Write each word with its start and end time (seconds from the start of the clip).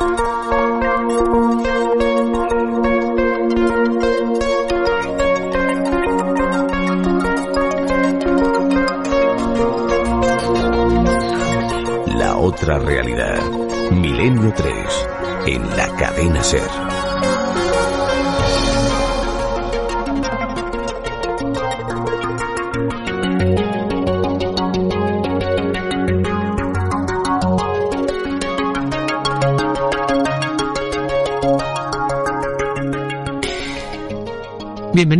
La 0.00 0.39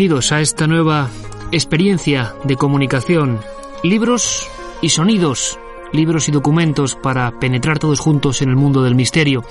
Bienvenidos 0.01 0.33
a 0.33 0.41
esta 0.41 0.67
nueva 0.67 1.11
experiencia 1.53 2.35
de 2.45 2.57
comunicación. 2.57 3.39
Libros 3.83 4.49
y 4.81 4.89
sonidos, 4.89 5.59
libros 5.93 6.27
y 6.27 6.33
documentos 6.33 6.97
para 6.97 7.39
penetrar 7.39 7.79
todos 7.79 8.01
juntos 8.01 8.41
en 8.41 8.49
el 8.49 8.57
mundo 8.57 8.83
del 8.83 8.95
misterio. 8.95 9.45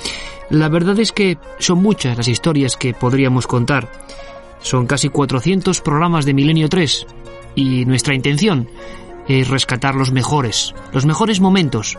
La 0.49 0.67
verdad 0.67 0.97
es 0.97 1.11
que 1.11 1.37
son 1.59 1.83
muchas 1.83 2.17
las 2.17 2.27
historias 2.27 2.77
que 2.77 2.95
podríamos 2.95 3.45
contar. 3.45 3.91
Son 4.59 4.87
casi 4.87 5.09
400 5.09 5.81
programas 5.81 6.25
de 6.25 6.33
Milenio 6.33 6.67
3 6.67 7.05
y 7.53 7.85
nuestra 7.85 8.15
intención 8.15 8.67
es 9.27 9.49
rescatar 9.49 9.93
los 9.93 10.11
mejores, 10.11 10.73
los 10.91 11.05
mejores 11.05 11.41
momentos, 11.41 11.95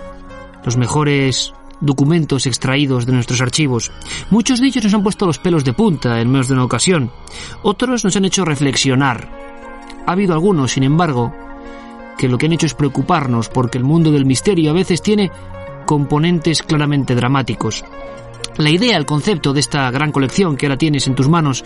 los 0.65 0.77
mejores 0.77 1.55
documentos 1.81 2.47
extraídos 2.47 3.07
de 3.07 3.13
nuestros 3.13 3.41
archivos. 3.41 3.91
Muchos 4.31 4.61
de 4.61 4.67
ellos 4.67 4.85
nos 4.85 4.95
han 4.95 5.03
puesto 5.03 5.27
los 5.27 5.39
pelos 5.39 5.65
de 5.65 5.73
punta 5.73 6.21
en 6.21 6.31
menos 6.31 6.49
de 6.49 6.55
una 6.55 6.65
ocasión. 6.65 7.11
Otros 7.63 8.05
nos 8.05 8.17
han 8.17 8.25
hecho 8.25 8.45
reflexionar. 8.45 9.31
Ha 10.07 10.13
habido 10.13 10.35
algunos, 10.35 10.73
sin 10.73 10.83
embargo, 10.83 11.35
que 12.19 12.29
lo 12.29 12.39
que 12.39 12.47
han 12.47 12.53
hecho 12.53 12.67
es 12.67 12.75
preocuparnos 12.75 13.49
porque 13.49 13.79
el 13.79 13.85
mundo 13.85 14.13
del 14.13 14.27
misterio 14.27 14.71
a 14.71 14.75
veces 14.75 15.03
tiene 15.03 15.31
componentes 15.87 16.63
claramente 16.63 17.15
dramáticos. 17.15 17.85
La 18.57 18.71
idea, 18.71 18.97
el 18.97 19.07
concepto 19.07 19.53
de 19.53 19.61
esta 19.61 19.91
gran 19.91 20.13
colección 20.13 20.57
que 20.57 20.67
ahora 20.67 20.77
tienes 20.77 21.07
en 21.07 21.15
tus 21.15 21.29
manos 21.29 21.65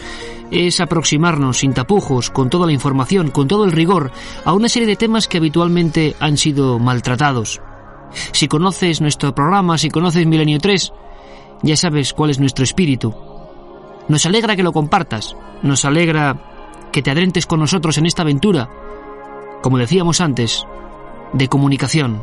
es 0.51 0.81
aproximarnos 0.81 1.59
sin 1.59 1.75
tapujos, 1.75 2.31
con 2.31 2.51
toda 2.51 2.67
la 2.67 2.73
información, 2.73 3.31
con 3.31 3.49
todo 3.49 3.65
el 3.65 3.73
rigor, 3.73 4.13
a 4.45 4.53
una 4.53 4.69
serie 4.69 4.87
de 4.87 4.97
temas 4.97 5.27
que 5.27 5.39
habitualmente 5.39 6.15
han 6.21 6.37
sido 6.37 6.79
maltratados. 6.79 7.61
Si 8.11 8.49
conoces 8.49 9.01
nuestro 9.01 9.35
programa, 9.35 9.79
si 9.79 9.91
conoces 9.91 10.27
Milenio 10.27 10.59
3, 10.59 10.93
ya 11.63 11.77
sabes 11.77 12.13
cuál 12.13 12.31
es 12.31 12.41
nuestro 12.41 12.65
espíritu. 12.65 13.15
Nos 14.09 14.27
alegra 14.27 14.57
que 14.57 14.63
lo 14.63 14.73
compartas, 14.73 15.37
nos 15.63 15.85
alegra 15.85 16.89
que 16.93 17.03
te 17.03 17.11
adrentes 17.11 17.47
con 17.47 17.61
nosotros 17.61 17.99
en 17.99 18.07
esta 18.07 18.23
aventura, 18.23 18.69
como 19.63 19.79
decíamos 19.79 20.21
antes, 20.21 20.67
de 21.33 21.49
comunicación. 21.49 22.23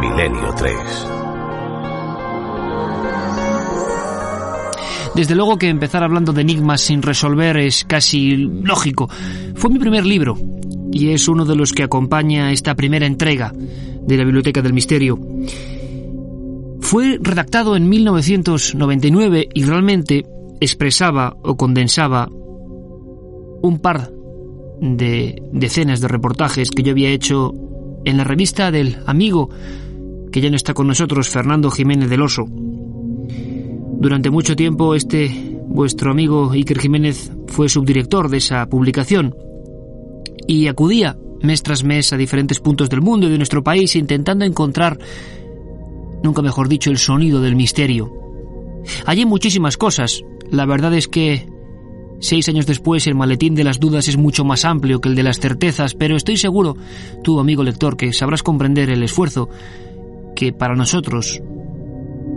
Milenio 0.00 0.54
3. 0.54 1.25
Desde 5.16 5.34
luego 5.34 5.56
que 5.56 5.70
empezar 5.70 6.02
hablando 6.02 6.34
de 6.34 6.42
enigmas 6.42 6.82
sin 6.82 7.00
resolver 7.00 7.56
es 7.56 7.86
casi 7.86 8.36
lógico. 8.36 9.08
Fue 9.54 9.70
mi 9.70 9.78
primer 9.78 10.04
libro 10.04 10.36
y 10.92 11.08
es 11.08 11.26
uno 11.26 11.46
de 11.46 11.56
los 11.56 11.72
que 11.72 11.84
acompaña 11.84 12.52
esta 12.52 12.74
primera 12.74 13.06
entrega 13.06 13.50
de 13.54 14.16
la 14.18 14.24
Biblioteca 14.24 14.60
del 14.60 14.74
Misterio. 14.74 15.18
Fue 16.80 17.18
redactado 17.18 17.76
en 17.76 17.88
1999 17.88 19.48
y 19.54 19.64
realmente 19.64 20.26
expresaba 20.60 21.34
o 21.42 21.56
condensaba 21.56 22.28
un 22.28 23.78
par 23.80 24.12
de 24.82 25.42
decenas 25.50 26.02
de 26.02 26.08
reportajes 26.08 26.70
que 26.70 26.82
yo 26.82 26.92
había 26.92 27.08
hecho 27.08 27.54
en 28.04 28.18
la 28.18 28.24
revista 28.24 28.70
del 28.70 28.98
amigo 29.06 29.48
que 30.30 30.42
ya 30.42 30.50
no 30.50 30.56
está 30.56 30.74
con 30.74 30.86
nosotros, 30.86 31.30
Fernando 31.30 31.70
Jiménez 31.70 32.10
del 32.10 32.20
Oso. 32.20 32.46
Durante 33.98 34.30
mucho 34.30 34.54
tiempo 34.56 34.94
este 34.94 35.30
vuestro 35.66 36.10
amigo 36.10 36.50
Iker 36.52 36.78
Jiménez 36.78 37.32
fue 37.48 37.68
subdirector 37.68 38.28
de 38.28 38.36
esa 38.36 38.66
publicación 38.66 39.34
y 40.46 40.68
acudía 40.68 41.16
mes 41.42 41.62
tras 41.62 41.82
mes 41.82 42.12
a 42.12 42.16
diferentes 42.16 42.60
puntos 42.60 42.90
del 42.90 43.00
mundo 43.00 43.26
y 43.26 43.30
de 43.30 43.38
nuestro 43.38 43.64
país 43.64 43.96
intentando 43.96 44.44
encontrar, 44.44 44.98
nunca 46.22 46.42
mejor 46.42 46.68
dicho, 46.68 46.90
el 46.90 46.98
sonido 46.98 47.40
del 47.40 47.56
misterio. 47.56 48.12
Hay 49.06 49.24
muchísimas 49.24 49.76
cosas. 49.76 50.22
La 50.50 50.66
verdad 50.66 50.94
es 50.94 51.08
que 51.08 51.48
seis 52.20 52.48
años 52.48 52.66
después 52.66 53.06
el 53.06 53.14
maletín 53.14 53.54
de 53.54 53.64
las 53.64 53.80
dudas 53.80 54.08
es 54.08 54.16
mucho 54.16 54.44
más 54.44 54.64
amplio 54.64 55.00
que 55.00 55.08
el 55.08 55.14
de 55.14 55.22
las 55.22 55.40
certezas, 55.40 55.94
pero 55.94 56.16
estoy 56.16 56.36
seguro, 56.36 56.76
tú 57.24 57.40
amigo 57.40 57.64
lector, 57.64 57.96
que 57.96 58.12
sabrás 58.12 58.42
comprender 58.42 58.90
el 58.90 59.02
esfuerzo 59.02 59.48
que 60.34 60.52
para 60.52 60.76
nosotros 60.76 61.42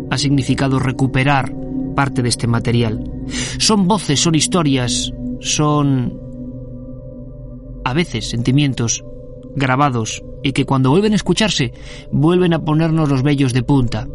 ha 0.09 0.17
significado 0.17 0.79
recuperar 0.79 1.53
parte 1.95 2.21
de 2.21 2.29
este 2.29 2.47
material. 2.47 3.03
Son 3.57 3.87
voces, 3.87 4.19
son 4.19 4.35
historias, 4.35 5.11
son 5.39 6.19
a 7.83 7.93
veces 7.93 8.29
sentimientos 8.29 9.03
grabados 9.55 10.23
y 10.43 10.53
que 10.53 10.65
cuando 10.65 10.91
vuelven 10.91 11.13
a 11.13 11.17
escucharse 11.17 11.73
vuelven 12.11 12.53
a 12.53 12.63
ponernos 12.63 13.09
los 13.09 13.23
vellos 13.23 13.53
de 13.53 13.63
punta. 13.63 14.07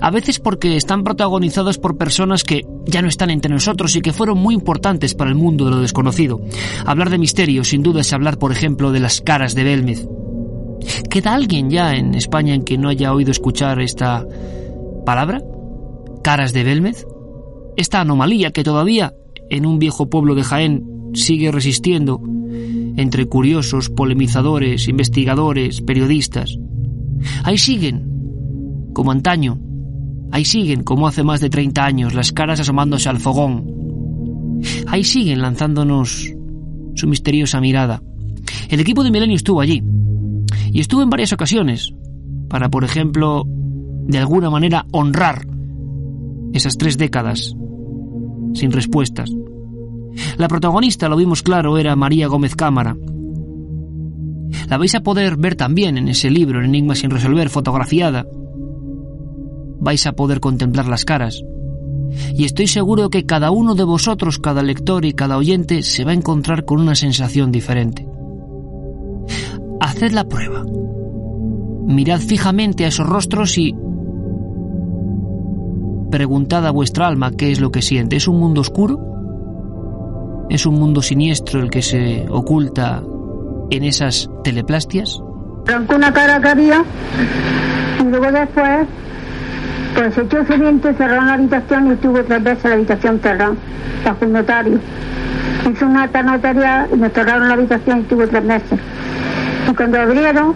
A 0.00 0.10
veces 0.10 0.38
porque 0.38 0.76
están 0.76 1.02
protagonizados 1.02 1.78
por 1.78 1.96
personas 1.96 2.44
que 2.44 2.66
ya 2.86 3.02
no 3.02 3.08
están 3.08 3.30
entre 3.30 3.52
nosotros 3.52 3.96
y 3.96 4.00
que 4.00 4.12
fueron 4.12 4.38
muy 4.38 4.54
importantes 4.54 5.14
para 5.14 5.30
el 5.30 5.36
mundo 5.36 5.64
de 5.64 5.72
lo 5.72 5.80
desconocido. 5.80 6.40
Hablar 6.86 7.10
de 7.10 7.18
misterio 7.18 7.64
sin 7.64 7.82
duda 7.82 8.02
es 8.02 8.12
hablar, 8.12 8.38
por 8.38 8.52
ejemplo, 8.52 8.92
de 8.92 9.00
las 9.00 9.20
caras 9.20 9.54
de 9.54 9.64
Belmez. 9.64 10.06
¿Queda 11.10 11.34
alguien 11.34 11.70
ya 11.70 11.94
en 11.94 12.14
España 12.14 12.54
en 12.54 12.64
que 12.64 12.78
no 12.78 12.88
haya 12.88 13.12
oído 13.12 13.30
escuchar 13.30 13.80
esta 13.80 14.24
palabra? 15.04 15.42
¿Caras 16.22 16.52
de 16.52 16.64
Belmez? 16.64 17.06
Esta 17.76 18.00
anomalía 18.00 18.52
que 18.52 18.64
todavía 18.64 19.14
en 19.50 19.66
un 19.66 19.78
viejo 19.78 20.08
pueblo 20.08 20.34
de 20.34 20.44
Jaén 20.44 21.10
sigue 21.14 21.50
resistiendo 21.50 22.20
entre 22.96 23.26
curiosos, 23.26 23.90
polemizadores, 23.90 24.88
investigadores, 24.88 25.80
periodistas. 25.80 26.58
Ahí 27.44 27.58
siguen, 27.58 28.90
como 28.92 29.12
antaño, 29.12 29.58
ahí 30.30 30.44
siguen, 30.44 30.82
como 30.84 31.06
hace 31.06 31.22
más 31.22 31.40
de 31.40 31.50
30 31.50 31.84
años, 31.84 32.14
las 32.14 32.32
caras 32.32 32.60
asomándose 32.60 33.08
al 33.08 33.18
fogón. 33.18 34.60
Ahí 34.86 35.04
siguen 35.04 35.40
lanzándonos 35.40 36.32
su 36.94 37.08
misteriosa 37.08 37.60
mirada. 37.60 38.02
El 38.68 38.80
equipo 38.80 39.02
de 39.04 39.10
Milenio 39.10 39.36
estuvo 39.36 39.60
allí, 39.60 39.82
y 40.70 40.80
estuvo 40.80 41.02
en 41.02 41.10
varias 41.10 41.32
ocasiones, 41.32 41.92
para, 42.48 42.70
por 42.70 42.84
ejemplo, 42.84 43.46
de 44.12 44.18
alguna 44.18 44.50
manera 44.50 44.86
honrar 44.92 45.46
esas 46.52 46.76
tres 46.76 46.98
décadas 46.98 47.54
sin 48.54 48.70
respuestas. 48.70 49.30
La 50.36 50.48
protagonista, 50.48 51.08
lo 51.08 51.16
vimos 51.16 51.42
claro, 51.42 51.78
era 51.78 51.96
María 51.96 52.28
Gómez 52.28 52.54
Cámara. 52.54 52.96
La 54.68 54.76
vais 54.76 54.94
a 54.94 55.00
poder 55.00 55.36
ver 55.36 55.56
también 55.56 55.96
en 55.96 56.08
ese 56.08 56.30
libro, 56.30 56.60
en 56.60 56.66
Enigma 56.66 56.94
sin 56.94 57.10
resolver, 57.10 57.48
fotografiada. 57.48 58.26
Vais 59.80 60.06
a 60.06 60.12
poder 60.12 60.40
contemplar 60.40 60.86
las 60.86 61.06
caras. 61.06 61.42
Y 62.34 62.44
estoy 62.44 62.66
seguro 62.66 63.08
que 63.08 63.24
cada 63.24 63.50
uno 63.50 63.74
de 63.74 63.84
vosotros, 63.84 64.38
cada 64.38 64.62
lector 64.62 65.06
y 65.06 65.14
cada 65.14 65.38
oyente, 65.38 65.82
se 65.82 66.04
va 66.04 66.10
a 66.10 66.14
encontrar 66.14 66.66
con 66.66 66.80
una 66.80 66.94
sensación 66.94 67.50
diferente. 67.50 68.06
Haced 69.80 70.12
la 70.12 70.28
prueba. 70.28 70.64
Mirad 71.86 72.20
fijamente 72.20 72.84
a 72.84 72.88
esos 72.88 73.06
rostros 73.06 73.56
y 73.56 73.74
preguntad 76.12 76.64
a 76.66 76.70
vuestra 76.70 77.08
alma 77.08 77.32
qué 77.32 77.50
es 77.50 77.60
lo 77.60 77.72
que 77.72 77.82
siente. 77.82 78.14
¿Es 78.14 78.28
un 78.28 78.38
mundo 78.38 78.60
oscuro? 78.60 79.00
¿Es 80.50 80.66
un 80.66 80.74
mundo 80.74 81.02
siniestro 81.02 81.60
el 81.60 81.70
que 81.70 81.82
se 81.82 82.26
oculta 82.28 83.02
en 83.70 83.82
esas 83.82 84.28
teleplastias? 84.44 85.20
Arrancó 85.66 85.96
una 85.96 86.12
cara 86.12 86.40
que 86.40 86.48
había 86.48 86.84
y 87.98 88.04
luego 88.04 88.30
después 88.30 88.86
pues 89.94 90.18
echó 90.18 90.44
su 90.46 90.58
viento, 90.58 90.92
cerró 90.94 91.22
la 91.22 91.34
habitación 91.34 91.88
y 91.88 91.90
estuvo 91.92 92.22
tres 92.22 92.42
veces 92.42 92.64
la 92.64 92.74
habitación 92.74 93.20
cerrada 93.20 93.54
bajo 94.04 94.24
un 94.26 94.32
notario. 94.32 94.78
Hizo 95.70 95.86
una 95.86 96.02
acta 96.04 96.22
notarial 96.22 96.88
y 96.92 96.96
nos 96.96 97.12
cerraron 97.12 97.48
la 97.48 97.54
habitación 97.54 97.98
y 97.98 98.00
estuvo 98.02 98.28
tres 98.28 98.44
meses. 98.44 98.78
Y 99.70 99.74
cuando 99.74 100.00
abrieron, 100.00 100.54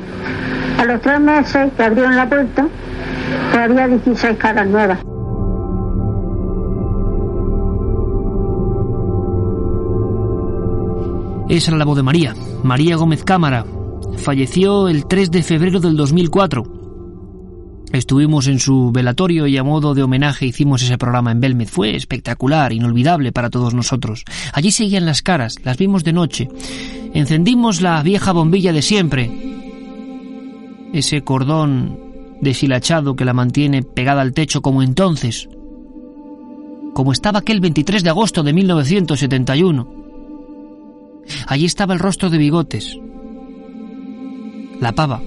a 0.78 0.84
los 0.84 1.00
tres 1.00 1.20
meses 1.20 1.72
que 1.76 1.82
abrieron 1.82 2.14
la 2.14 2.28
puerta, 2.28 2.66
pues 3.52 3.62
había 3.62 3.88
16 3.88 4.36
caras 4.36 4.66
nuevas. 4.66 4.98
Esa 11.56 11.70
era 11.70 11.78
la 11.78 11.86
voz 11.86 11.96
de 11.96 12.02
María, 12.02 12.34
María 12.64 12.96
Gómez 12.96 13.24
Cámara. 13.24 13.64
Falleció 14.18 14.88
el 14.88 15.06
3 15.06 15.30
de 15.30 15.42
febrero 15.42 15.80
del 15.80 15.96
2004. 15.96 16.62
Estuvimos 17.92 18.46
en 18.46 18.60
su 18.60 18.92
velatorio 18.92 19.46
y 19.46 19.56
a 19.56 19.64
modo 19.64 19.94
de 19.94 20.02
homenaje 20.02 20.44
hicimos 20.44 20.82
ese 20.82 20.98
programa 20.98 21.32
en 21.32 21.40
Belmez. 21.40 21.70
Fue 21.70 21.96
espectacular, 21.96 22.74
inolvidable 22.74 23.32
para 23.32 23.48
todos 23.48 23.72
nosotros. 23.72 24.24
Allí 24.52 24.70
seguían 24.70 25.06
las 25.06 25.22
caras, 25.22 25.56
las 25.64 25.78
vimos 25.78 26.04
de 26.04 26.12
noche. 26.12 26.50
Encendimos 27.14 27.80
la 27.80 28.02
vieja 28.02 28.32
bombilla 28.32 28.74
de 28.74 28.82
siempre. 28.82 29.30
Ese 30.92 31.22
cordón 31.22 31.98
deshilachado 32.42 33.16
que 33.16 33.24
la 33.24 33.32
mantiene 33.32 33.82
pegada 33.82 34.20
al 34.20 34.34
techo 34.34 34.60
como 34.60 34.82
entonces. 34.82 35.48
Como 36.92 37.12
estaba 37.12 37.38
aquel 37.38 37.62
23 37.62 38.04
de 38.04 38.10
agosto 38.10 38.42
de 38.42 38.52
1971. 38.52 39.95
Allí 41.46 41.64
estaba 41.64 41.94
el 41.94 42.00
rostro 42.00 42.30
de 42.30 42.38
bigotes. 42.38 42.98
La 44.80 44.92
pava. 44.92 45.22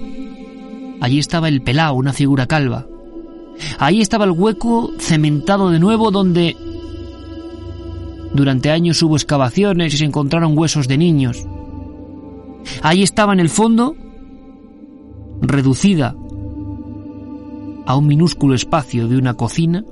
Allí 1.00 1.18
estaba 1.18 1.48
el 1.48 1.62
pelao, 1.62 1.94
una 1.94 2.12
figura 2.12 2.46
calva. 2.46 2.86
Allí 3.78 4.00
estaba 4.00 4.24
el 4.24 4.30
hueco 4.32 4.92
cementado 4.98 5.70
de 5.70 5.78
nuevo 5.78 6.10
donde 6.10 6.56
durante 8.32 8.70
años 8.70 9.02
hubo 9.02 9.16
excavaciones 9.16 9.92
y 9.94 9.96
se 9.98 10.04
encontraron 10.04 10.56
huesos 10.56 10.88
de 10.88 10.98
niños. 10.98 11.46
Allí 12.82 13.02
estaba 13.02 13.32
en 13.32 13.40
el 13.40 13.48
fondo, 13.48 13.96
reducida 15.40 16.14
a 17.86 17.96
un 17.96 18.06
minúsculo 18.06 18.54
espacio 18.54 19.08
de 19.08 19.16
una 19.16 19.34
cocina, 19.34 19.84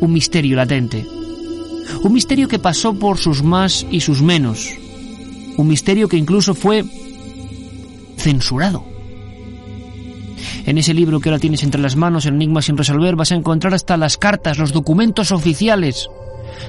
un 0.00 0.12
misterio 0.12 0.56
latente. 0.56 1.15
Un 2.02 2.12
misterio 2.12 2.48
que 2.48 2.58
pasó 2.58 2.94
por 2.94 3.18
sus 3.18 3.42
más 3.42 3.86
y 3.90 4.00
sus 4.00 4.22
menos. 4.22 4.70
Un 5.56 5.68
misterio 5.68 6.08
que 6.08 6.16
incluso 6.16 6.54
fue 6.54 6.84
censurado. 8.16 8.84
En 10.66 10.78
ese 10.78 10.94
libro 10.94 11.20
que 11.20 11.28
ahora 11.28 11.38
tienes 11.38 11.62
entre 11.62 11.80
las 11.80 11.96
manos, 11.96 12.26
Enigma 12.26 12.60
sin 12.60 12.76
resolver, 12.76 13.16
vas 13.16 13.32
a 13.32 13.36
encontrar 13.36 13.72
hasta 13.74 13.96
las 13.96 14.16
cartas, 14.16 14.58
los 14.58 14.72
documentos 14.72 15.32
oficiales 15.32 16.08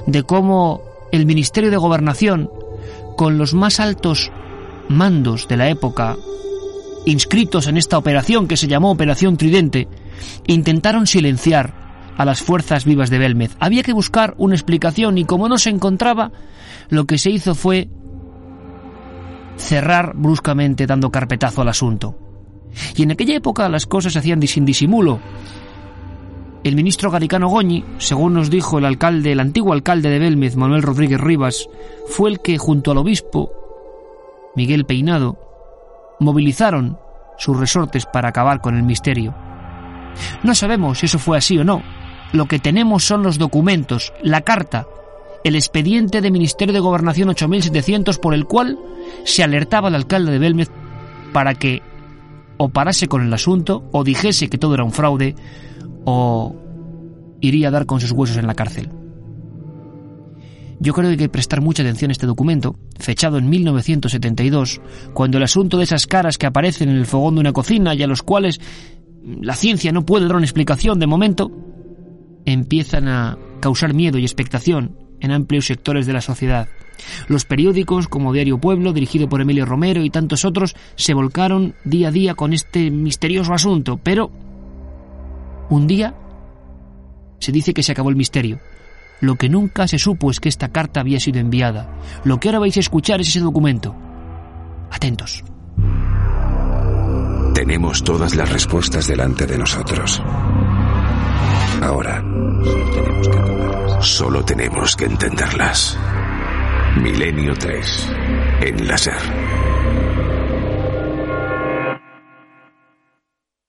de 0.06 0.24
cómo 0.24 0.82
el 1.12 1.26
Ministerio 1.26 1.72
de 1.72 1.78
Gobernación, 1.78 2.50
con 3.16 3.38
los 3.38 3.54
más 3.54 3.80
altos 3.80 4.32
mandos 4.88 5.48
de 5.48 5.58
la 5.58 5.70
época, 5.70 6.16
inscritos 7.06 7.68
en 7.68 7.78
esta 7.78 7.98
operación 7.98 8.48
que 8.48 8.58
se 8.58 8.68
llamó 8.68 8.92
Operación 8.92 9.38
Tridente, 9.38 9.88
intentaron 10.46 11.08
silenciar 11.08 11.87
a 12.18 12.26
las 12.26 12.42
fuerzas 12.42 12.84
vivas 12.84 13.10
de 13.10 13.20
Belmez. 13.20 13.56
Había 13.60 13.84
que 13.84 13.94
buscar 13.94 14.34
una 14.38 14.56
explicación 14.56 15.18
y 15.18 15.26
como 15.26 15.48
no 15.48 15.58
se 15.58 15.70
encontraba, 15.70 16.32
lo 16.90 17.06
que 17.06 17.18
se 17.18 17.30
hizo 17.30 17.56
fue 17.56 17.90
cerrar 19.56 20.14
bruscamente 20.16 20.88
dando 20.88 21.12
carpetazo 21.12 21.62
al 21.62 21.70
asunto. 21.70 22.18
Y 22.96 23.04
en 23.04 23.12
aquella 23.12 23.36
época 23.36 23.70
las 23.70 23.86
cosas 23.86 24.14
se 24.14 24.20
hacían 24.20 24.42
sin 24.48 24.66
disimulo. 24.66 25.20
El 26.64 26.76
ministro 26.76 27.12
Garicano 27.12 27.48
Goñi, 27.48 27.86
según 27.98 28.34
nos 28.34 28.50
dijo 28.50 28.78
el 28.78 28.86
alcalde, 28.86 29.32
el 29.32 29.40
antiguo 29.40 29.74
alcalde 29.74 30.10
de 30.10 30.20
Belmez, 30.20 30.56
Manuel 30.56 30.84
Rodríguez 30.84 31.22
Rivas, 31.22 31.70
fue 32.08 32.30
el 32.30 32.40
que 32.42 32.58
junto 32.58 32.92
al 32.92 32.98
obispo 32.98 33.52
Miguel 34.56 34.86
Peinado 34.86 35.38
movilizaron 36.20 36.98
sus 37.38 37.58
resortes 37.58 38.06
para 38.06 38.30
acabar 38.30 38.60
con 38.60 38.76
el 38.76 38.84
misterio. 38.84 39.36
No 40.44 40.56
sabemos 40.56 41.00
si 41.00 41.06
eso 41.06 41.20
fue 41.20 41.38
así 41.38 41.58
o 41.60 41.64
no, 41.64 41.84
lo 42.34 42.48
que 42.48 42.60
tenemos 42.60 43.04
son 43.04 43.24
los 43.24 43.38
documentos, 43.38 44.14
la 44.22 44.42
carta, 44.42 44.88
el 45.44 45.56
expediente 45.56 46.22
de 46.22 46.32
Ministerio 46.32 46.74
de 46.74 46.80
Gobernación 46.80 47.30
8700 47.30 48.20
por 48.20 48.34
el 48.34 48.46
cual 48.46 48.78
se 49.24 49.44
alertaba 49.44 49.88
al 49.88 49.96
alcalde 49.96 50.32
de 50.32 50.40
Belmez 50.40 50.70
para 51.32 51.56
que 51.56 51.82
o 52.58 52.70
parase 52.70 53.08
con 53.08 53.22
el 53.22 53.34
asunto 53.34 53.84
o 53.92 54.04
dijese 54.04 54.50
que 54.50 54.58
todo 54.58 54.74
era 54.74 54.84
un 54.84 54.92
fraude 54.92 55.36
o 56.06 56.56
iría 57.40 57.68
a 57.68 57.72
dar 57.72 57.86
con 57.86 58.00
sus 58.00 58.12
huesos 58.12 58.38
en 58.38 58.48
la 58.48 58.56
cárcel. 58.56 58.90
Yo 60.80 60.94
creo 60.94 61.08
que 61.08 61.12
hay 61.14 61.18
que 61.18 61.30
prestar 61.30 61.62
mucha 61.62 61.82
atención 61.82 62.12
a 62.12 62.14
este 62.14 62.28
documento, 62.28 62.76
fechado 63.00 63.38
en 63.38 63.50
1972, 63.50 64.80
cuando 65.14 65.38
el 65.38 65.44
asunto 65.44 65.78
de 65.78 65.84
esas 65.84 66.06
caras 66.06 66.38
que 66.38 66.46
aparecen 66.46 66.90
en 66.90 66.98
el 66.98 67.08
fogón 67.08 67.36
de 67.36 67.42
una 67.42 67.54
cocina 67.54 67.96
y 67.96 68.04
a 68.04 68.08
los 68.08 68.22
cuales 68.22 68.60
la 69.24 69.56
ciencia 69.56 69.92
no 69.92 70.06
puede 70.06 70.28
dar 70.28 70.36
una 70.36 70.46
explicación 70.46 71.00
de 71.00 71.08
momento, 71.08 71.52
empiezan 72.54 73.08
a 73.08 73.38
causar 73.60 73.94
miedo 73.94 74.18
y 74.18 74.24
expectación 74.24 74.98
en 75.20 75.32
amplios 75.32 75.66
sectores 75.66 76.06
de 76.06 76.14
la 76.14 76.22
sociedad. 76.22 76.68
Los 77.28 77.46
periódicos, 77.46 78.08
como 78.08 78.34
Diario 78.34 78.58
Pueblo, 78.58 78.94
dirigido 78.94 79.30
por 79.30 79.42
Emilio 79.42 79.66
Romero 79.66 80.04
y 80.04 80.10
tantos 80.10 80.46
otros, 80.46 80.76
se 80.96 81.14
volcaron 81.14 81.76
día 81.84 82.08
a 82.08 82.12
día 82.12 82.36
con 82.36 82.54
este 82.54 82.90
misterioso 82.90 83.54
asunto, 83.54 84.00
pero 84.02 84.32
un 85.70 85.88
día 85.88 86.16
se 87.40 87.52
dice 87.52 87.74
que 87.74 87.84
se 87.84 87.92
acabó 87.92 88.10
el 88.10 88.16
misterio. 88.16 88.60
Lo 89.20 89.36
que 89.36 89.50
nunca 89.50 89.88
se 89.88 90.00
supo 90.00 90.32
es 90.32 90.40
que 90.40 90.50
esta 90.50 90.70
carta 90.70 91.02
había 91.02 91.20
sido 91.20 91.40
enviada. 91.40 91.90
Lo 92.24 92.40
que 92.40 92.48
ahora 92.48 92.60
vais 92.60 92.78
a 92.78 92.80
escuchar 92.80 93.20
es 93.20 93.30
ese 93.30 93.42
documento. 93.42 93.96
Atentos. 94.92 95.44
Tenemos 97.54 98.04
todas 98.04 98.36
las 98.36 98.52
respuestas 98.52 99.08
delante 99.08 99.46
de 99.46 99.58
nosotros. 99.58 100.22
Ahora, 101.82 102.24
solo 104.02 104.44
tenemos 104.44 104.96
que 104.96 105.06
entenderlas. 105.06 105.98
Milenio 107.02 107.54
3, 107.54 108.10
en 108.62 108.88
láser. 108.88 109.14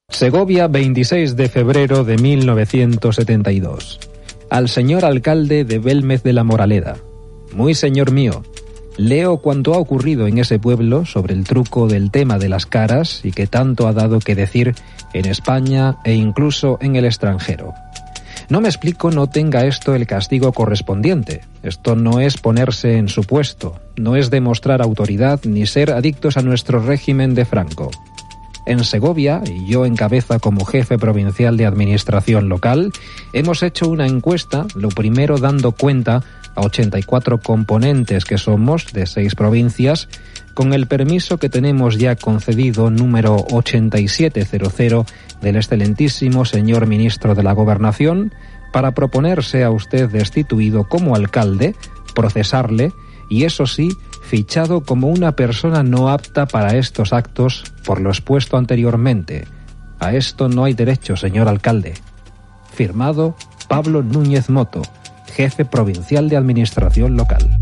Segovia, 0.09 0.67
26 0.67 1.35
de 1.35 1.49
febrero 1.49 2.03
de 2.03 2.17
1972. 2.17 3.99
Al 4.49 4.67
señor 4.67 5.05
alcalde 5.05 5.63
de 5.63 5.79
Belmez 5.79 6.23
de 6.23 6.33
la 6.33 6.43
Moraleda. 6.43 6.97
Muy 7.53 7.75
señor 7.75 8.11
mío, 8.11 8.43
leo 8.97 9.37
cuanto 9.37 9.73
ha 9.73 9.77
ocurrido 9.77 10.27
en 10.27 10.39
ese 10.39 10.59
pueblo 10.59 11.05
sobre 11.05 11.33
el 11.33 11.45
truco 11.45 11.87
del 11.87 12.11
tema 12.11 12.37
de 12.37 12.49
las 12.49 12.65
caras 12.65 13.21
y 13.23 13.31
que 13.31 13.47
tanto 13.47 13.87
ha 13.87 13.93
dado 13.93 14.19
que 14.19 14.35
decir 14.35 14.75
en 15.13 15.25
España 15.25 15.97
e 16.03 16.15
incluso 16.15 16.77
en 16.81 16.95
el 16.95 17.05
extranjero. 17.05 17.73
No 18.49 18.61
me 18.61 18.67
explico 18.67 19.11
no 19.11 19.27
tenga 19.27 19.65
esto 19.65 19.93
el 19.93 20.07
castigo 20.07 20.51
correspondiente. 20.53 21.41
Esto 21.61 21.95
no 21.95 22.19
es 22.19 22.37
ponerse 22.37 22.97
en 22.97 23.07
su 23.07 23.23
puesto, 23.23 23.79
no 23.95 24.15
es 24.15 24.31
demostrar 24.31 24.81
autoridad 24.81 25.39
ni 25.43 25.67
ser 25.67 25.91
adictos 25.91 26.35
a 26.35 26.41
nuestro 26.41 26.81
régimen 26.81 27.35
de 27.35 27.45
Franco. 27.45 27.91
En 28.65 28.83
Segovia, 28.83 29.41
y 29.45 29.67
yo 29.67 29.85
en 29.85 29.95
cabeza 29.95 30.39
como 30.39 30.65
jefe 30.65 30.97
provincial 30.97 31.57
de 31.57 31.67
administración 31.67 32.49
local, 32.49 32.91
hemos 33.33 33.61
hecho 33.61 33.87
una 33.87 34.07
encuesta, 34.07 34.65
lo 34.75 34.89
primero 34.89 35.37
dando 35.37 35.71
cuenta 35.71 36.23
84 36.61 37.39
componentes 37.39 38.25
que 38.25 38.37
somos 38.37 38.91
de 38.93 39.05
seis 39.05 39.35
provincias, 39.35 40.09
con 40.53 40.73
el 40.73 40.87
permiso 40.87 41.37
que 41.37 41.49
tenemos 41.49 41.97
ya 41.97 42.15
concedido 42.15 42.89
número 42.89 43.35
8700 43.51 45.05
del 45.41 45.55
excelentísimo 45.55 46.45
señor 46.45 46.85
ministro 46.85 47.35
de 47.35 47.43
la 47.43 47.53
Gobernación 47.53 48.33
para 48.73 48.91
proponerse 48.91 49.63
a 49.63 49.71
usted 49.71 50.09
destituido 50.09 50.87
como 50.87 51.15
alcalde, 51.15 51.75
procesarle 52.13 52.91
y 53.29 53.43
eso 53.43 53.67
sí, 53.67 53.89
fichado 54.23 54.81
como 54.81 55.07
una 55.07 55.33
persona 55.33 55.83
no 55.83 56.09
apta 56.09 56.45
para 56.45 56.75
estos 56.75 57.13
actos 57.13 57.63
por 57.85 58.01
lo 58.01 58.09
expuesto 58.09 58.57
anteriormente. 58.57 59.47
A 59.99 60.13
esto 60.13 60.49
no 60.49 60.65
hay 60.65 60.73
derecho, 60.73 61.15
señor 61.15 61.47
alcalde. 61.47 61.93
Firmado 62.73 63.35
Pablo 63.67 64.01
Núñez 64.01 64.49
Moto, 64.49 64.81
jefe 65.29 65.65
provincial 65.65 66.29
de 66.29 66.37
Administración 66.37 67.15
Local. 67.15 67.57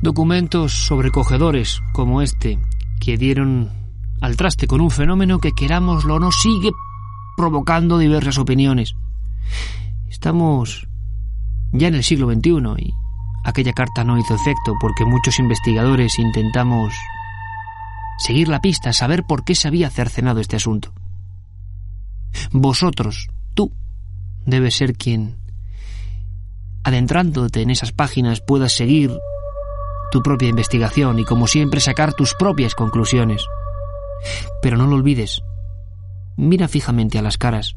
Documentos 0.00 0.72
sobrecogedores 0.72 1.80
como 1.92 2.22
este, 2.22 2.58
que 3.00 3.16
dieron 3.16 3.70
al 4.20 4.36
traste 4.36 4.66
con 4.66 4.80
un 4.80 4.90
fenómeno 4.90 5.38
que 5.38 5.52
querámoslo 5.52 6.14
o 6.14 6.20
no 6.20 6.30
sigue 6.30 6.70
provocando 7.36 7.98
diversas 7.98 8.38
opiniones. 8.38 8.94
Estamos 10.08 10.88
ya 11.72 11.88
en 11.88 11.94
el 11.94 12.04
siglo 12.04 12.32
XXI 12.32 12.50
y 12.78 12.94
aquella 13.44 13.72
carta 13.72 14.04
no 14.04 14.18
hizo 14.18 14.34
efecto 14.34 14.74
porque 14.80 15.04
muchos 15.04 15.38
investigadores 15.38 16.18
intentamos 16.18 16.94
seguir 18.18 18.48
la 18.48 18.60
pista, 18.60 18.92
saber 18.92 19.24
por 19.24 19.44
qué 19.44 19.54
se 19.54 19.68
había 19.68 19.88
cercenado 19.88 20.40
este 20.40 20.56
asunto. 20.56 20.92
Vosotros, 22.50 23.28
tú, 23.54 23.72
debes 24.44 24.76
ser 24.76 24.94
quien, 24.94 25.38
adentrándote 26.84 27.62
en 27.62 27.70
esas 27.70 27.92
páginas, 27.92 28.40
puedas 28.40 28.72
seguir 28.72 29.16
tu 30.10 30.22
propia 30.22 30.48
investigación 30.48 31.18
y 31.18 31.24
como 31.24 31.46
siempre 31.46 31.80
sacar 31.80 32.14
tus 32.14 32.34
propias 32.34 32.74
conclusiones. 32.74 33.44
Pero 34.62 34.76
no 34.76 34.86
lo 34.86 34.96
olvides. 34.96 35.42
mira 36.36 36.68
fijamente 36.68 37.18
a 37.18 37.22
las 37.22 37.38
caras. 37.38 37.76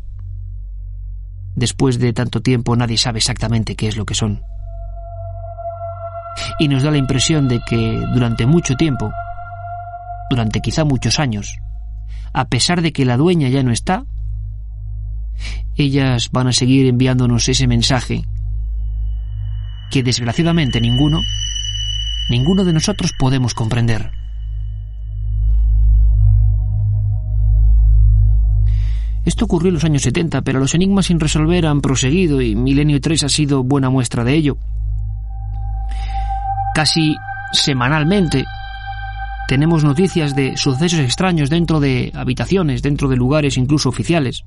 Después 1.56 2.00
de 2.00 2.14
tanto 2.14 2.42
tiempo 2.42 2.76
nadie 2.76 2.98
sabe 2.98 3.18
exactamente 3.18 3.76
qué 3.76 3.88
es 3.88 3.98
lo 3.98 4.06
que 4.06 4.16
son. 4.16 4.42
Y 6.60 6.68
nos 6.68 6.84
da 6.84 6.92
la 6.92 6.98
impresión 6.98 7.48
de 7.50 7.60
que 7.68 8.00
durante 8.14 8.46
mucho 8.46 8.76
tiempo, 8.76 9.12
durante 10.32 10.62
quizá 10.62 10.86
muchos 10.86 11.20
años, 11.20 11.58
a 12.32 12.48
pesar 12.48 12.82
de 12.82 12.94
que 12.94 13.04
la 13.04 13.18
dueña 13.18 13.50
ya 13.50 13.64
no 13.64 13.72
está, 13.72 14.06
ellas 15.76 16.30
van 16.32 16.48
a 16.48 16.54
seguir 16.54 16.88
enviándonos 16.88 17.50
ese 17.50 17.68
mensaje 17.68 18.24
que 19.92 20.04
desgraciadamente 20.04 20.80
ninguno, 20.80 21.20
ninguno 22.30 22.64
de 22.64 22.72
nosotros 22.72 23.12
podemos 23.20 23.54
comprender. 23.54 24.12
Esto 29.26 29.44
ocurrió 29.44 29.68
en 29.68 29.74
los 29.76 29.84
años 29.84 30.04
70, 30.04 30.44
pero 30.44 30.60
los 30.60 30.74
enigmas 30.74 31.08
sin 31.08 31.20
resolver 31.20 31.66
han 31.66 31.82
proseguido 31.82 32.42
y 32.42 32.56
Milenio 32.56 33.02
3 33.02 33.24
ha 33.24 33.30
sido 33.30 33.64
buena 33.64 33.90
muestra 33.90 34.24
de 34.24 34.34
ello. 34.34 34.58
Casi 36.74 37.18
semanalmente 37.52 38.46
tenemos 39.48 39.84
noticias 39.84 40.36
de 40.36 40.56
sucesos 40.58 41.00
extraños 41.00 41.50
dentro 41.50 41.80
de 41.80 42.12
habitaciones, 42.16 42.82
dentro 42.82 43.10
de 43.10 43.18
lugares 43.18 43.58
incluso 43.58 43.90
oficiales, 43.90 44.44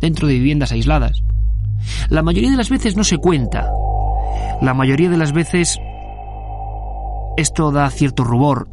dentro 0.00 0.28
de 0.28 0.34
viviendas 0.34 0.72
aisladas. 0.72 1.22
La 2.08 2.22
mayoría 2.22 2.50
de 2.50 2.56
las 2.56 2.70
veces 2.70 2.96
no 2.96 3.04
se 3.04 3.18
cuenta. 3.18 3.70
La 4.60 4.74
mayoría 4.74 5.10
de 5.10 5.16
las 5.16 5.32
veces 5.32 5.78
esto 7.36 7.72
da 7.72 7.88
cierto 7.90 8.24
rubor 8.24 8.68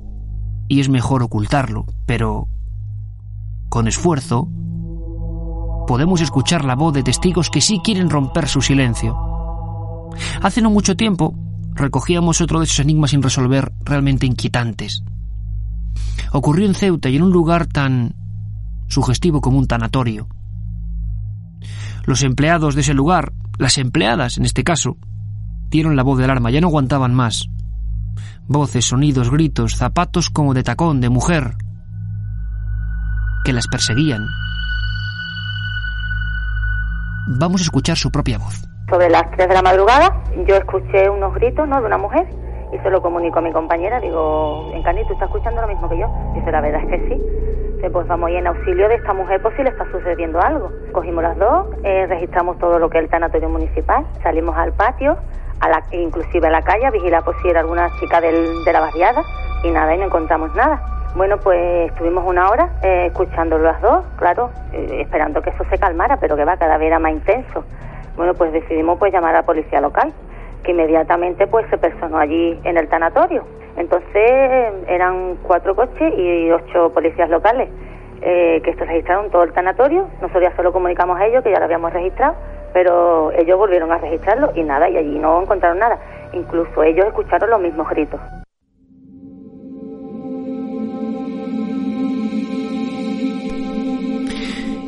y 0.67 0.79
es 0.79 0.89
mejor 0.89 1.23
ocultarlo, 1.23 1.85
pero 2.05 2.47
con 3.69 3.87
esfuerzo 3.87 4.49
podemos 5.87 6.21
escuchar 6.21 6.65
la 6.65 6.75
voz 6.75 6.93
de 6.93 7.03
testigos 7.03 7.49
que 7.49 7.61
sí 7.61 7.81
quieren 7.83 8.09
romper 8.09 8.47
su 8.47 8.61
silencio. 8.61 9.17
Hace 10.41 10.61
no 10.61 10.69
mucho 10.69 10.95
tiempo 10.95 11.35
recogíamos 11.79 12.41
otro 12.41 12.59
de 12.59 12.65
esos 12.65 12.79
enigmas 12.79 13.11
sin 13.11 13.23
resolver 13.23 13.71
realmente 13.83 14.25
inquietantes. 14.25 15.03
Ocurrió 16.31 16.65
en 16.65 16.75
Ceuta 16.75 17.09
y 17.09 17.15
en 17.15 17.23
un 17.23 17.31
lugar 17.31 17.65
tan 17.65 18.15
sugestivo 18.87 19.41
como 19.41 19.57
un 19.57 19.67
tanatorio. 19.67 20.27
Los 22.05 22.23
empleados 22.23 22.75
de 22.75 22.81
ese 22.81 22.93
lugar, 22.93 23.33
las 23.57 23.77
empleadas 23.77 24.37
en 24.37 24.45
este 24.45 24.63
caso, 24.63 24.97
dieron 25.69 25.95
la 25.95 26.03
voz 26.03 26.17
de 26.17 26.25
alarma, 26.25 26.51
ya 26.51 26.61
no 26.61 26.67
aguantaban 26.67 27.13
más. 27.13 27.49
Voces, 28.47 28.85
sonidos, 28.85 29.29
gritos, 29.29 29.75
zapatos 29.75 30.29
como 30.29 30.53
de 30.53 30.63
tacón, 30.63 31.01
de 31.01 31.09
mujer, 31.09 31.55
que 33.43 33.53
las 33.53 33.67
perseguían, 33.67 34.25
Vamos 37.31 37.61
a 37.61 37.63
escuchar 37.65 37.95
su 37.95 38.09
propia 38.09 38.39
voz. 38.39 38.68
Sobre 38.89 39.09
las 39.09 39.29
3 39.31 39.47
de 39.47 39.53
la 39.53 39.61
madrugada, 39.61 40.21
yo 40.47 40.55
escuché 40.55 41.09
unos 41.09 41.35
gritos 41.35 41.67
¿no? 41.67 41.79
de 41.79 41.85
una 41.85 41.99
mujer 41.99 42.25
y 42.71 42.77
se 42.79 42.89
lo 42.89 43.01
comunico 43.01 43.37
a 43.37 43.41
mi 43.41 43.51
compañera. 43.51 43.99
Digo, 43.99 44.71
Encani, 44.73 45.05
¿tú 45.05 45.13
estás 45.13 45.27
escuchando 45.27 45.61
lo 45.61 45.67
mismo 45.67 45.87
que 45.87 45.99
yo? 45.99 46.09
Dice, 46.33 46.51
la 46.51 46.61
verdad 46.61 46.81
es 46.83 46.89
que 46.89 47.07
sí. 47.07 47.75
Dice, 47.75 47.89
pues 47.91 48.07
vamos 48.07 48.31
ir 48.31 48.37
en 48.37 48.47
auxilio 48.47 48.89
de 48.89 48.95
esta 48.95 49.13
mujer 49.13 49.41
por 49.43 49.55
si 49.55 49.61
le 49.61 49.69
está 49.69 49.85
sucediendo 49.91 50.41
algo. 50.41 50.71
Cogimos 50.91 51.21
las 51.21 51.37
dos, 51.37 51.67
eh, 51.83 52.07
registramos 52.07 52.57
todo 52.57 52.79
lo 52.79 52.89
que 52.89 52.97
es 52.97 53.03
el 53.03 53.09
tanatorio 53.11 53.47
municipal, 53.47 54.07
salimos 54.23 54.57
al 54.57 54.73
patio, 54.73 55.17
a 55.59 55.69
la, 55.69 55.83
inclusive 55.91 56.47
a 56.47 56.51
la 56.51 56.63
calle, 56.63 56.87
a 56.87 56.91
vigilar 56.91 57.23
por 57.23 57.39
si 57.41 57.47
era 57.47 57.59
alguna 57.59 57.91
chica 57.99 58.19
del, 58.21 58.63
de 58.65 58.73
la 58.73 58.79
barriada 58.79 59.21
y 59.63 59.69
nada, 59.69 59.93
y 59.93 59.99
no 59.99 60.05
encontramos 60.05 60.53
nada. 60.55 60.81
Bueno, 61.15 61.37
pues 61.37 61.91
estuvimos 61.91 62.23
una 62.25 62.49
hora 62.49 62.69
eh, 62.81 63.07
escuchando 63.07 63.57
las 63.59 63.81
dos, 63.81 64.03
claro, 64.17 64.49
eh, 64.73 65.01
esperando 65.01 65.41
que 65.41 65.51
eso 65.51 65.63
se 65.69 65.77
calmara, 65.77 66.17
pero 66.17 66.35
que 66.35 66.45
va, 66.45 66.57
cada 66.57 66.77
vez 66.77 66.87
era 66.87 66.99
más 66.99 67.11
intenso. 67.11 67.63
Bueno, 68.19 68.33
pues 68.33 68.51
decidimos 68.51 68.99
pues 68.99 69.13
llamar 69.13 69.33
a 69.33 69.39
la 69.39 69.45
policía 69.45 69.79
local, 69.79 70.11
que 70.63 70.71
inmediatamente 70.71 71.47
pues 71.47 71.65
se 71.69 71.77
personó 71.77 72.17
allí 72.17 72.59
en 72.65 72.77
el 72.77 72.89
tanatorio. 72.89 73.45
Entonces 73.77 74.73
eran 74.89 75.37
cuatro 75.41 75.73
coches 75.73 76.13
y 76.17 76.51
ocho 76.51 76.91
policías 76.93 77.29
locales 77.29 77.69
eh, 78.21 78.59
que 78.61 78.71
esto 78.71 78.83
registraron 78.83 79.31
todo 79.31 79.43
el 79.43 79.53
tanatorio. 79.53 80.09
Nosotros 80.19 80.43
ya 80.43 80.53
solo 80.57 80.73
comunicamos 80.73 81.17
a 81.17 81.27
ellos 81.27 81.45
que 81.45 81.51
ya 81.53 81.59
lo 81.59 81.63
habíamos 81.63 81.93
registrado, 81.93 82.35
pero 82.73 83.31
ellos 83.31 83.57
volvieron 83.57 83.89
a 83.93 83.99
registrarlo 83.99 84.51
y 84.53 84.63
nada, 84.63 84.89
y 84.89 84.97
allí 84.97 85.17
no 85.17 85.41
encontraron 85.41 85.79
nada. 85.79 85.97
Incluso 86.33 86.83
ellos 86.83 87.05
escucharon 87.05 87.49
los 87.49 87.61
mismos 87.61 87.87
gritos. 87.87 88.19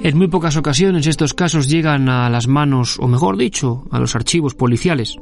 En 0.04 0.18
muy 0.18 0.28
pocas 0.28 0.58
ocasiones 0.58 1.06
estos 1.06 1.36
casos 1.36 1.70
llegan 1.70 2.10
a 2.10 2.28
las 2.28 2.48
manos, 2.48 2.98
o 3.00 3.08
mejor 3.08 3.38
dicho, 3.38 3.86
a 3.92 4.00
los 4.00 4.16
archivos 4.16 4.56
policiales. 4.56 5.16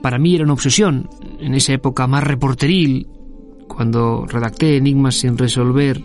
Para 0.00 0.18
mí 0.18 0.36
era 0.36 0.44
una 0.44 0.52
obsesión, 0.52 1.10
en 1.40 1.54
esa 1.54 1.72
época 1.72 2.06
más 2.06 2.22
reporteril, 2.22 3.08
cuando 3.66 4.26
redacté 4.26 4.76
Enigmas 4.76 5.16
sin 5.16 5.36
resolver, 5.36 6.00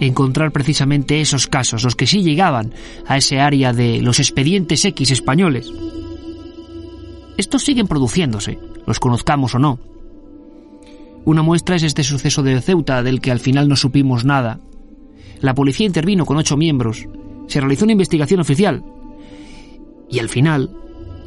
encontrar 0.00 0.50
precisamente 0.50 1.20
esos 1.20 1.46
casos, 1.46 1.84
los 1.84 1.94
que 1.94 2.08
sí 2.08 2.24
llegaban 2.24 2.74
a 3.06 3.16
ese 3.16 3.38
área 3.38 3.72
de 3.72 4.02
los 4.02 4.18
expedientes 4.18 4.84
X 4.84 5.12
españoles. 5.12 5.72
Estos 7.36 7.62
siguen 7.62 7.86
produciéndose, 7.86 8.58
los 8.84 8.98
conozcamos 8.98 9.54
o 9.54 9.60
no. 9.60 9.78
Una 11.24 11.42
muestra 11.42 11.76
es 11.76 11.84
este 11.84 12.02
suceso 12.02 12.42
de 12.42 12.60
Ceuta, 12.60 13.04
del 13.04 13.20
que 13.20 13.30
al 13.30 13.38
final 13.38 13.68
no 13.68 13.76
supimos 13.76 14.24
nada, 14.24 14.58
la 15.40 15.54
policía 15.54 15.86
intervino 15.86 16.24
con 16.24 16.36
ocho 16.36 16.56
miembros. 16.56 17.06
Se 17.46 17.60
realizó 17.60 17.84
una 17.84 17.92
investigación 17.92 18.40
oficial. 18.40 18.84
Y 20.10 20.18
al 20.18 20.28
final, 20.28 20.70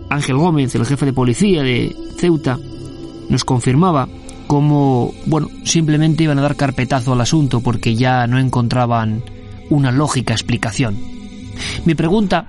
Ángel 0.10 0.38
Gómez, 0.38 0.74
el 0.76 0.86
jefe 0.86 1.06
de 1.06 1.14
policía 1.14 1.64
de 1.64 1.96
Ceuta, 2.18 2.58
nos 3.30 3.44
confirmaba 3.44 4.08
cómo, 4.48 5.14
bueno, 5.26 5.50
simplemente 5.64 6.24
iban 6.24 6.40
a 6.40 6.44
dar 6.44 6.56
carpetazo 6.56 7.14
al 7.14 7.22
asunto 7.22 7.62
porque 7.62 7.96
ya 7.96 8.26
no 8.28 8.40
encontraban 8.40 9.24
una 9.70 9.92
lógica 9.92 10.34
explicación. 10.34 10.98
Mi 11.86 11.96
pregunta 11.96 12.48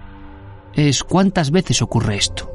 es 0.75 1.03
¿cuántas 1.03 1.51
veces 1.51 1.83
ocurre 1.83 2.17
esto? 2.17 2.51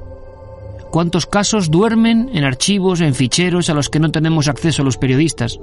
¿Cuántos 0.91 1.25
casos 1.25 1.71
duermen 1.71 2.29
en 2.33 2.43
archivos, 2.43 3.01
en 3.01 3.15
ficheros 3.15 3.69
a 3.69 3.73
los 3.73 3.89
que 3.89 3.99
no 3.99 4.11
tenemos 4.11 4.47
acceso 4.47 4.83
los 4.83 4.97
periodistas? 4.97 5.59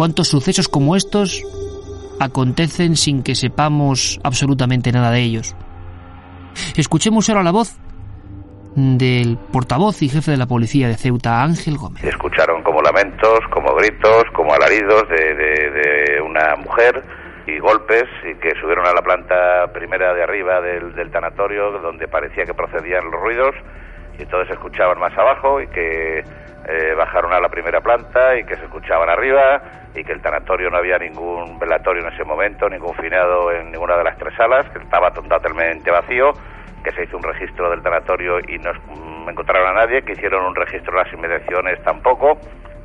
¿Cuántos 0.00 0.28
sucesos 0.28 0.66
como 0.66 0.96
estos 0.96 1.44
acontecen 2.18 2.96
sin 2.96 3.22
que 3.22 3.34
sepamos 3.34 4.18
absolutamente 4.24 4.92
nada 4.92 5.10
de 5.10 5.20
ellos? 5.20 5.54
Escuchemos 6.74 7.28
ahora 7.28 7.42
la 7.42 7.50
voz 7.50 7.78
del 8.74 9.36
portavoz 9.52 10.00
y 10.00 10.08
jefe 10.08 10.30
de 10.30 10.38
la 10.38 10.46
policía 10.46 10.88
de 10.88 10.94
Ceuta, 10.94 11.42
Ángel 11.42 11.76
Gómez. 11.76 12.02
Escucharon 12.02 12.62
como 12.62 12.80
lamentos, 12.80 13.40
como 13.52 13.74
gritos, 13.74 14.24
como 14.32 14.54
alaridos 14.54 15.04
de, 15.10 16.18
una 16.24 16.56
mujer 16.56 17.04
y 17.46 17.58
golpes 17.58 18.04
y 18.24 18.34
que 18.36 18.58
subieron 18.58 18.86
a 18.86 18.94
la 18.94 19.02
planta 19.02 19.70
primera 19.74 20.14
de 20.14 20.22
arriba 20.22 20.62
del, 20.62 20.94
del 20.94 21.10
tanatorio 21.10 21.72
donde 21.72 22.08
parecía 22.08 22.46
que 22.46 22.54
procedían 22.54 23.04
los 23.10 23.20
ruidos 23.20 23.54
y 24.18 24.22
entonces 24.22 24.50
escuchaban 24.50 24.98
más 24.98 25.12
abajo 25.18 25.60
y 25.60 25.66
que 25.66 26.24
eh, 26.68 26.94
bajaron 26.94 27.32
a 27.32 27.40
la 27.40 27.48
primera 27.48 27.80
planta 27.80 28.36
y 28.38 28.44
que 28.44 28.56
se 28.56 28.64
escuchaban 28.64 29.08
arriba 29.08 29.62
y 29.94 30.04
que 30.04 30.12
el 30.12 30.20
tanatorio 30.20 30.70
no 30.70 30.76
había 30.76 30.98
ningún 30.98 31.58
velatorio 31.58 32.06
en 32.06 32.12
ese 32.12 32.24
momento, 32.24 32.68
ningún 32.68 32.94
finado 32.94 33.50
en 33.50 33.72
ninguna 33.72 33.96
de 33.96 34.04
las 34.04 34.16
tres 34.18 34.34
salas, 34.36 34.68
que 34.70 34.78
estaba 34.78 35.10
totalmente 35.10 35.90
vacío, 35.90 36.32
que 36.84 36.92
se 36.92 37.04
hizo 37.04 37.16
un 37.16 37.22
registro 37.22 37.70
del 37.70 37.82
tanatorio 37.82 38.38
y 38.40 38.58
no 38.58 38.72
encontraron 39.28 39.68
a 39.68 39.80
nadie, 39.80 40.02
que 40.02 40.12
hicieron 40.12 40.44
un 40.44 40.54
registro 40.54 40.92
en 40.92 41.04
las 41.04 41.12
inmediaciones 41.12 41.82
tampoco. 41.82 42.38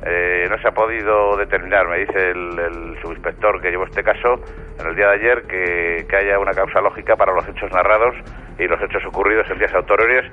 Eh, 0.04 0.46
no 0.50 0.58
se 0.58 0.68
ha 0.68 0.72
podido 0.72 1.36
determinar, 1.36 1.88
me 1.88 1.98
dice 1.98 2.30
el, 2.30 2.98
subinspector 3.02 3.60
que 3.60 3.70
llevó 3.70 3.84
este 3.84 4.02
caso 4.02 4.40
en 4.78 4.86
el 4.86 4.94
día 4.94 5.08
de 5.08 5.14
ayer, 5.14 5.42
que, 5.42 6.06
que 6.08 6.16
haya 6.16 6.38
una 6.38 6.52
causa 6.52 6.80
lógica 6.80 7.16
para 7.16 7.32
los 7.32 7.48
hechos 7.48 7.70
narrados 7.72 8.14
y 8.58 8.66
los 8.68 8.80
hechos 8.82 9.04
ocurridos 9.06 9.48
en 9.50 9.58
días 9.58 9.74
autorores 9.74 10.24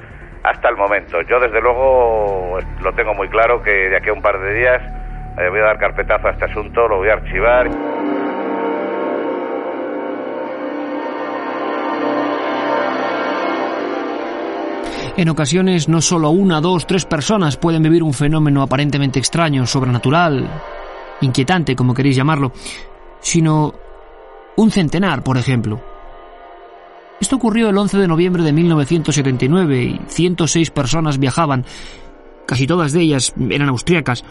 hasta 0.43 0.69
el 0.69 0.75
momento. 0.75 1.21
Yo 1.21 1.39
desde 1.39 1.61
luego 1.61 2.57
lo 2.81 2.93
tengo 2.93 3.13
muy 3.13 3.29
claro 3.29 3.61
que 3.61 3.71
de 3.71 3.97
aquí 3.97 4.09
a 4.09 4.13
un 4.13 4.21
par 4.21 4.39
de 4.39 4.53
días 4.53 4.81
eh, 5.37 5.49
voy 5.49 5.59
a 5.59 5.63
dar 5.63 5.79
carpetazo 5.79 6.27
a 6.27 6.31
este 6.31 6.45
asunto, 6.45 6.87
lo 6.87 6.97
voy 6.97 7.09
a 7.09 7.13
archivar. 7.13 7.69
En 15.15 15.29
ocasiones 15.29 15.87
no 15.87 16.01
solo 16.01 16.31
una, 16.31 16.59
dos, 16.59 16.87
tres 16.87 17.05
personas 17.05 17.55
pueden 17.55 17.83
vivir 17.83 18.01
un 18.01 18.13
fenómeno 18.13 18.63
aparentemente 18.63 19.19
extraño, 19.19 19.65
sobrenatural, 19.65 20.49
inquietante, 21.21 21.75
como 21.75 21.93
queréis 21.93 22.15
llamarlo, 22.15 22.51
sino 23.19 23.73
un 24.57 24.71
centenar, 24.71 25.23
por 25.23 25.37
ejemplo. 25.37 25.92
Esto 27.19 27.35
ocurrió 27.37 27.69
el 27.69 27.77
11 27.77 27.97
de 27.97 28.07
noviembre 28.07 28.43
de 28.43 28.53
1979 28.53 29.83
y 29.83 30.01
106 30.07 30.71
personas 30.71 31.19
viajaban, 31.19 31.65
casi 32.45 32.67
todas 32.67 32.91
de 32.91 33.01
ellas 33.01 33.33
eran 33.49 33.69
austriacas, 33.69 34.23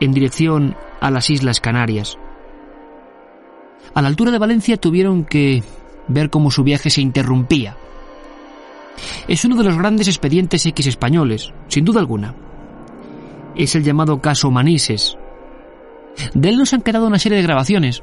en 0.00 0.12
dirección 0.12 0.76
a 1.00 1.10
las 1.10 1.30
Islas 1.30 1.60
Canarias. 1.60 2.18
A 3.94 4.02
la 4.02 4.08
altura 4.08 4.30
de 4.30 4.38
Valencia 4.38 4.76
tuvieron 4.76 5.24
que 5.24 5.62
ver 6.08 6.30
cómo 6.30 6.50
su 6.50 6.64
viaje 6.64 6.90
se 6.90 7.00
interrumpía. 7.00 7.76
Es 9.28 9.44
uno 9.44 9.56
de 9.56 9.64
los 9.64 9.78
grandes 9.78 10.08
expedientes 10.08 10.66
X 10.66 10.86
españoles, 10.86 11.52
sin 11.68 11.84
duda 11.84 12.00
alguna. 12.00 12.34
Es 13.54 13.74
el 13.74 13.84
llamado 13.84 14.20
caso 14.20 14.50
Manises. 14.50 15.16
De 16.34 16.48
él 16.48 16.58
nos 16.58 16.72
han 16.72 16.82
quedado 16.82 17.06
una 17.06 17.18
serie 17.18 17.38
de 17.38 17.44
grabaciones 17.44 18.02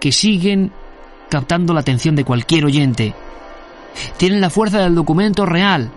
que 0.00 0.12
siguen 0.12 0.72
captando 1.28 1.74
la 1.74 1.80
atención 1.80 2.16
de 2.16 2.24
cualquier 2.24 2.64
oyente. 2.64 3.14
Tienen 4.16 4.40
la 4.40 4.50
fuerza 4.50 4.80
del 4.80 4.94
documento 4.94 5.46
real, 5.46 5.90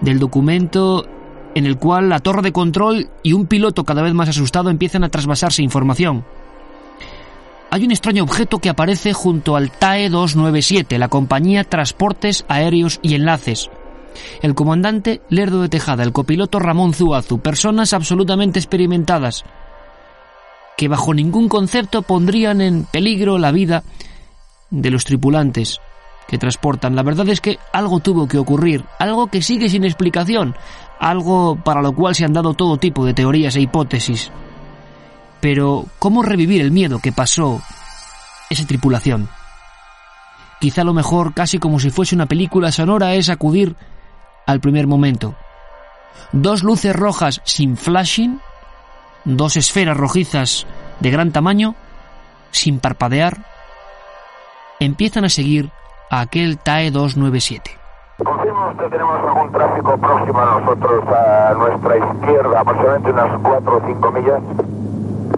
del 0.00 0.18
documento 0.18 1.06
en 1.54 1.66
el 1.66 1.78
cual 1.78 2.08
la 2.08 2.20
torre 2.20 2.42
de 2.42 2.52
control 2.52 3.08
y 3.22 3.32
un 3.32 3.46
piloto 3.46 3.84
cada 3.84 4.02
vez 4.02 4.14
más 4.14 4.28
asustado 4.28 4.70
empiezan 4.70 5.04
a 5.04 5.08
trasvasarse 5.08 5.62
información. 5.62 6.24
Hay 7.72 7.84
un 7.84 7.92
extraño 7.92 8.24
objeto 8.24 8.58
que 8.58 8.68
aparece 8.68 9.12
junto 9.12 9.54
al 9.54 9.70
TAE 9.70 10.08
297, 10.08 10.98
la 10.98 11.08
compañía 11.08 11.64
Transportes 11.64 12.44
Aéreos 12.48 12.98
y 13.02 13.14
Enlaces. 13.14 13.70
El 14.42 14.56
comandante 14.56 15.20
Lerdo 15.28 15.62
de 15.62 15.68
Tejada, 15.68 16.02
el 16.02 16.12
copiloto 16.12 16.58
Ramón 16.58 16.94
Zuazu, 16.94 17.38
personas 17.38 17.92
absolutamente 17.92 18.58
experimentadas, 18.58 19.44
que 20.76 20.88
bajo 20.88 21.14
ningún 21.14 21.48
concepto 21.48 22.02
pondrían 22.02 22.60
en 22.60 22.84
peligro 22.84 23.38
la 23.38 23.52
vida 23.52 23.84
de 24.70 24.90
los 24.90 25.04
tripulantes 25.04 25.80
que 26.26 26.38
transportan. 26.38 26.94
La 26.94 27.02
verdad 27.02 27.28
es 27.28 27.40
que 27.40 27.58
algo 27.72 28.00
tuvo 28.00 28.28
que 28.28 28.38
ocurrir, 28.38 28.84
algo 28.98 29.26
que 29.26 29.42
sigue 29.42 29.68
sin 29.68 29.84
explicación, 29.84 30.54
algo 31.00 31.56
para 31.56 31.82
lo 31.82 31.92
cual 31.92 32.14
se 32.14 32.24
han 32.24 32.32
dado 32.32 32.54
todo 32.54 32.76
tipo 32.76 33.04
de 33.04 33.14
teorías 33.14 33.56
e 33.56 33.62
hipótesis. 33.62 34.30
Pero, 35.40 35.86
¿cómo 35.98 36.22
revivir 36.22 36.60
el 36.60 36.70
miedo 36.70 37.00
que 37.00 37.12
pasó 37.12 37.60
esa 38.48 38.66
tripulación? 38.66 39.28
Quizá 40.60 40.84
lo 40.84 40.92
mejor, 40.92 41.32
casi 41.34 41.58
como 41.58 41.80
si 41.80 41.90
fuese 41.90 42.14
una 42.14 42.26
película 42.26 42.70
sonora, 42.70 43.14
es 43.14 43.30
acudir 43.30 43.74
al 44.46 44.60
primer 44.60 44.86
momento. 44.86 45.34
Dos 46.32 46.62
luces 46.62 46.94
rojas 46.94 47.40
sin 47.44 47.76
flashing, 47.76 48.40
dos 49.24 49.56
esferas 49.56 49.96
rojizas 49.96 50.66
de 51.00 51.10
gran 51.10 51.32
tamaño, 51.32 51.74
sin 52.50 52.78
parpadear, 52.78 53.49
empiezan 54.80 55.24
a 55.24 55.28
seguir 55.28 55.70
a 56.10 56.20
aquel 56.20 56.58
TAE 56.58 56.90
297. 56.90 57.70
Confirma 58.24 58.70
usted, 58.70 58.88
tenemos 58.90 59.20
algún 59.20 59.52
tráfico 59.52 59.96
próximo 59.96 60.40
a 60.40 60.60
nosotros, 60.60 61.04
a 61.08 61.54
nuestra 61.54 61.96
izquierda, 61.96 62.60
aproximadamente 62.60 63.10
unas 63.10 63.38
4 63.40 63.76
o 63.76 63.80
5 63.86 64.12
millas. 64.12 64.42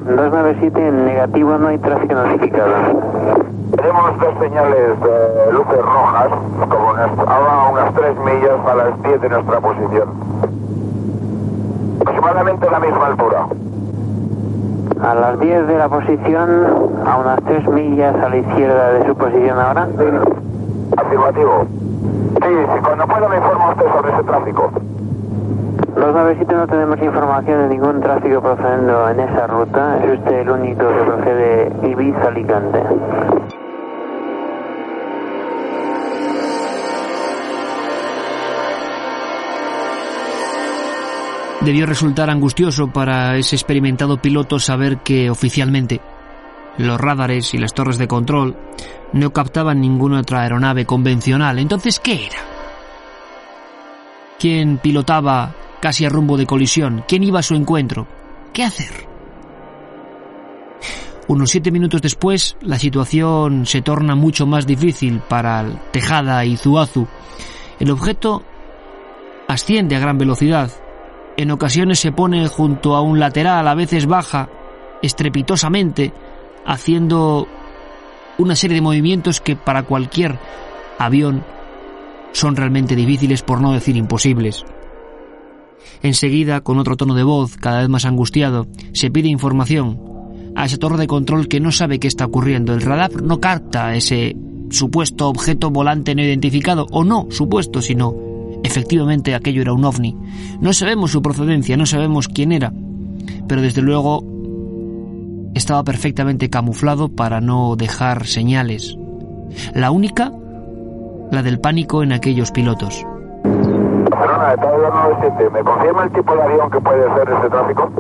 297 0.05 0.89
en 0.89 1.05
negativo, 1.05 1.59
no 1.59 1.69
hay 1.69 1.79
tráfico 1.79 2.15
notificado. 2.15 2.73
Tenemos 3.77 4.19
dos 4.19 4.35
señales 4.41 5.01
de 5.01 5.53
luces 5.53 5.83
rojas, 5.83 6.29
como 6.69 6.91
a 6.91 7.69
unas 7.71 7.95
3 7.95 8.17
millas 8.19 8.67
a 8.67 8.75
las 8.75 9.03
10 9.03 9.21
de 9.21 9.29
nuestra 9.29 9.61
posición. 9.61 10.09
Aproximadamente 12.01 12.67
a 12.67 12.71
la 12.71 12.81
misma 12.81 13.07
altura. 13.07 13.47
A 15.03 15.15
las 15.15 15.41
10 15.41 15.67
de 15.67 15.79
la 15.79 15.89
posición, 15.89 16.51
a 17.05 17.19
unas 17.19 17.43
3 17.45 17.69
millas 17.69 18.15
a 18.15 18.29
la 18.29 18.37
izquierda 18.37 18.93
de 18.93 19.07
su 19.07 19.17
posición 19.17 19.59
ahora. 19.59 19.89
Afirmativo. 20.97 21.67
Sí, 22.41 22.49
sí, 22.49 22.81
cuando 22.85 23.07
pueda 23.07 23.29
me 23.29 23.37
informa 23.37 23.71
usted 23.71 23.87
sobre 23.93 24.13
ese 24.13 24.23
tráfico. 24.23 24.71
297 25.97 26.55
no 26.55 26.67
tenemos 26.67 27.03
información 27.03 27.63
de 27.63 27.69
ningún 27.75 28.01
tráfico 28.01 28.41
procediendo 28.41 29.09
en 29.11 29.21
esa 29.21 29.47
ruta. 29.49 29.99
Es 30.05 30.19
usted 30.19 30.41
el 30.41 30.51
único 30.51 30.89
que 30.89 31.05
procede 31.05 31.73
Ibiza-Alicante. 31.83 32.83
Debió 41.65 41.87
resultar 41.87 42.29
angustioso 42.29 42.89
para 42.89 43.37
ese 43.37 43.55
experimentado 43.55 44.21
piloto 44.21 44.59
saber 44.59 44.99
que 44.99 45.31
oficialmente 45.31 46.01
los 46.77 47.01
radares 47.01 47.55
y 47.55 47.59
las 47.59 47.73
torres 47.73 47.99
de 47.99 48.09
control 48.09 48.57
no 49.13 49.33
captaban 49.33 49.81
ninguna 49.81 50.21
otra 50.21 50.43
aeronave 50.43 50.87
convencional. 50.87 51.61
Entonces, 51.61 52.01
¿qué 52.01 52.27
era? 52.27 52.39
¿Quién 54.41 54.79
pilotaba 54.79 55.55
casi 55.81 56.05
a 56.05 56.09
rumbo 56.09 56.37
de 56.37 56.47
colisión? 56.47 57.05
¿Quién 57.07 57.23
iba 57.23 57.39
a 57.39 57.45
su 57.45 57.55
encuentro? 57.55 58.09
¿Qué 58.53 58.65
hacer? 58.65 59.07
Unos 61.29 61.51
siete 61.51 61.71
minutos 61.71 62.03
después, 62.03 62.57
la 62.61 62.79
situación 62.79 63.67
se 63.67 63.83
torna 63.83 64.17
mucho 64.17 64.47
más 64.47 64.67
difícil 64.67 65.21
para 65.21 65.65
Tejada 65.93 66.45
y 66.45 66.57
Zuazu. 66.57 67.07
El 67.79 67.93
objeto 67.93 68.43
asciende 69.47 69.95
a 69.95 70.01
gran 70.01 70.19
velocidad. 70.19 70.73
En 71.37 71.51
ocasiones 71.51 71.99
se 71.99 72.13
pone 72.13 72.47
junto 72.49 72.95
a 72.95 73.01
un 73.01 73.19
lateral, 73.19 73.67
a 73.67 73.75
veces 73.75 74.07
baja 74.07 74.49
estrepitosamente, 75.03 76.13
haciendo 76.65 77.49
una 78.39 78.55
serie 78.55 78.77
de 78.77 78.83
movimientos 78.83 79.41
que 79.41 79.57
para 79.57 79.83
cualquier 79.83 80.39
avión 80.99 81.45
son 82.33 82.57
realmente 82.57 82.97
difíciles 82.97 83.43
por 83.43 83.61
no 83.61 83.73
decir 83.73 83.97
imposibles. 83.97 84.65
Enseguida, 86.03 86.61
con 86.61 86.79
otro 86.79 86.97
tono 86.97 87.15
de 87.15 87.23
voz 87.23 87.57
cada 87.57 87.81
vez 87.81 87.89
más 87.89 88.05
angustiado, 88.05 88.67
se 88.93 89.11
pide 89.11 89.29
información 89.29 90.01
a 90.55 90.67
esa 90.67 90.77
torre 90.77 90.99
de 90.99 91.07
control 91.07 91.49
que 91.49 91.61
no 91.61 91.73
sabe 91.73 91.99
qué 91.99 92.09
está 92.09 92.27
ocurriendo. 92.27 92.75
El 92.75 92.83
radar 92.83 93.23
no 93.23 93.41
capta 93.41 93.95
ese 93.95 94.37
supuesto 94.71 95.29
objeto 95.29 95.71
volante 95.71 96.15
no 96.15 96.23
identificado, 96.23 96.87
o 96.91 97.05
no 97.05 97.27
supuesto, 97.31 97.83
sino 97.83 98.32
efectivamente 98.63 99.35
aquello 99.35 99.63
era 99.63 99.73
un 99.73 99.85
ovni. 99.85 100.17
No 100.61 100.73
sabemos 100.73 101.11
su 101.11 101.23
procedencia, 101.23 101.77
no 101.77 101.87
sabemos 101.87 102.29
quién 102.29 102.53
era, 102.53 102.73
pero 103.49 103.63
desde 103.63 103.83
luego 103.83 104.25
estaba 105.55 105.83
perfectamente 105.85 106.51
camuflado 106.51 107.09
para 107.09 107.41
no 107.41 107.77
dejar 107.77 108.27
señales. 108.27 108.97
La 109.75 109.91
única, 109.91 110.33
la 111.31 111.43
del 111.43 111.61
pánico 111.61 112.03
en 112.03 112.13
aquellos 112.13 112.51
pilotos. 112.51 113.05
Barcelona, 114.11 114.51
de 114.51 114.57
297, 114.57 115.51
¿me 115.51 115.65
confirma 115.65 116.05
el 116.05 116.13
tipo 116.13 116.35
de 116.35 116.43
avión 116.43 116.71
que 116.71 116.81
puede 116.81 117.15
ser 117.15 117.29
ese 117.29 117.51
tráfico? 117.51 117.93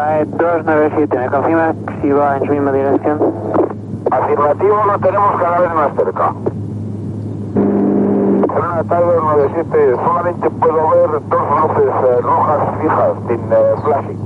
TAE 0.00 0.24
297, 0.24 1.18
¿me 1.18 1.28
confirma 1.28 1.74
si 2.00 2.10
va 2.10 2.36
en 2.36 2.46
su 2.46 2.52
misma 2.52 2.72
dirección? 2.72 3.18
Afirmativo, 4.10 4.84
lo 4.86 4.98
tenemos 4.98 5.40
cada 5.40 5.60
vez 5.60 5.74
más 5.74 5.94
cerca. 5.96 6.34
Barcelona, 8.50 8.82
TAE 8.82 9.04
297, 9.04 9.94
solamente 10.04 10.50
puedo 10.50 10.90
ver 10.90 11.10
dos 11.28 11.42
luces 11.62 11.86
eh, 11.86 12.20
rojas 12.20 12.60
fijas, 12.80 13.12
sin 13.28 13.40
eh, 13.52 13.76
flashing. 13.84 14.18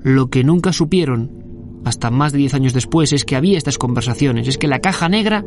Lo 0.04 0.30
que 0.30 0.44
nunca 0.44 0.74
supieron, 0.74 1.82
hasta 1.86 2.12
más 2.12 2.32
de 2.32 2.40
diez 2.40 2.54
años 2.54 2.74
después, 2.74 3.14
es 3.14 3.26
que 3.26 3.36
había 3.36 3.58
estas 3.58 3.78
conversaciones, 3.78 4.48
es 4.48 4.58
que 4.58 4.68
la 4.68 4.80
caja 4.80 5.10
negra 5.10 5.46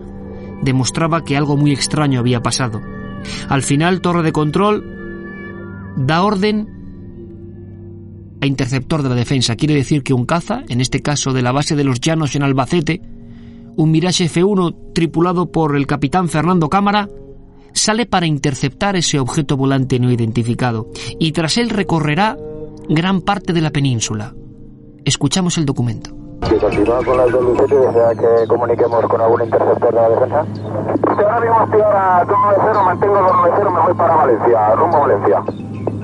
demostraba 0.63 1.25
que 1.25 1.37
algo 1.37 1.57
muy 1.57 1.73
extraño 1.73 2.21
había 2.21 2.43
pasado. 2.43 2.81
Al 3.49 3.63
final, 3.63 4.01
Torre 4.01 4.23
de 4.23 4.33
Control 4.33 4.85
da 5.97 6.23
orden 6.23 6.69
a 8.41 8.47
interceptor 8.47 9.03
de 9.03 9.09
la 9.09 9.15
defensa. 9.15 9.57
Quiere 9.57 9.75
decir 9.75 10.03
que 10.03 10.15
un 10.15 10.27
caza, 10.27 10.63
en 10.69 10.81
este 10.81 11.01
caso 11.01 11.33
de 11.33 11.43
la 11.43 11.53
base 11.53 11.75
de 11.75 11.85
los 11.85 12.01
Llanos 12.01 12.37
en 12.37 12.43
Albacete, 12.43 13.01
un 13.77 13.91
Mirage 13.91 14.27
F1 14.27 14.93
tripulado 14.95 15.51
por 15.51 15.77
el 15.77 15.87
capitán 15.87 16.29
Fernando 16.29 16.69
Cámara, 16.69 17.09
sale 17.73 18.07
para 18.07 18.27
interceptar 18.27 18.97
ese 18.97 19.19
objeto 19.19 19.57
volante 19.57 19.99
no 19.99 20.11
identificado 20.11 20.91
y 21.19 21.33
tras 21.33 21.59
él 21.59 21.69
recorrerá 21.69 22.37
gran 22.89 23.21
parte 23.21 23.53
de 23.53 23.61
la 23.61 23.71
península. 23.71 24.33
Escuchamos 25.05 25.59
el 25.59 25.67
documento. 25.67 26.11
Si 26.49 26.55
continúa 26.57 27.03
con 27.05 27.17
las 27.17 27.33
del 27.33 27.45
Lucete, 27.45 27.75
desea 27.75 28.11
que 28.15 28.47
comuniquemos 28.47 29.07
con 29.07 29.21
algún 29.21 29.43
interceptor 29.43 29.95
de 29.95 30.01
la 30.01 30.09
defensa. 30.11 30.45
Si 30.45 31.23
ahora 31.23 31.41
mismo 31.41 31.65
estoy 31.65 31.81
ahora 31.81 32.25
290, 32.29 32.83
mantengo 32.83 33.15
290, 33.15 33.71
me 33.71 33.81
voy 33.81 33.95
para 33.95 34.17
Valencia, 34.17 34.75
rumbo 34.77 34.97
a 34.97 35.01
Valencia. 35.01 35.43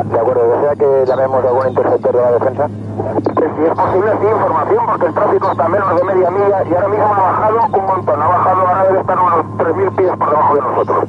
De 0.03 0.18
acuerdo, 0.18 0.49
desea 0.57 0.75
que 0.75 1.07
llamemos 1.07 1.45
a 1.45 1.49
algún 1.49 1.68
interceptor 1.68 2.12
de 2.16 2.23
la 2.23 2.33
defensa. 2.33 2.68
Si 2.68 3.62
es 3.62 3.75
posible, 3.75 4.11
sí, 4.21 4.27
información, 4.27 4.87
porque 4.87 5.07
el 5.07 5.14
tráfico 5.14 5.53
está 5.53 5.64
a 5.64 5.68
menos 5.68 5.97
de 5.97 6.05
media 6.05 6.31
milla 6.31 6.64
y 6.64 6.75
ahora 6.75 6.88
mismo 6.88 7.05
ha 7.05 7.21
bajado 7.21 7.59
un 7.66 7.87
montón. 7.87 8.23
Ha 8.23 8.29
bajado, 8.29 8.61
ahora 8.66 8.85
debe 8.88 9.01
estar 9.01 9.18
unos 9.21 9.47
3.000 9.59 9.97
pies 9.97 10.11
por 10.18 10.31
debajo 10.31 10.55
de 10.55 10.61
nosotros. 10.62 11.09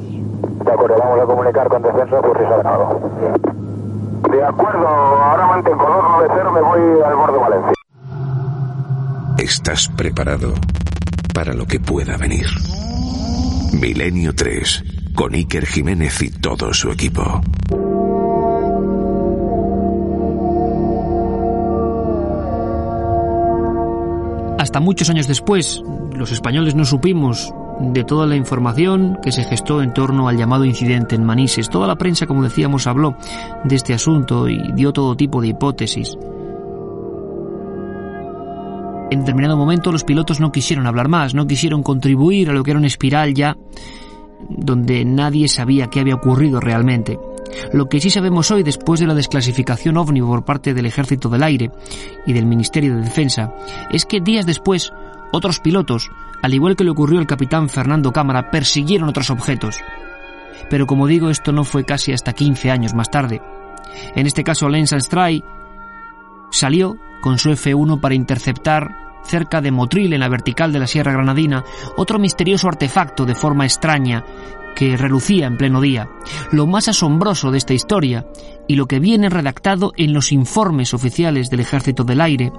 De 0.64 0.72
acuerdo, 0.72 0.96
vamos 0.98 1.20
a 1.20 1.24
comunicar 1.24 1.68
con 1.68 1.82
defensa 1.82 2.20
por 2.20 2.38
si 2.38 2.44
saben 2.44 2.66
algo. 2.66 3.00
De 4.30 4.42
acuerdo, 4.42 4.88
ahora 4.88 5.46
mantengo 5.46 5.84
290, 5.84 6.50
me 6.50 6.60
voy 6.60 7.02
al 7.04 7.14
borde 7.14 7.32
de 7.32 7.38
Valencia. 7.38 7.72
Estás 9.38 9.88
preparado 9.88 10.54
para 11.34 11.52
lo 11.52 11.66
que 11.66 11.80
pueda 11.80 12.16
venir. 12.16 12.46
Milenio 13.80 14.34
3, 14.34 15.12
con 15.14 15.34
Iker 15.34 15.66
Jiménez 15.66 16.22
y 16.22 16.30
todo 16.30 16.72
su 16.72 16.90
equipo. 16.90 17.40
Hasta 24.58 24.80
muchos 24.80 25.10
años 25.10 25.28
después, 25.28 25.82
los 26.14 26.32
españoles 26.32 26.74
no 26.74 26.84
supimos 26.84 27.52
de 27.80 28.04
toda 28.04 28.26
la 28.26 28.36
información 28.36 29.18
que 29.22 29.32
se 29.32 29.44
gestó 29.44 29.82
en 29.82 29.92
torno 29.92 30.28
al 30.28 30.36
llamado 30.36 30.64
incidente 30.64 31.14
en 31.14 31.24
Manises. 31.24 31.68
Toda 31.68 31.86
la 31.86 31.96
prensa, 31.96 32.26
como 32.26 32.42
decíamos, 32.42 32.86
habló 32.86 33.16
de 33.64 33.76
este 33.76 33.94
asunto 33.94 34.48
y 34.48 34.72
dio 34.72 34.92
todo 34.92 35.16
tipo 35.16 35.40
de 35.40 35.48
hipótesis. 35.48 36.16
En 39.10 39.20
determinado 39.20 39.56
momento 39.56 39.92
los 39.92 40.04
pilotos 40.04 40.40
no 40.40 40.50
quisieron 40.50 40.86
hablar 40.86 41.08
más, 41.08 41.34
no 41.34 41.46
quisieron 41.46 41.82
contribuir 41.82 42.50
a 42.50 42.52
lo 42.52 42.62
que 42.62 42.70
era 42.70 42.78
una 42.78 42.86
espiral 42.86 43.34
ya 43.34 43.56
donde 44.48 45.04
nadie 45.04 45.48
sabía 45.48 45.88
qué 45.88 46.00
había 46.00 46.14
ocurrido 46.14 46.60
realmente. 46.60 47.18
Lo 47.72 47.88
que 47.88 48.00
sí 48.00 48.10
sabemos 48.10 48.50
hoy, 48.50 48.62
después 48.62 49.00
de 49.00 49.06
la 49.06 49.14
desclasificación 49.14 49.96
ovni 49.96 50.20
por 50.20 50.44
parte 50.44 50.74
del 50.74 50.86
Ejército 50.86 51.28
del 51.28 51.42
Aire 51.42 51.70
y 52.26 52.32
del 52.32 52.46
Ministerio 52.46 52.96
de 52.96 53.02
Defensa, 53.02 53.54
es 53.90 54.04
que 54.04 54.20
días 54.20 54.46
después 54.46 54.92
otros 55.32 55.60
pilotos, 55.60 56.10
al 56.42 56.54
igual 56.54 56.76
que 56.76 56.84
le 56.84 56.90
ocurrió 56.90 57.18
al 57.18 57.26
capitán 57.26 57.68
Fernando 57.68 58.12
Cámara, 58.12 58.50
persiguieron 58.50 59.08
otros 59.08 59.30
objetos. 59.30 59.78
Pero 60.70 60.86
como 60.86 61.06
digo, 61.06 61.30
esto 61.30 61.52
no 61.52 61.64
fue 61.64 61.84
casi 61.84 62.12
hasta 62.12 62.32
15 62.32 62.70
años 62.70 62.94
más 62.94 63.10
tarde. 63.10 63.42
En 64.14 64.26
este 64.26 64.44
caso, 64.44 64.68
Lance 64.68 64.94
Armstrong 64.94 65.42
salió 66.50 66.96
con 67.20 67.38
su 67.38 67.50
F-1 67.50 68.00
para 68.00 68.14
interceptar 68.14 69.04
cerca 69.24 69.60
de 69.60 69.70
Motril, 69.70 70.12
en 70.12 70.20
la 70.20 70.28
vertical 70.28 70.72
de 70.72 70.78
la 70.78 70.86
Sierra 70.86 71.12
Granadina, 71.12 71.64
otro 71.96 72.18
misterioso 72.18 72.68
artefacto 72.68 73.24
de 73.24 73.34
forma 73.34 73.64
extraña 73.64 74.24
que 74.76 74.96
relucía 74.96 75.46
en 75.46 75.56
pleno 75.56 75.80
día. 75.80 76.08
Lo 76.50 76.66
más 76.66 76.88
asombroso 76.88 77.50
de 77.50 77.58
esta 77.58 77.74
historia, 77.74 78.26
y 78.68 78.76
lo 78.76 78.86
que 78.86 79.00
viene 79.00 79.30
redactado 79.30 79.92
en 79.96 80.12
los 80.12 80.32
informes 80.32 80.94
oficiales 80.94 81.48
del 81.48 81.60
Ejército 81.60 82.04
del 82.04 82.20
Aire, 82.20 82.52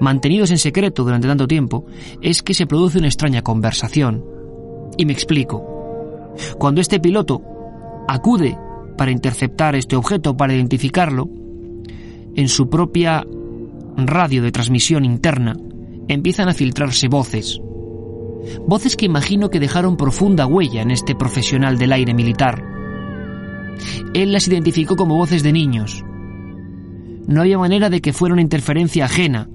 mantenidos 0.00 0.50
en 0.50 0.58
secreto 0.58 1.04
durante 1.04 1.28
tanto 1.28 1.46
tiempo, 1.46 1.86
es 2.20 2.42
que 2.42 2.54
se 2.54 2.66
produce 2.66 2.98
una 2.98 3.08
extraña 3.08 3.42
conversación. 3.42 4.24
Y 4.96 5.04
me 5.06 5.12
explico. 5.12 6.34
Cuando 6.58 6.80
este 6.80 7.00
piloto 7.00 7.42
acude 8.06 8.56
para 8.96 9.10
interceptar 9.10 9.76
este 9.76 9.96
objeto, 9.96 10.36
para 10.36 10.54
identificarlo, 10.54 11.28
en 12.34 12.48
su 12.48 12.68
propia 12.68 13.24
radio 13.96 14.42
de 14.42 14.52
transmisión 14.52 15.04
interna, 15.04 15.56
empiezan 16.08 16.48
a 16.48 16.54
filtrarse 16.54 17.08
voces. 17.08 17.60
Voces 18.66 18.96
que 18.96 19.06
imagino 19.06 19.50
que 19.50 19.60
dejaron 19.60 19.96
profunda 19.96 20.46
huella 20.46 20.82
en 20.82 20.90
este 20.90 21.14
profesional 21.14 21.78
del 21.78 21.92
aire 21.92 22.14
militar. 22.14 22.64
Él 24.14 24.32
las 24.32 24.48
identificó 24.48 24.96
como 24.96 25.16
voces 25.16 25.42
de 25.42 25.52
niños. 25.52 26.04
No 27.26 27.42
había 27.42 27.58
manera 27.58 27.90
de 27.90 28.00
que 28.00 28.12
fuera 28.12 28.32
una 28.32 28.42
interferencia 28.42 29.04
ajena. 29.04 29.50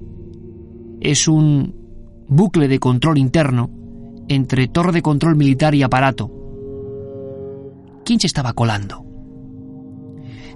Es 1.04 1.28
un 1.28 2.24
bucle 2.28 2.66
de 2.66 2.78
control 2.78 3.18
interno 3.18 3.68
entre 4.26 4.68
torre 4.68 4.90
de 4.90 5.02
control 5.02 5.36
militar 5.36 5.74
y 5.74 5.82
aparato. 5.82 6.30
¿Quién 8.06 8.18
se 8.20 8.26
estaba 8.26 8.54
colando? 8.54 9.04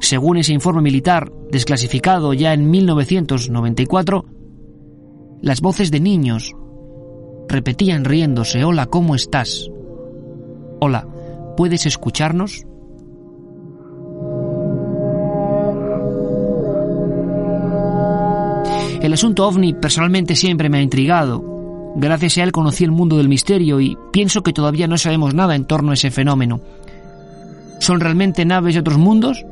Según 0.01 0.39
ese 0.39 0.55
informe 0.55 0.81
militar, 0.81 1.31
desclasificado 1.51 2.33
ya 2.33 2.55
en 2.55 2.71
1994, 2.71 4.25
las 5.43 5.61
voces 5.61 5.91
de 5.91 6.01
niños 6.01 6.55
repetían 7.47 8.07
riéndose, 8.07 8.65
Hola, 8.65 8.87
¿cómo 8.87 9.15
estás? 9.15 9.69
Hola, 10.81 11.07
¿puedes 11.59 11.85
escucharnos? 11.85 12.65
El 19.09 19.15
asunto 19.15 19.49
ovni 19.49 19.73
personalmente 19.73 20.37
siempre 20.37 20.69
me 20.69 20.77
ha 20.77 20.83
intrigado. 20.83 21.43
Gracias 21.97 22.37
a 22.37 22.43
él 22.43 22.53
conocí 22.53 22.85
el 22.85 22.91
mundo 22.91 23.17
del 23.17 23.27
misterio 23.27 23.81
y 23.81 23.97
pienso 24.13 24.43
que 24.43 24.53
todavía 24.53 24.87
no 24.87 24.99
sabemos 24.99 25.33
nada 25.33 25.57
en 25.57 25.65
torno 25.65 25.93
a 25.93 25.95
ese 25.95 26.11
fenómeno. 26.11 26.61
¿Son 27.81 28.01
realmente 28.01 28.45
naves 28.45 28.75
de 28.75 28.81
otros 28.81 28.99
mundos? 28.99 29.47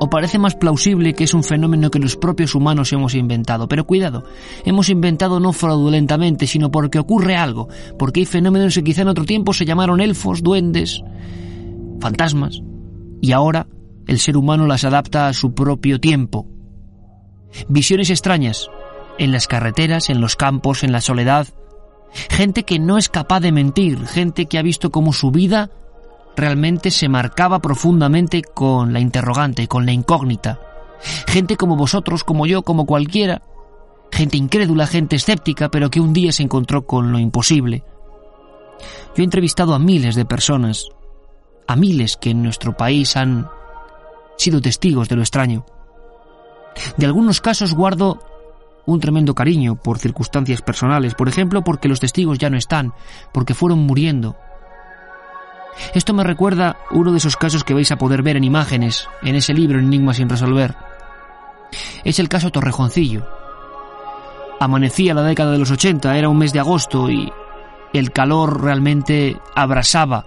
¿O 0.00 0.10
parece 0.10 0.40
más 0.40 0.56
plausible 0.56 1.14
que 1.14 1.22
es 1.22 1.34
un 1.34 1.44
fenómeno 1.44 1.88
que 1.88 2.00
los 2.00 2.16
propios 2.16 2.56
humanos 2.56 2.92
hemos 2.92 3.14
inventado? 3.14 3.68
Pero 3.68 3.86
cuidado, 3.86 4.24
hemos 4.64 4.88
inventado 4.88 5.38
no 5.38 5.52
fraudulentamente, 5.52 6.48
sino 6.48 6.72
porque 6.72 6.98
ocurre 6.98 7.36
algo, 7.36 7.68
porque 7.96 8.18
hay 8.18 8.26
fenómenos 8.26 8.74
que 8.74 8.82
quizá 8.82 9.02
en 9.02 9.08
otro 9.08 9.24
tiempo 9.24 9.52
se 9.52 9.66
llamaron 9.66 10.00
elfos, 10.00 10.42
duendes, 10.42 11.00
fantasmas, 12.00 12.60
y 13.20 13.30
ahora 13.30 13.68
el 14.08 14.18
ser 14.18 14.36
humano 14.36 14.66
las 14.66 14.82
adapta 14.82 15.28
a 15.28 15.32
su 15.32 15.54
propio 15.54 16.00
tiempo. 16.00 16.55
Visiones 17.68 18.10
extrañas, 18.10 18.70
en 19.18 19.32
las 19.32 19.46
carreteras, 19.46 20.10
en 20.10 20.20
los 20.20 20.36
campos, 20.36 20.82
en 20.82 20.92
la 20.92 21.00
soledad. 21.00 21.48
Gente 22.30 22.64
que 22.64 22.78
no 22.78 22.98
es 22.98 23.08
capaz 23.08 23.40
de 23.40 23.52
mentir, 23.52 24.06
gente 24.06 24.46
que 24.46 24.58
ha 24.58 24.62
visto 24.62 24.90
cómo 24.90 25.12
su 25.12 25.30
vida 25.30 25.70
realmente 26.36 26.90
se 26.90 27.08
marcaba 27.08 27.60
profundamente 27.60 28.42
con 28.42 28.92
la 28.92 29.00
interrogante, 29.00 29.68
con 29.68 29.86
la 29.86 29.92
incógnita. 29.92 30.60
Gente 31.26 31.56
como 31.56 31.76
vosotros, 31.76 32.24
como 32.24 32.46
yo, 32.46 32.62
como 32.62 32.86
cualquiera. 32.86 33.42
Gente 34.12 34.36
incrédula, 34.36 34.86
gente 34.86 35.16
escéptica, 35.16 35.70
pero 35.70 35.90
que 35.90 36.00
un 36.00 36.12
día 36.12 36.32
se 36.32 36.42
encontró 36.42 36.86
con 36.86 37.10
lo 37.12 37.18
imposible. 37.18 37.84
Yo 39.14 39.22
he 39.22 39.24
entrevistado 39.24 39.74
a 39.74 39.78
miles 39.78 40.14
de 40.14 40.24
personas, 40.24 40.88
a 41.66 41.76
miles 41.76 42.16
que 42.16 42.30
en 42.30 42.42
nuestro 42.42 42.76
país 42.76 43.16
han 43.16 43.48
sido 44.36 44.60
testigos 44.60 45.08
de 45.08 45.16
lo 45.16 45.22
extraño. 45.22 45.64
De 46.96 47.06
algunos 47.06 47.40
casos 47.40 47.74
guardo 47.74 48.18
un 48.84 49.00
tremendo 49.00 49.34
cariño 49.34 49.76
por 49.76 49.98
circunstancias 49.98 50.62
personales, 50.62 51.14
por 51.14 51.28
ejemplo 51.28 51.62
porque 51.62 51.88
los 51.88 52.00
testigos 52.00 52.38
ya 52.38 52.50
no 52.50 52.56
están, 52.56 52.92
porque 53.32 53.54
fueron 53.54 53.80
muriendo, 53.80 54.36
esto 55.94 56.14
me 56.14 56.24
recuerda 56.24 56.76
uno 56.90 57.12
de 57.12 57.18
esos 57.18 57.36
casos 57.36 57.64
que 57.64 57.74
vais 57.74 57.90
a 57.92 57.98
poder 57.98 58.22
ver 58.22 58.36
en 58.36 58.44
imágenes 58.44 59.08
en 59.22 59.34
ese 59.34 59.54
libro 59.54 59.78
Enigma 59.78 60.14
sin 60.14 60.28
resolver. 60.28 60.74
Es 62.04 62.18
el 62.18 62.28
caso 62.28 62.50
Torrejoncillo. 62.50 63.26
Amanecía 64.60 65.14
la 65.14 65.22
década 65.22 65.52
de 65.52 65.58
los 65.58 65.70
80, 65.70 66.16
era 66.16 66.28
un 66.28 66.38
mes 66.38 66.52
de 66.52 66.60
agosto 66.60 67.10
y 67.10 67.30
el 67.92 68.10
calor 68.10 68.62
realmente 68.62 69.36
abrasaba 69.54 70.26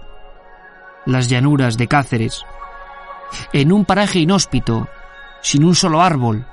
las 1.04 1.28
llanuras 1.28 1.76
de 1.76 1.88
Cáceres. 1.88 2.44
En 3.52 3.72
un 3.72 3.84
paraje 3.84 4.20
inhóspito, 4.20 4.88
sin 5.42 5.64
un 5.64 5.74
solo 5.74 6.00
árbol, 6.00 6.46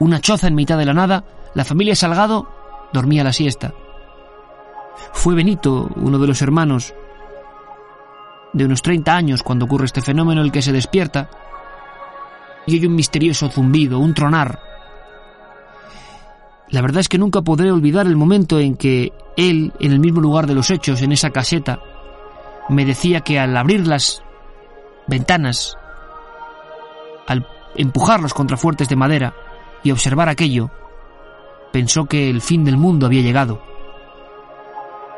una 0.00 0.20
choza 0.20 0.48
en 0.48 0.54
mitad 0.54 0.78
de 0.78 0.86
la 0.86 0.94
nada, 0.94 1.24
la 1.54 1.64
familia 1.64 1.94
Salgado 1.94 2.48
dormía 2.92 3.24
la 3.24 3.32
siesta. 3.32 3.72
Fue 5.12 5.34
Benito, 5.34 5.90
uno 5.96 6.18
de 6.18 6.26
los 6.26 6.42
hermanos, 6.42 6.94
de 8.52 8.64
unos 8.64 8.82
30 8.82 9.14
años 9.14 9.42
cuando 9.42 9.64
ocurre 9.64 9.86
este 9.86 10.02
fenómeno, 10.02 10.42
el 10.42 10.52
que 10.52 10.62
se 10.62 10.72
despierta 10.72 11.30
y 12.66 12.76
oye 12.76 12.86
un 12.86 12.94
misterioso 12.94 13.48
zumbido, 13.48 13.98
un 13.98 14.14
tronar. 14.14 14.60
La 16.68 16.80
verdad 16.80 17.00
es 17.00 17.08
que 17.08 17.18
nunca 17.18 17.42
podré 17.42 17.70
olvidar 17.70 18.06
el 18.06 18.16
momento 18.16 18.58
en 18.58 18.76
que 18.76 19.12
él, 19.36 19.72
en 19.78 19.92
el 19.92 20.00
mismo 20.00 20.20
lugar 20.20 20.46
de 20.46 20.54
los 20.54 20.70
hechos, 20.70 21.02
en 21.02 21.12
esa 21.12 21.30
caseta, 21.30 21.80
me 22.68 22.84
decía 22.84 23.20
que 23.20 23.38
al 23.38 23.56
abrir 23.56 23.86
las 23.86 24.22
ventanas, 25.06 25.76
al 27.26 27.46
empujar 27.76 28.20
los 28.20 28.34
contrafuertes 28.34 28.88
de 28.88 28.96
madera 28.96 29.34
y 29.82 29.90
observar 29.90 30.28
aquello, 30.28 30.70
pensó 31.72 32.06
que 32.06 32.30
el 32.30 32.40
fin 32.40 32.64
del 32.64 32.76
mundo 32.76 33.06
había 33.06 33.22
llegado. 33.22 33.62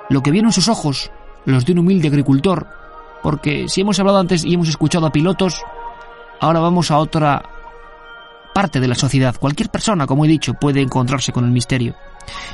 Lo 0.09 0.23
que 0.23 0.31
vieron 0.31 0.53
sus 0.53 0.69
ojos, 0.69 1.11
los 1.45 1.65
de 1.65 1.73
un 1.73 1.81
humilde 1.81 2.09
agricultor, 2.09 2.67
porque 3.23 3.69
si 3.69 3.81
hemos 3.81 3.99
hablado 3.99 4.19
antes 4.19 4.45
y 4.45 4.55
hemos 4.55 4.69
escuchado 4.69 5.07
a 5.07 5.13
pilotos, 5.13 5.63
ahora 6.41 6.61
vamos 6.61 6.91
a 6.91 6.99
otra 6.99 7.43
parte 8.55 8.81
de 8.81 8.89
la 8.89 8.95
sociedad. 8.95 9.35
Cualquier 9.39 9.69
persona, 9.69 10.07
como 10.07 10.25
he 10.25 10.29
dicho, 10.29 10.55
puede 10.55 10.81
encontrarse 10.81 11.33
con 11.33 11.45
el 11.45 11.51
misterio. 11.51 11.95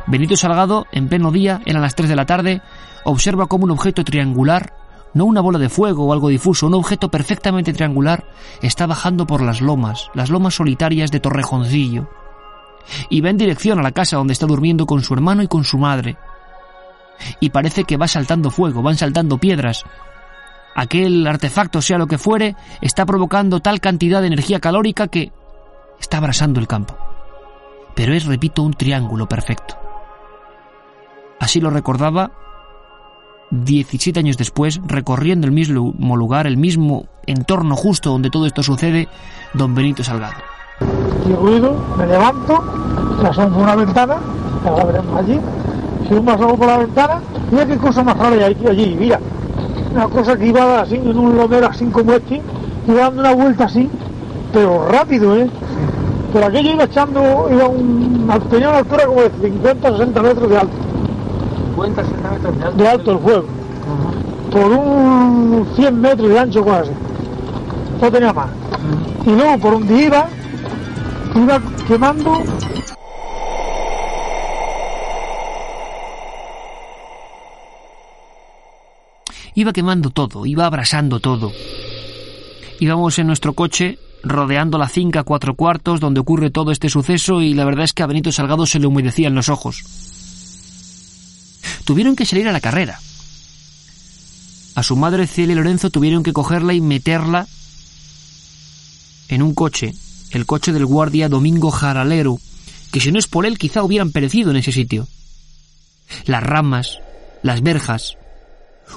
Benito 0.06 0.36
Salgado, 0.36 0.86
en 0.92 1.08
pleno 1.08 1.30
día, 1.30 1.60
eran 1.66 1.82
las 1.82 1.94
3 1.94 2.08
de 2.08 2.16
la 2.16 2.26
tarde, 2.26 2.62
observa 3.04 3.46
como 3.46 3.64
un 3.64 3.70
objeto 3.70 4.02
triangular, 4.02 4.72
no 5.14 5.24
una 5.24 5.40
bola 5.40 5.58
de 5.58 5.68
fuego 5.68 6.06
o 6.06 6.12
algo 6.12 6.28
difuso, 6.28 6.66
un 6.66 6.74
objeto 6.74 7.10
perfectamente 7.10 7.72
triangular, 7.72 8.24
está 8.62 8.86
bajando 8.86 9.26
por 9.26 9.42
las 9.42 9.60
lomas, 9.60 10.10
las 10.14 10.30
lomas 10.30 10.54
solitarias 10.54 11.10
de 11.10 11.20
Torrejoncillo, 11.20 12.08
y 13.08 13.20
va 13.20 13.30
en 13.30 13.36
dirección 13.36 13.78
a 13.78 13.82
la 13.82 13.92
casa 13.92 14.16
donde 14.16 14.32
está 14.32 14.46
durmiendo 14.46 14.86
con 14.86 15.02
su 15.02 15.14
hermano 15.14 15.42
y 15.42 15.48
con 15.48 15.64
su 15.64 15.78
madre. 15.78 16.16
Y 17.38 17.50
parece 17.50 17.84
que 17.84 17.96
va 17.96 18.08
saltando 18.08 18.50
fuego, 18.50 18.82
van 18.82 18.96
saltando 18.96 19.38
piedras, 19.38 19.84
aquel 20.74 21.26
artefacto, 21.26 21.82
sea 21.82 21.98
lo 21.98 22.06
que 22.06 22.18
fuere, 22.18 22.56
está 22.80 23.04
provocando 23.04 23.60
tal 23.60 23.80
cantidad 23.80 24.20
de 24.20 24.28
energía 24.28 24.60
calórica 24.60 25.08
que 25.08 25.32
está 25.98 26.18
abrasando 26.18 26.60
el 26.60 26.66
campo. 26.66 26.96
Pero 27.94 28.14
es, 28.14 28.24
repito, 28.24 28.62
un 28.62 28.72
triángulo 28.72 29.28
perfecto. 29.28 29.76
Así 31.38 31.60
lo 31.60 31.70
recordaba 31.70 32.30
17 33.50 34.18
años 34.20 34.36
después, 34.36 34.80
recorriendo 34.86 35.46
el 35.46 35.52
mismo 35.52 36.16
lugar, 36.16 36.46
el 36.46 36.56
mismo 36.56 37.06
entorno 37.26 37.76
justo 37.76 38.10
donde 38.10 38.30
todo 38.30 38.46
esto 38.46 38.62
sucede, 38.62 39.08
don 39.54 39.74
Benito 39.74 40.04
Salgado. 40.04 40.36
Y 41.28 41.32
ruido, 41.32 41.74
me 41.98 42.06
levanto, 42.06 42.62
me 43.22 43.28
por 43.28 43.62
una 43.62 43.76
ventana, 43.76 44.16
la 44.64 44.84
veremos 44.84 45.16
allí, 45.18 45.38
si 46.08 46.14
me 46.14 46.32
asomo 46.32 46.56
por 46.56 46.66
la 46.66 46.78
ventana, 46.78 47.20
mira 47.50 47.66
qué 47.66 47.76
cosa 47.76 48.02
más 48.02 48.16
rara 48.16 48.46
hay 48.46 48.56
allí, 48.68 48.96
mira, 48.98 49.20
una 49.92 50.06
cosa 50.08 50.36
que 50.36 50.46
iba 50.46 50.80
así, 50.80 50.96
en 50.96 51.18
un 51.18 51.36
lomero 51.36 51.66
así 51.66 51.84
como 51.86 52.12
este, 52.12 52.40
iba 52.86 53.00
dando 53.00 53.20
una 53.20 53.34
vuelta 53.34 53.64
así, 53.64 53.90
pero 54.52 54.88
rápido, 54.88 55.36
¿eh? 55.36 55.48
Pero 56.32 56.46
aquello 56.46 56.70
iba 56.70 56.84
echando, 56.84 57.48
iba 57.50 57.68
un, 57.68 58.28
tenía 58.48 58.68
una 58.68 58.78
altura 58.78 59.06
como 59.06 59.22
de 59.22 59.30
50 59.42 59.90
60 59.90 60.22
metros 60.22 60.48
de 60.48 60.58
alto. 60.58 60.89
50 61.70 62.04
60 62.04 62.30
metros 62.30 62.58
de 62.58 62.64
alto. 62.64 62.76
De 62.82 62.88
alto 62.88 63.12
el 63.12 63.18
fuego. 63.18 63.44
Por 64.50 64.72
un 64.72 65.68
100 65.76 66.00
metros 66.00 66.28
de 66.28 66.38
ancho, 66.38 66.64
casi. 66.64 66.90
No 68.00 68.10
tenía 68.10 68.32
más. 68.32 68.50
Y 69.26 69.30
luego, 69.30 69.58
por 69.58 69.72
donde 69.72 70.02
iba, 70.02 70.28
iba 71.34 71.60
quemando 71.86 72.42
Iba 79.54 79.72
quemando 79.72 80.10
todo, 80.10 80.46
iba 80.46 80.64
abrasando 80.64 81.20
todo. 81.20 81.52
Íbamos 82.78 83.18
en 83.18 83.26
nuestro 83.26 83.52
coche 83.52 83.98
rodeando 84.22 84.78
la 84.78 84.88
finca 84.88 85.24
cuatro 85.24 85.54
cuartos 85.54 86.00
donde 86.00 86.20
ocurre 86.20 86.50
todo 86.50 86.72
este 86.72 86.88
suceso 86.88 87.42
y 87.42 87.54
la 87.54 87.64
verdad 87.64 87.84
es 87.84 87.92
que 87.92 88.02
a 88.02 88.06
Benito 88.06 88.32
Salgado 88.32 88.64
se 88.64 88.78
le 88.78 88.86
humedecían 88.86 89.34
los 89.34 89.48
ojos. 89.48 90.09
Tuvieron 91.90 92.14
que 92.14 92.24
salir 92.24 92.46
a 92.46 92.52
la 92.52 92.60
carrera. 92.60 93.00
A 94.76 94.84
su 94.84 94.94
madre 94.94 95.26
Celia 95.26 95.54
y 95.54 95.56
Lorenzo 95.56 95.90
tuvieron 95.90 96.22
que 96.22 96.32
cogerla 96.32 96.72
y 96.72 96.80
meterla 96.80 97.48
en 99.28 99.42
un 99.42 99.54
coche, 99.54 99.96
el 100.30 100.46
coche 100.46 100.72
del 100.72 100.86
guardia 100.86 101.28
Domingo 101.28 101.72
Jaralero, 101.72 102.38
que 102.92 103.00
si 103.00 103.10
no 103.10 103.18
es 103.18 103.26
por 103.26 103.44
él 103.44 103.58
quizá 103.58 103.82
hubieran 103.82 104.12
perecido 104.12 104.52
en 104.52 104.58
ese 104.58 104.70
sitio. 104.70 105.08
Las 106.26 106.44
ramas, 106.44 107.00
las 107.42 107.60
verjas, 107.60 108.16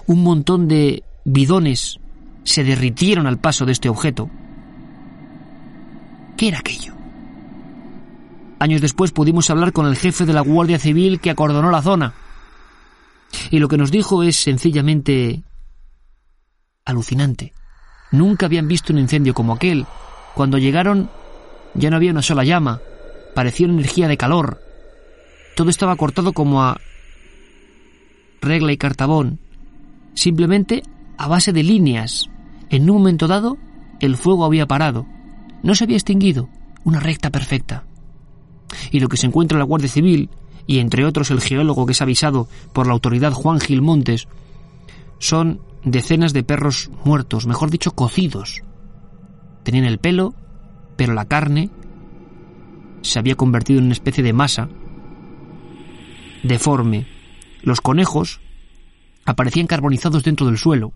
un 0.05 0.21
montón 0.21 0.67
de 0.67 1.01
bidones 1.25 1.97
se 2.43 2.63
derritieron 2.63 3.25
al 3.25 3.39
paso 3.39 3.65
de 3.65 3.71
este 3.71 3.89
objeto. 3.89 4.29
¿Qué 6.37 6.49
era 6.49 6.59
aquello? 6.59 6.93
Años 8.59 8.81
después 8.81 9.11
pudimos 9.11 9.49
hablar 9.49 9.73
con 9.73 9.87
el 9.87 9.95
jefe 9.95 10.27
de 10.27 10.33
la 10.33 10.41
Guardia 10.41 10.77
Civil 10.77 11.19
que 11.19 11.31
acordonó 11.31 11.71
la 11.71 11.81
zona. 11.81 12.13
Y 13.51 13.59
lo 13.59 13.67
que 13.67 13.77
nos 13.77 13.91
dijo 13.91 14.23
es 14.23 14.35
sencillamente 14.37 15.43
alucinante. 16.85 17.53
Nunca 18.11 18.45
habían 18.45 18.67
visto 18.67 18.93
un 18.93 18.99
incendio 18.99 19.33
como 19.33 19.53
aquel. 19.53 19.85
Cuando 20.35 20.57
llegaron 20.57 21.09
ya 21.73 21.89
no 21.89 21.95
había 21.95 22.11
una 22.11 22.21
sola 22.21 22.43
llama. 22.43 22.81
Parecía 23.33 23.65
una 23.65 23.75
energía 23.75 24.07
de 24.07 24.17
calor. 24.17 24.61
Todo 25.55 25.69
estaba 25.69 25.95
cortado 25.95 26.33
como 26.33 26.63
a 26.63 26.79
regla 28.41 28.71
y 28.71 28.77
cartabón. 28.77 29.39
Simplemente 30.13 30.83
a 31.17 31.27
base 31.27 31.53
de 31.53 31.63
líneas. 31.63 32.29
En 32.69 32.89
un 32.89 32.97
momento 32.97 33.27
dado, 33.27 33.57
el 33.99 34.17
fuego 34.17 34.45
había 34.45 34.67
parado. 34.67 35.05
No 35.63 35.75
se 35.75 35.85
había 35.85 35.97
extinguido. 35.97 36.49
Una 36.83 36.99
recta 36.99 37.29
perfecta. 37.29 37.85
Y 38.91 38.99
lo 38.99 39.07
que 39.07 39.17
se 39.17 39.27
encuentra 39.27 39.55
en 39.55 39.59
la 39.59 39.65
Guardia 39.65 39.89
Civil, 39.89 40.29
y 40.67 40.79
entre 40.79 41.05
otros 41.05 41.31
el 41.31 41.41
geólogo 41.41 41.85
que 41.85 41.91
es 41.91 42.01
avisado 42.01 42.47
por 42.73 42.87
la 42.87 42.93
autoridad 42.93 43.33
Juan 43.33 43.59
Gil 43.59 43.81
Montes, 43.81 44.27
son 45.19 45.61
decenas 45.83 46.33
de 46.33 46.43
perros 46.43 46.89
muertos, 47.03 47.45
mejor 47.45 47.69
dicho, 47.69 47.91
cocidos. 47.91 48.61
Tenían 49.63 49.85
el 49.85 49.99
pelo, 49.99 50.33
pero 50.95 51.13
la 51.13 51.25
carne 51.25 51.69
se 53.01 53.19
había 53.19 53.35
convertido 53.35 53.79
en 53.79 53.85
una 53.85 53.93
especie 53.93 54.23
de 54.23 54.33
masa 54.33 54.69
deforme. 56.43 57.07
Los 57.61 57.81
conejos 57.81 58.41
aparecían 59.25 59.67
carbonizados 59.67 60.23
dentro 60.23 60.45
del 60.45 60.57
suelo. 60.57 60.93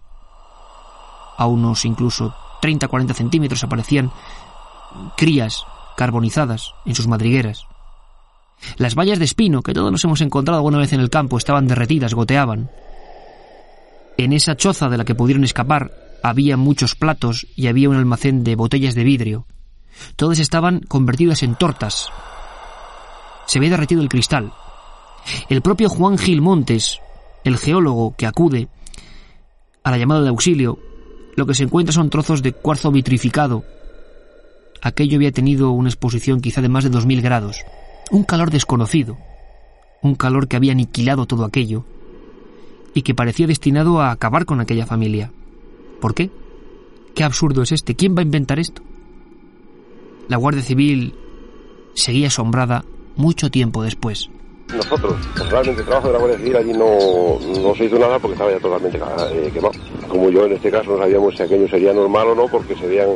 A 1.37 1.45
unos 1.47 1.85
incluso 1.85 2.35
30-40 2.61 3.13
centímetros 3.13 3.63
aparecían 3.63 4.11
crías 5.15 5.63
carbonizadas 5.95 6.73
en 6.85 6.95
sus 6.95 7.07
madrigueras. 7.07 7.65
Las 8.77 8.95
vallas 8.95 9.19
de 9.19 9.25
espino, 9.25 9.61
que 9.61 9.73
todos 9.73 9.91
nos 9.91 10.03
hemos 10.03 10.21
encontrado 10.21 10.57
alguna 10.57 10.79
vez 10.79 10.93
en 10.93 10.99
el 10.99 11.09
campo, 11.09 11.37
estaban 11.37 11.67
derretidas, 11.67 12.13
goteaban. 12.13 12.69
En 14.17 14.33
esa 14.33 14.55
choza 14.55 14.89
de 14.89 14.97
la 14.97 15.05
que 15.05 15.15
pudieron 15.15 15.43
escapar 15.43 15.91
había 16.23 16.57
muchos 16.57 16.95
platos 16.95 17.47
y 17.55 17.67
había 17.67 17.89
un 17.89 17.95
almacén 17.95 18.43
de 18.43 18.55
botellas 18.55 18.95
de 18.95 19.03
vidrio. 19.03 19.45
Todas 20.15 20.39
estaban 20.39 20.79
convertidas 20.81 21.43
en 21.43 21.55
tortas. 21.55 22.09
Se 23.45 23.59
había 23.59 23.71
derretido 23.71 24.01
el 24.01 24.09
cristal. 24.09 24.53
El 25.49 25.61
propio 25.61 25.89
Juan 25.89 26.17
Gil 26.17 26.41
Montes, 26.41 26.99
el 27.43 27.57
geólogo 27.57 28.15
que 28.15 28.25
acude 28.25 28.67
a 29.83 29.91
la 29.91 29.97
llamada 29.97 30.21
de 30.21 30.29
auxilio, 30.29 30.79
lo 31.35 31.45
que 31.45 31.53
se 31.53 31.63
encuentra 31.63 31.93
son 31.93 32.09
trozos 32.09 32.41
de 32.41 32.53
cuarzo 32.53 32.91
vitrificado. 32.91 33.63
Aquello 34.81 35.17
había 35.17 35.31
tenido 35.31 35.71
una 35.71 35.89
exposición 35.89 36.41
quizá 36.41 36.61
de 36.61 36.69
más 36.69 36.83
de 36.83 36.91
2.000 36.91 37.21
grados. 37.21 37.63
Un 38.11 38.23
calor 38.23 38.51
desconocido. 38.51 39.17
Un 40.01 40.15
calor 40.15 40.47
que 40.47 40.55
había 40.55 40.71
aniquilado 40.71 41.25
todo 41.25 41.43
aquello 41.43 41.83
y 42.93 43.01
que 43.01 43.13
parecía 43.13 43.47
destinado 43.47 44.01
a 44.01 44.11
acabar 44.11 44.45
con 44.45 44.61
aquella 44.61 44.85
familia. 44.85 45.31
¿Por 45.99 46.13
qué? 46.13 46.29
¿Qué 47.13 47.23
absurdo 47.23 47.63
es 47.63 47.71
este? 47.71 47.95
¿Quién 47.95 48.15
va 48.15 48.19
a 48.19 48.23
inventar 48.23 48.59
esto? 48.59 48.81
La 50.27 50.37
Guardia 50.37 50.61
Civil 50.61 51.13
seguía 51.93 52.27
asombrada 52.27 52.85
mucho 53.15 53.49
tiempo 53.49 53.83
después. 53.83 54.29
Nosotros, 54.73 55.15
realmente 55.49 55.81
el 55.81 55.87
trabajo 55.87 56.07
de 56.07 56.13
la 56.13 56.19
Guardia 56.19 56.37
Civil 56.37 56.55
allí 56.55 56.73
no, 56.73 57.39
no 57.61 57.75
se 57.75 57.85
hizo 57.85 57.97
nada 57.97 58.19
porque 58.19 58.33
estaba 58.33 58.51
ya 58.51 58.59
totalmente 58.59 58.97
eh, 58.97 59.51
quemado. 59.53 59.73
Como 60.07 60.29
yo 60.29 60.45
en 60.45 60.53
este 60.53 60.69
caso 60.69 60.91
no 60.91 60.97
sabíamos 60.97 61.35
si 61.35 61.43
aquello 61.43 61.67
sería 61.67 61.93
normal 61.93 62.27
o 62.27 62.35
no 62.35 62.47
porque 62.47 62.75
se 62.75 62.87
veían 62.87 63.09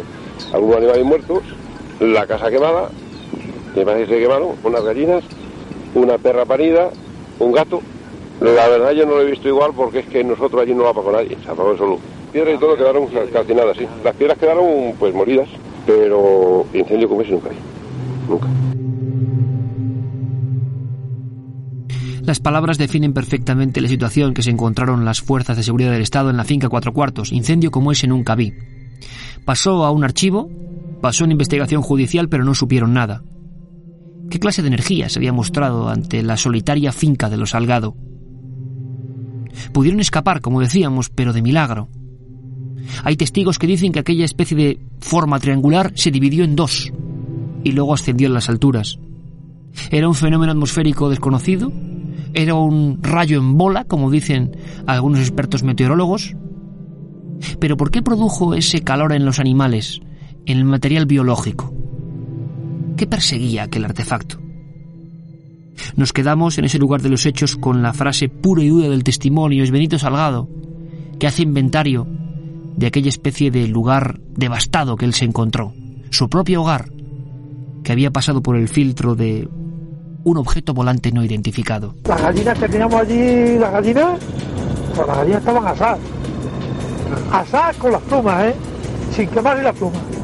algunos 0.54 0.78
animales 0.78 1.06
muertos, 1.06 1.44
la 2.00 2.26
casa 2.26 2.50
quemada, 2.50 2.90
me 3.76 3.86
parece 3.86 4.14
que 4.14 4.22
quemaron 4.22 4.50
unas 4.64 4.84
gallinas, 4.84 5.24
una 5.96 6.18
perra 6.18 6.46
parida, 6.46 6.90
un 7.40 7.52
gato. 7.52 7.82
La 8.42 8.68
verdad 8.68 8.92
yo 8.92 9.06
no 9.06 9.16
lo 9.16 9.22
he 9.22 9.32
visto 9.32 9.48
igual 9.48 9.72
porque 9.76 10.00
es 10.00 10.06
que 10.08 10.24
nosotros 10.24 10.62
allí 10.62 10.74
no 10.74 10.84
lo 10.84 10.90
apagó 10.90 11.12
nadie, 11.12 11.38
se 11.44 11.50
apagó 11.50 11.78
solo. 11.78 12.00
Piedras 12.32 12.56
y 12.56 12.60
todo 12.60 12.76
quedaron 12.76 13.08
calcinadas, 13.32 13.78
sí. 13.78 13.86
Las 14.04 14.16
piedras 14.16 14.38
quedaron 14.38 14.94
pues 14.98 15.14
moridas, 15.14 15.48
pero 15.86 16.66
incendio 16.74 17.10
como 17.10 17.22
ese 17.22 17.32
nunca 17.32 17.50
hay. 17.50 17.58
Nunca. 18.28 18.48
Las 22.24 22.40
palabras 22.40 22.78
definen 22.78 23.14
perfectamente 23.14 23.82
la 23.82 23.88
situación 23.88 24.34
que 24.34 24.44
se 24.44 24.52
encontraron 24.52 25.06
las 25.06 25.22
fuerzas 25.22 25.58
de 25.58 25.64
seguridad 25.64 25.92
del 25.92 26.04
Estado 26.04 26.30
en 26.30 26.38
la 26.38 26.44
finca 26.44 26.70
Cuatro 26.70 26.94
Cuartos, 26.94 27.32
incendio 27.32 27.72
como 27.72 27.92
ese 27.92 28.08
nunca 28.08 28.36
vi. 28.36 28.54
Pasó 29.44 29.84
a 29.84 29.92
un 29.92 30.04
archivo, 30.04 30.50
pasó 31.02 31.26
en 31.26 31.32
investigación 31.32 31.82
judicial, 31.82 32.30
pero 32.30 32.44
no 32.44 32.54
supieron 32.54 32.94
nada. 32.94 33.24
¿Qué 34.32 34.40
clase 34.40 34.62
de 34.62 34.70
energía 34.70 35.10
se 35.10 35.20
había 35.20 35.34
mostrado 35.34 35.90
ante 35.90 36.24
la 36.24 36.38
solitaria 36.38 36.94
finca 36.94 37.30
de 37.30 37.36
los 37.36 37.50
Salgado? 37.50 37.98
Pudieron 39.74 40.00
escapar, 40.00 40.40
como 40.40 40.62
decíamos, 40.62 41.10
pero 41.10 41.34
de 41.34 41.42
milagro. 41.42 41.90
Hay 43.04 43.18
testigos 43.18 43.60
que 43.60 43.68
dicen 43.68 43.92
que 43.92 44.00
aquella 44.00 44.24
especie 44.24 44.56
de 44.56 44.80
forma 45.02 45.38
triangular 45.42 45.92
se 45.96 46.12
dividió 46.12 46.46
en 46.46 46.56
dos 46.56 46.94
y 47.66 47.74
luego 47.74 47.94
ascendió 47.94 48.28
en 48.28 48.34
las 48.34 48.48
alturas. 48.48 49.00
¿Era 49.92 50.08
un 50.08 50.16
fenómeno 50.16 50.54
atmosférico 50.54 51.10
desconocido? 51.10 51.74
¿Era 52.34 52.56
un 52.56 53.04
rayo 53.04 53.38
en 53.38 53.58
bola, 53.58 53.84
como 53.84 54.10
dicen 54.10 54.56
algunos 54.88 55.20
expertos 55.20 55.64
meteorólogos? 55.64 56.38
Pero 57.60 57.76
¿por 57.76 57.92
qué 57.92 58.02
produjo 58.02 58.56
ese 58.56 58.82
calor 58.82 59.12
en 59.12 59.26
los 59.26 59.40
animales, 59.40 60.00
en 60.46 60.58
el 60.58 60.64
material 60.64 61.06
biológico? 61.06 61.81
¿Qué 63.02 63.08
perseguía 63.08 63.64
aquel 63.64 63.84
artefacto? 63.84 64.38
Nos 65.96 66.14
quedamos 66.14 66.60
en 66.60 66.66
ese 66.66 66.78
lugar 66.78 67.02
de 67.02 67.10
los 67.10 67.26
hechos 67.26 67.56
con 67.56 67.82
la 67.82 67.94
frase 67.94 68.30
pura 68.30 68.62
y 68.62 68.68
dura 68.68 68.90
del 68.90 69.04
testimonio, 69.04 69.64
es 69.64 69.72
Benito 69.72 69.98
Salgado, 69.98 70.48
que 71.18 71.26
hace 71.26 71.42
inventario 71.42 72.06
de 72.76 72.86
aquella 72.86 73.10
especie 73.10 73.50
de 73.50 73.68
lugar 73.68 74.20
devastado 74.36 74.98
que 74.98 75.06
él 75.06 75.16
se 75.16 75.26
encontró, 75.26 75.74
su 76.12 76.30
propio 76.30 76.62
hogar, 76.62 76.92
que 77.84 77.92
había 77.92 78.12
pasado 78.12 78.44
por 78.44 78.56
el 78.56 78.68
filtro 78.68 79.16
de 79.16 79.50
un 80.24 80.38
objeto 80.38 80.76
volante 80.76 81.12
no 81.12 81.24
identificado. 81.24 81.96
Las 82.04 82.22
gallinas 82.22 82.60
que 82.60 82.70
teníamos 82.70 83.02
allí, 83.02 83.58
las 83.58 83.72
gallinas, 83.72 84.20
pues 84.96 85.08
las 85.08 85.18
gallinas 85.18 85.40
estaban 85.40 85.66
asadas. 85.66 86.00
Asadas 87.32 87.78
con 87.78 87.94
las 87.94 88.02
plumas, 88.04 88.46
¿eh? 88.46 88.56
Sin 89.16 89.28
quemarle 89.30 89.64
las 89.64 89.76
plumas. 89.76 90.21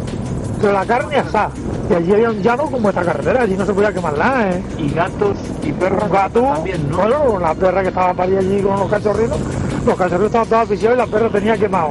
Pero 0.59 0.73
la 0.73 0.85
carne 0.85 1.17
asada. 1.17 1.51
Y 1.89 1.93
allí 1.93 2.13
había 2.13 2.29
un 2.31 2.41
llano 2.41 2.63
como 2.65 2.89
esta 2.89 3.03
carretera, 3.03 3.41
allí 3.43 3.55
no 3.55 3.65
se 3.65 3.73
podía 3.73 3.93
quemar 3.93 4.17
nada, 4.17 4.49
¿eh? 4.51 4.63
Y 4.77 4.89
gatos 4.89 5.37
y 5.63 5.71
perros 5.71 6.09
Gatos, 6.09 6.43
también, 6.55 6.89
¿no? 6.89 6.97
bueno, 6.97 7.39
la 7.39 7.53
perra 7.53 7.81
que 7.81 7.89
estaba 7.89 8.13
parida 8.13 8.39
allí 8.39 8.61
con 8.61 8.79
los 8.79 8.89
cachorritos, 8.89 9.37
los 9.85 9.95
cachorritos 9.95 10.25
estaban 10.25 10.47
todos 10.49 10.63
aficionados 10.63 11.07
y 11.07 11.11
la 11.11 11.17
perra 11.17 11.29
tenía 11.29 11.57
quemado. 11.57 11.89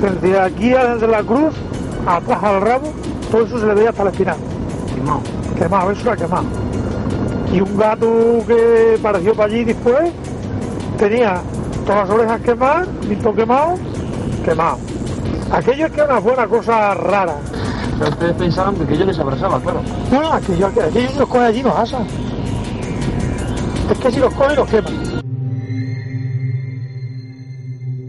Desde 0.00 0.40
aquí 0.40 0.70
desde 0.70 1.06
la 1.08 1.22
cruz, 1.22 1.54
atrás 2.06 2.42
al 2.42 2.60
rabo, 2.60 2.92
todo 3.30 3.44
eso 3.44 3.58
se 3.58 3.66
le 3.66 3.74
veía 3.74 3.90
hasta 3.90 4.04
la 4.04 4.10
espinal. 4.10 4.36
Quemado. 4.94 5.20
Quemado, 5.58 5.90
eso 5.90 6.02
era 6.02 6.16
quemado. 6.16 6.44
Y 7.52 7.60
un 7.60 7.76
gato 7.76 8.06
que 8.46 8.96
apareció 8.98 9.34
para 9.34 9.52
allí 9.52 9.64
después 9.64 10.10
tenía 10.98 11.40
todas 11.84 12.08
las 12.08 12.18
orejas 12.18 12.40
quemadas, 12.42 12.88
visto 13.08 13.34
quemado, 13.34 13.74
quemado. 14.44 14.78
Aquello 15.50 15.86
es 15.86 15.92
que 15.92 16.00
era 16.00 16.10
una 16.10 16.20
buena 16.20 16.46
cosa 16.46 16.94
rara. 16.94 17.36
Pero 17.98 18.10
ustedes 18.10 18.34
pensaban 18.34 18.76
que 18.76 18.84
aquello 18.84 19.06
les 19.06 19.18
abrazaba, 19.18 19.60
claro. 19.60 19.82
No, 20.12 20.22
no, 20.22 20.32
aquello, 20.32 20.66
aquello 20.66 21.10
si 21.10 21.18
los 21.18 21.28
coge 21.28 21.44
allí 21.44 21.62
nos 21.62 21.76
asan. 21.76 22.06
Es 23.90 23.98
que 23.98 24.12
si 24.12 24.20
los 24.20 24.34
coge 24.34 24.54
los 24.54 24.68
queman. 24.68 24.94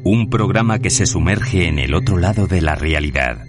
Un 0.04 0.30
programa 0.30 0.80
que 0.80 0.90
se 0.90 1.06
sumerge 1.06 1.68
en 1.68 1.80
el 1.80 1.94
otro 1.94 2.18
lado 2.18 2.48
de 2.48 2.62
la 2.62 2.76
realidad. 2.76 3.46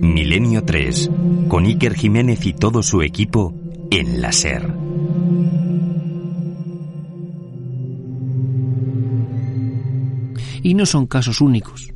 Milenio 0.00 0.64
3, 0.64 1.10
con 1.48 1.64
Iker 1.66 1.94
Jiménez 1.94 2.44
y 2.46 2.52
todo 2.52 2.82
su 2.82 3.02
equipo 3.02 3.54
en 3.90 4.20
la 4.20 4.32
SER. 4.32 4.74
Y 10.62 10.74
no 10.74 10.86
son 10.86 11.06
casos 11.06 11.40
únicos. 11.40 11.93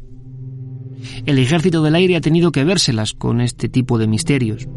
El 1.26 1.38
ejército 1.38 1.83
del 1.83 1.94
aire 1.94 2.16
ha 2.16 2.20
tenido 2.20 2.52
que 2.52 2.64
vérselas 2.64 3.12
con 3.14 3.40
este 3.40 3.68
tipo 3.68 3.98
de 3.98 4.07
misterios. 4.07 4.68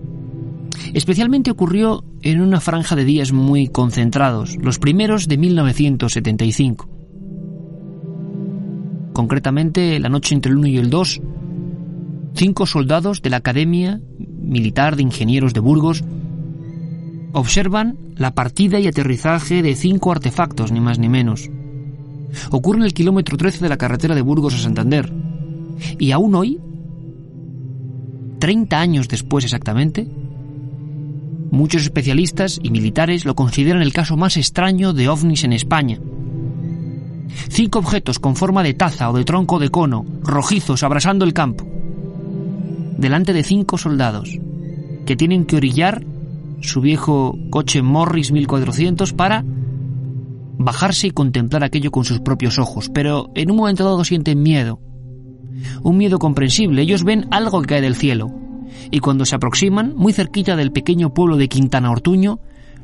Especialmente 0.94 1.52
ocurrió 1.52 2.04
en 2.22 2.42
una 2.42 2.60
franja 2.60 2.96
de 2.96 3.06
días 3.06 3.32
muy 3.32 3.68
concentrados, 3.68 4.58
los 4.62 4.80
primeros 4.80 5.28
de 5.28 5.38
1975. 5.38 6.90
Concretamente, 9.14 10.00
la 10.00 10.10
noche 10.10 10.36
entre 10.36 10.52
el 10.52 10.58
1 10.58 10.68
y 10.68 10.78
el 10.78 10.90
2, 10.90 11.22
cinco 12.34 12.66
soldados 12.66 13.22
de 13.22 13.30
la 13.30 13.38
Academia 13.38 14.02
Militar 14.18 14.96
de 14.96 15.04
Ingenieros 15.04 15.54
de 15.54 15.60
Burgos 15.60 16.04
observan 17.34 17.98
la 18.16 18.34
partida 18.34 18.80
y 18.80 18.88
aterrizaje 18.88 19.62
de 19.62 19.76
cinco 19.76 20.12
artefactos, 20.12 20.72
ni 20.72 20.80
más 20.80 21.00
ni 21.00 21.10
menos. 21.10 21.50
Ocurre 22.52 22.80
en 22.80 22.86
el 22.86 22.94
kilómetro 22.94 23.38
13 23.38 23.60
de 23.62 23.70
la 23.70 23.78
carretera 23.78 24.16
de 24.16 24.22
Burgos 24.22 24.56
a 24.56 24.58
Santander. 24.58 25.12
Y 26.00 26.12
aún 26.12 26.36
hoy, 26.36 26.60
30 28.40 28.80
años 28.80 29.08
después 29.08 29.46
exactamente, 29.46 30.08
muchos 31.52 31.84
especialistas 31.84 32.60
y 32.62 32.72
militares 32.72 33.26
lo 33.26 33.36
consideran 33.36 33.82
el 33.82 33.94
caso 33.94 34.18
más 34.18 34.38
extraño 34.38 34.94
de 34.94 35.10
ovnis 35.10 35.44
en 35.44 35.54
España. 35.54 36.00
Cinco 37.50 37.80
objetos 37.80 38.20
con 38.20 38.36
forma 38.36 38.64
de 38.64 38.74
taza 38.74 39.10
o 39.10 39.14
de 39.14 39.24
tronco 39.24 39.60
de 39.60 39.70
cono, 39.70 40.06
rojizos, 40.22 40.84
abrasando 40.84 41.26
el 41.26 41.34
campo. 41.34 41.66
Delante 42.98 43.34
de 43.34 43.44
cinco 43.44 43.78
soldados, 43.78 44.40
que 45.06 45.16
tienen 45.16 45.46
que 45.46 45.58
orillar 45.58 46.04
su 46.62 46.82
viejo 46.82 47.38
coche 47.50 47.82
Morris 47.82 48.32
1400 48.32 49.14
para 49.14 49.44
bajarse 50.58 51.08
y 51.08 51.12
contemplar 51.12 51.64
aquello 51.64 51.92
con 51.92 52.06
sus 52.06 52.20
propios 52.20 52.60
ojos, 52.60 52.90
pero 52.94 53.32
en 53.36 53.52
un 53.52 53.58
momento 53.58 53.84
dado 53.84 54.04
sienten 54.04 54.42
miedo. 54.42 54.80
Un 55.84 55.98
miedo 55.98 56.20
comprensible, 56.20 56.82
ellos 56.82 57.04
ven 57.04 57.28
algo 57.32 57.62
que 57.62 57.68
cae 57.68 57.82
del 57.82 57.96
cielo, 57.96 58.32
y 58.90 59.00
cuando 59.00 59.26
se 59.26 59.36
aproximan, 59.36 59.96
muy 59.96 60.14
cerquita 60.14 60.56
del 60.56 60.72
pequeño 60.72 61.14
pueblo 61.14 61.38
de 61.38 61.50
Quintana 61.50 61.92
Ortuño, 61.92 62.40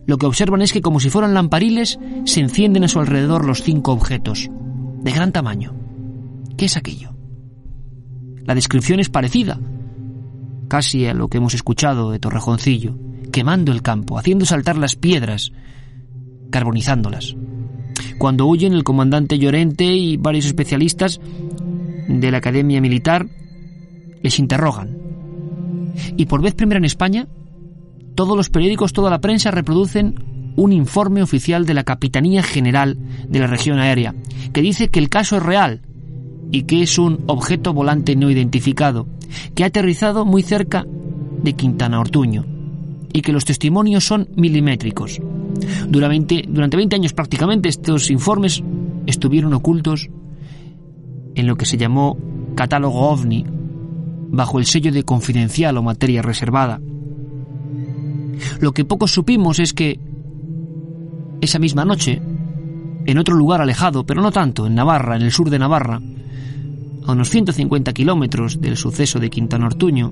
lo 0.05 0.17
que 0.17 0.25
observan 0.25 0.61
es 0.61 0.71
que 0.71 0.81
como 0.81 0.99
si 0.99 1.09
fueran 1.09 1.33
lampariles, 1.33 1.99
se 2.25 2.39
encienden 2.39 2.83
a 2.83 2.87
su 2.87 2.99
alrededor 2.99 3.45
los 3.45 3.63
cinco 3.63 3.91
objetos, 3.91 4.49
de 5.01 5.11
gran 5.11 5.31
tamaño. 5.31 5.75
¿Qué 6.57 6.65
es 6.65 6.77
aquello? 6.77 7.13
La 8.45 8.55
descripción 8.55 8.99
es 8.99 9.09
parecida, 9.09 9.59
casi 10.69 11.05
a 11.05 11.13
lo 11.13 11.27
que 11.27 11.37
hemos 11.37 11.53
escuchado 11.53 12.11
de 12.11 12.19
Torrejoncillo, 12.19 12.97
quemando 13.31 13.71
el 13.71 13.81
campo, 13.81 14.17
haciendo 14.17 14.45
saltar 14.45 14.77
las 14.77 14.95
piedras, 14.95 15.51
carbonizándolas. 16.49 17.35
Cuando 18.17 18.45
huyen, 18.47 18.73
el 18.73 18.83
comandante 18.83 19.37
Llorente 19.37 19.85
y 19.85 20.17
varios 20.17 20.45
especialistas 20.45 21.19
de 22.07 22.31
la 22.31 22.37
Academia 22.37 22.81
Militar 22.81 23.27
les 24.21 24.39
interrogan. 24.39 24.97
Y 26.15 26.25
por 26.25 26.41
vez 26.41 26.53
primera 26.53 26.77
en 26.77 26.85
España, 26.85 27.27
todos 28.15 28.35
los 28.35 28.49
periódicos, 28.49 28.93
toda 28.93 29.09
la 29.09 29.21
prensa 29.21 29.51
reproducen 29.51 30.15
un 30.55 30.73
informe 30.73 31.21
oficial 31.21 31.65
de 31.65 31.73
la 31.73 31.83
Capitanía 31.83 32.41
General 32.41 32.97
de 33.27 33.39
la 33.39 33.47
Región 33.47 33.79
Aérea, 33.79 34.15
que 34.53 34.61
dice 34.61 34.89
que 34.89 34.99
el 34.99 35.09
caso 35.09 35.37
es 35.37 35.43
real 35.43 35.81
y 36.51 36.63
que 36.63 36.81
es 36.81 36.97
un 36.97 37.23
objeto 37.27 37.73
volante 37.73 38.15
no 38.15 38.31
identificado, 38.31 39.07
que 39.53 39.63
ha 39.63 39.67
aterrizado 39.67 40.25
muy 40.25 40.41
cerca 40.41 40.85
de 41.43 41.53
Quintana 41.53 41.99
Ortuño 41.99 42.45
y 43.13 43.21
que 43.21 43.33
los 43.33 43.45
testimonios 43.45 44.03
son 44.03 44.29
milimétricos. 44.35 45.21
Durante, 45.87 46.43
durante 46.47 46.77
20 46.77 46.95
años 46.95 47.13
prácticamente 47.13 47.69
estos 47.69 48.09
informes 48.09 48.63
estuvieron 49.05 49.53
ocultos 49.53 50.09
en 51.37 51.45
lo 51.45 51.55
que 51.55 51.65
se 51.65 51.77
llamó 51.77 52.17
catálogo 52.55 53.11
OVNI, 53.11 53.45
bajo 54.29 54.57
el 54.57 54.65
sello 54.65 54.91
de 54.91 55.03
confidencial 55.03 55.77
o 55.77 55.83
materia 55.83 56.23
reservada. 56.23 56.81
Lo 58.59 58.71
que 58.73 58.85
poco 58.85 59.07
supimos 59.07 59.59
es 59.59 59.71
que 59.71 59.99
esa 61.39 61.59
misma 61.59 61.85
noche, 61.85 62.19
en 63.05 63.17
otro 63.19 63.35
lugar 63.35 63.61
alejado, 63.61 64.03
pero 64.03 64.23
no 64.23 64.31
tanto, 64.31 64.65
en 64.65 64.73
Navarra, 64.73 65.15
en 65.15 65.21
el 65.21 65.31
sur 65.31 65.51
de 65.51 65.59
Navarra, 65.59 66.01
a 67.05 67.11
unos 67.11 67.29
150 67.29 67.93
kilómetros 67.93 68.59
del 68.59 68.75
suceso 68.75 69.19
de 69.19 69.29
Quintana 69.29 69.67
Ortuño, 69.67 70.11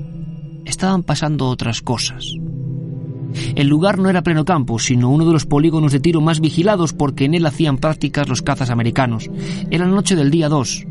estaban 0.64 1.02
pasando 1.02 1.50
otras 1.50 1.82
cosas. 1.82 2.36
El 3.56 3.68
lugar 3.68 3.98
no 3.98 4.12
era 4.12 4.22
pleno 4.22 4.46
campo, 4.46 4.78
sino 4.78 5.10
uno 5.10 5.26
de 5.26 5.34
los 5.34 5.48
polígonos 5.48 5.92
de 5.92 6.00
tiro 6.00 6.22
más 6.22 6.40
vigilados 6.40 6.94
porque 6.94 7.26
en 7.26 7.34
él 7.34 7.48
hacían 7.48 7.78
prácticas 7.78 8.30
los 8.30 8.44
cazas 8.44 8.70
americanos. 8.70 9.30
Era 9.72 9.86
la 9.86 9.96
noche 9.96 10.16
del 10.16 10.30
día 10.30 10.50
2. 10.50 10.86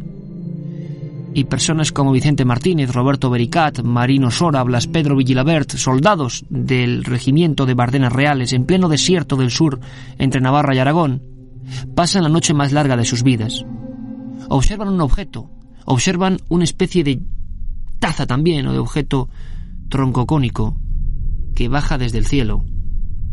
Y 1.35 1.45
personas 1.45 1.91
como 1.91 2.13
Vicente 2.13 2.45
Martínez, 2.45 2.93
Roberto 2.93 3.29
Bericat, 3.29 3.83
Marino 3.83 4.31
Sora, 4.31 4.63
Blas 4.63 4.87
Pedro 4.87 5.17
Vigilabert, 5.17 5.73
soldados 5.73 6.45
del 6.49 7.03
regimiento 7.03 7.67
de 7.67 7.75
Bardenas 7.75 8.13
Reales 8.13 8.53
en 8.53 8.67
pleno 8.67 8.89
desierto 8.89 9.37
del 9.37 9.51
sur 9.51 9.81
entre 10.17 10.41
Navarra 10.41 10.77
y 10.77 10.79
Aragón, 10.79 11.23
pasan 11.97 12.23
la 12.23 12.29
noche 12.29 12.55
más 12.55 12.73
larga 12.73 12.97
de 12.97 13.05
sus 13.05 13.25
vidas. 13.25 13.65
Observan 14.49 14.89
un 14.89 15.01
objeto, 15.01 15.51
observan 15.85 16.39
una 16.49 16.65
especie 16.65 17.03
de 17.03 17.21
taza 17.99 18.27
también 18.27 18.67
o 18.69 18.73
de 18.73 18.79
objeto 18.79 19.29
troncocónico 19.89 20.77
que 21.55 21.69
baja 21.69 21.99
desde 21.99 22.19
el 22.19 22.27
cielo 22.27 22.65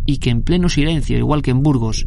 y 0.05 0.17
que 0.17 0.29
en 0.29 0.43
pleno 0.43 0.69
silencio, 0.69 1.17
igual 1.17 1.41
que 1.41 1.51
en 1.51 1.61
Burgos, 1.61 2.05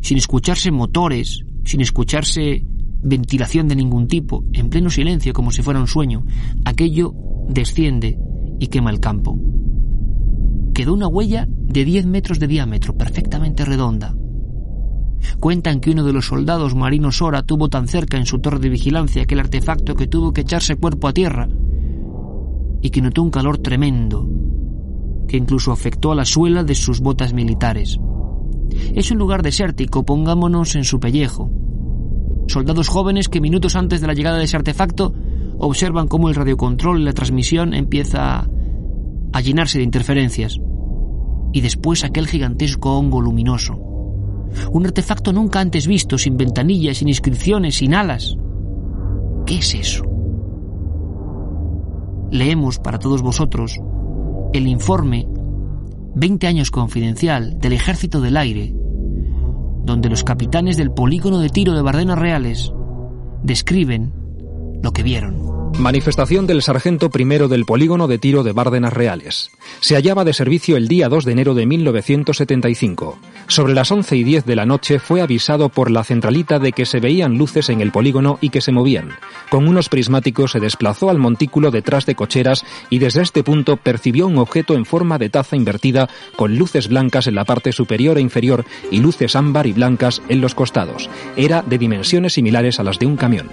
sin 0.00 0.18
escucharse 0.18 0.70
motores, 0.70 1.44
sin 1.64 1.80
escucharse 1.80 2.64
ventilación 3.04 3.68
de 3.68 3.76
ningún 3.76 4.08
tipo, 4.08 4.44
en 4.52 4.70
pleno 4.70 4.90
silencio 4.90 5.32
como 5.32 5.50
si 5.50 5.62
fuera 5.62 5.80
un 5.80 5.86
sueño, 5.86 6.24
aquello 6.64 7.14
desciende 7.48 8.18
y 8.58 8.66
quema 8.68 8.90
el 8.90 9.00
campo. 9.00 9.38
Quedó 10.74 10.94
una 10.94 11.06
huella 11.06 11.46
de 11.48 11.84
10 11.84 12.06
metros 12.06 12.40
de 12.40 12.48
diámetro, 12.48 12.96
perfectamente 12.96 13.64
redonda. 13.64 14.16
Cuentan 15.38 15.80
que 15.80 15.90
uno 15.90 16.04
de 16.04 16.12
los 16.12 16.26
soldados 16.26 16.74
marinos 16.74 17.18
Sora 17.18 17.42
tuvo 17.42 17.68
tan 17.68 17.86
cerca 17.86 18.18
en 18.18 18.26
su 18.26 18.40
torre 18.40 18.58
de 18.58 18.68
vigilancia 18.68 19.22
aquel 19.22 19.40
artefacto 19.40 19.94
que 19.94 20.06
tuvo 20.06 20.32
que 20.32 20.42
echarse 20.42 20.76
cuerpo 20.76 21.08
a 21.08 21.12
tierra 21.12 21.48
y 22.82 22.90
que 22.90 23.00
notó 23.00 23.22
un 23.22 23.30
calor 23.30 23.58
tremendo 23.58 24.28
que 25.26 25.36
incluso 25.36 25.72
afectó 25.72 26.12
a 26.12 26.14
la 26.14 26.24
suela 26.24 26.64
de 26.64 26.74
sus 26.74 27.00
botas 27.00 27.32
militares. 27.32 27.98
Es 28.94 29.10
un 29.10 29.18
lugar 29.18 29.42
desértico, 29.42 30.04
pongámonos 30.04 30.74
en 30.76 30.84
su 30.84 31.00
pellejo. 31.00 31.50
Soldados 32.46 32.88
jóvenes 32.88 33.28
que 33.28 33.40
minutos 33.40 33.76
antes 33.76 34.00
de 34.00 34.06
la 34.06 34.14
llegada 34.14 34.38
de 34.38 34.44
ese 34.44 34.56
artefacto 34.56 35.14
observan 35.58 36.08
cómo 36.08 36.28
el 36.28 36.34
radiocontrol 36.34 37.00
y 37.00 37.04
la 37.04 37.12
transmisión 37.12 37.74
empieza 37.74 38.48
a 39.32 39.40
llenarse 39.40 39.78
de 39.78 39.84
interferencias. 39.84 40.60
Y 41.52 41.60
después 41.60 42.04
aquel 42.04 42.26
gigantesco 42.26 42.98
hongo 42.98 43.20
luminoso. 43.20 43.78
Un 44.70 44.86
artefacto 44.86 45.32
nunca 45.32 45.60
antes 45.60 45.86
visto, 45.86 46.18
sin 46.18 46.36
ventanillas, 46.36 46.98
sin 46.98 47.08
inscripciones, 47.08 47.76
sin 47.76 47.94
alas. 47.94 48.36
¿Qué 49.46 49.58
es 49.58 49.74
eso? 49.74 50.04
Leemos 52.30 52.78
para 52.78 52.98
todos 52.98 53.22
vosotros 53.22 53.80
el 54.52 54.66
informe 54.66 55.28
20 56.14 56.46
años 56.46 56.70
confidencial 56.70 57.58
del 57.58 57.72
Ejército 57.72 58.20
del 58.20 58.36
Aire, 58.36 58.74
donde 59.84 60.08
los 60.08 60.24
capitanes 60.24 60.76
del 60.76 60.90
polígono 60.90 61.38
de 61.38 61.50
tiro 61.50 61.74
de 61.74 61.82
Bardenas 61.82 62.18
Reales 62.18 62.72
describen 63.42 64.12
lo 64.82 64.92
que 64.92 65.02
vieron. 65.02 65.53
Manifestación 65.78 66.46
del 66.46 66.62
sargento 66.62 67.10
primero 67.10 67.48
del 67.48 67.64
polígono 67.64 68.06
de 68.06 68.18
tiro 68.18 68.44
de 68.44 68.52
Bárdenas 68.52 68.92
Reales. 68.92 69.50
Se 69.80 69.96
hallaba 69.96 70.24
de 70.24 70.32
servicio 70.32 70.76
el 70.76 70.86
día 70.86 71.08
2 71.08 71.24
de 71.24 71.32
enero 71.32 71.54
de 71.54 71.66
1975. 71.66 73.18
Sobre 73.48 73.74
las 73.74 73.90
11 73.90 74.16
y 74.16 74.22
10 74.22 74.46
de 74.46 74.56
la 74.56 74.66
noche 74.66 75.00
fue 75.00 75.20
avisado 75.20 75.68
por 75.68 75.90
la 75.90 76.04
centralita 76.04 76.60
de 76.60 76.72
que 76.72 76.86
se 76.86 77.00
veían 77.00 77.36
luces 77.36 77.68
en 77.70 77.80
el 77.80 77.90
polígono 77.90 78.38
y 78.40 78.50
que 78.50 78.60
se 78.60 78.70
movían. 78.70 79.10
Con 79.50 79.66
unos 79.66 79.88
prismáticos 79.88 80.52
se 80.52 80.60
desplazó 80.60 81.10
al 81.10 81.18
montículo 81.18 81.72
detrás 81.72 82.06
de 82.06 82.14
cocheras 82.14 82.64
y 82.88 83.00
desde 83.00 83.22
este 83.22 83.42
punto 83.42 83.76
percibió 83.76 84.28
un 84.28 84.38
objeto 84.38 84.74
en 84.74 84.84
forma 84.84 85.18
de 85.18 85.28
taza 85.28 85.56
invertida 85.56 86.08
con 86.36 86.56
luces 86.56 86.88
blancas 86.88 87.26
en 87.26 87.34
la 87.34 87.44
parte 87.44 87.72
superior 87.72 88.16
e 88.16 88.20
inferior 88.20 88.64
y 88.92 89.00
luces 89.00 89.34
ámbar 89.34 89.66
y 89.66 89.72
blancas 89.72 90.22
en 90.28 90.40
los 90.40 90.54
costados. 90.54 91.10
Era 91.36 91.62
de 91.62 91.78
dimensiones 91.78 92.34
similares 92.34 92.78
a 92.78 92.84
las 92.84 93.00
de 93.00 93.06
un 93.06 93.16
camión. 93.16 93.50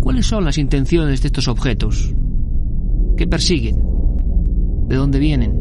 ¿Cuáles 0.00 0.26
son 0.26 0.44
las 0.44 0.56
intenciones 0.56 1.20
de 1.20 1.28
estos 1.28 1.46
objetos? 1.46 2.14
¿Qué 3.16 3.26
persiguen? 3.26 3.76
¿De 4.88 4.96
dónde 4.96 5.18
vienen? 5.18 5.52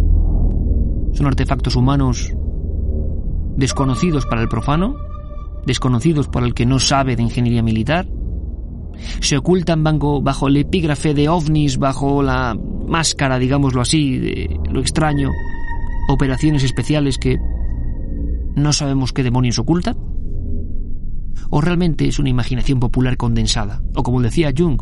¿Son 1.14 1.28
artefactos 1.28 1.76
humanos 1.76 2.34
desconocidos 3.58 4.26
para 4.26 4.42
el 4.42 4.48
profano? 4.48 4.96
¿Desconocidos 5.66 6.30
para 6.30 6.46
el 6.46 6.54
que 6.54 6.66
no 6.66 6.80
sabe 6.80 7.18
de 7.18 7.24
ingeniería 7.24 7.62
militar? 7.62 8.08
¿Se 9.20 9.38
ocultan 9.38 9.84
bajo, 9.84 10.48
el 10.48 10.58
epígrafe 10.58 11.14
de 11.14 11.28
ovnis, 11.28 11.78
bajo 11.78 12.24
la 12.24 12.58
máscara, 12.88 13.40
digámoslo 13.40 13.82
así, 13.82 14.18
de 14.18 14.60
lo 14.72 14.80
extraño? 14.80 15.30
¿Operaciones 16.10 16.64
especiales 16.64 17.18
que 17.18 17.38
no 18.56 18.72
sabemos 18.72 19.12
qué 19.12 19.24
demonios 19.24 19.60
ocultan? 19.60 20.09
¿O 21.50 21.62
realmente 21.62 22.08
es 22.08 22.20
una 22.20 22.30
imaginación 22.30 22.80
popular 22.80 23.18
condensada? 23.18 23.82
O 23.96 24.04
como 24.04 24.22
decía 24.22 24.54
Jung, 24.56 24.82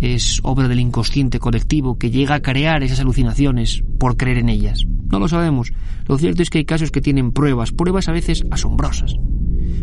es 0.00 0.40
obra 0.42 0.66
del 0.66 0.80
inconsciente 0.80 1.38
colectivo 1.38 1.96
que 1.96 2.10
llega 2.10 2.34
a 2.34 2.42
crear 2.42 2.82
esas 2.82 3.00
alucinaciones 3.00 3.84
por 3.98 4.16
creer 4.16 4.38
en 4.38 4.48
ellas. 4.48 4.84
No 5.10 5.18
lo 5.20 5.28
sabemos. 5.28 5.72
Lo 6.06 6.18
cierto 6.18 6.42
es 6.42 6.50
que 6.50 6.58
hay 6.58 6.64
casos 6.64 6.90
que 6.90 7.00
tienen 7.00 7.32
pruebas, 7.32 7.70
pruebas 7.70 8.08
a 8.08 8.12
veces 8.12 8.44
asombrosas, 8.50 9.14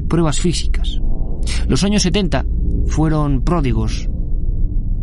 pruebas 0.09 0.41
físicas. 0.41 0.99
Los 1.67 1.83
años 1.83 2.01
70 2.01 2.45
fueron 2.87 3.43
pródigos 3.43 4.09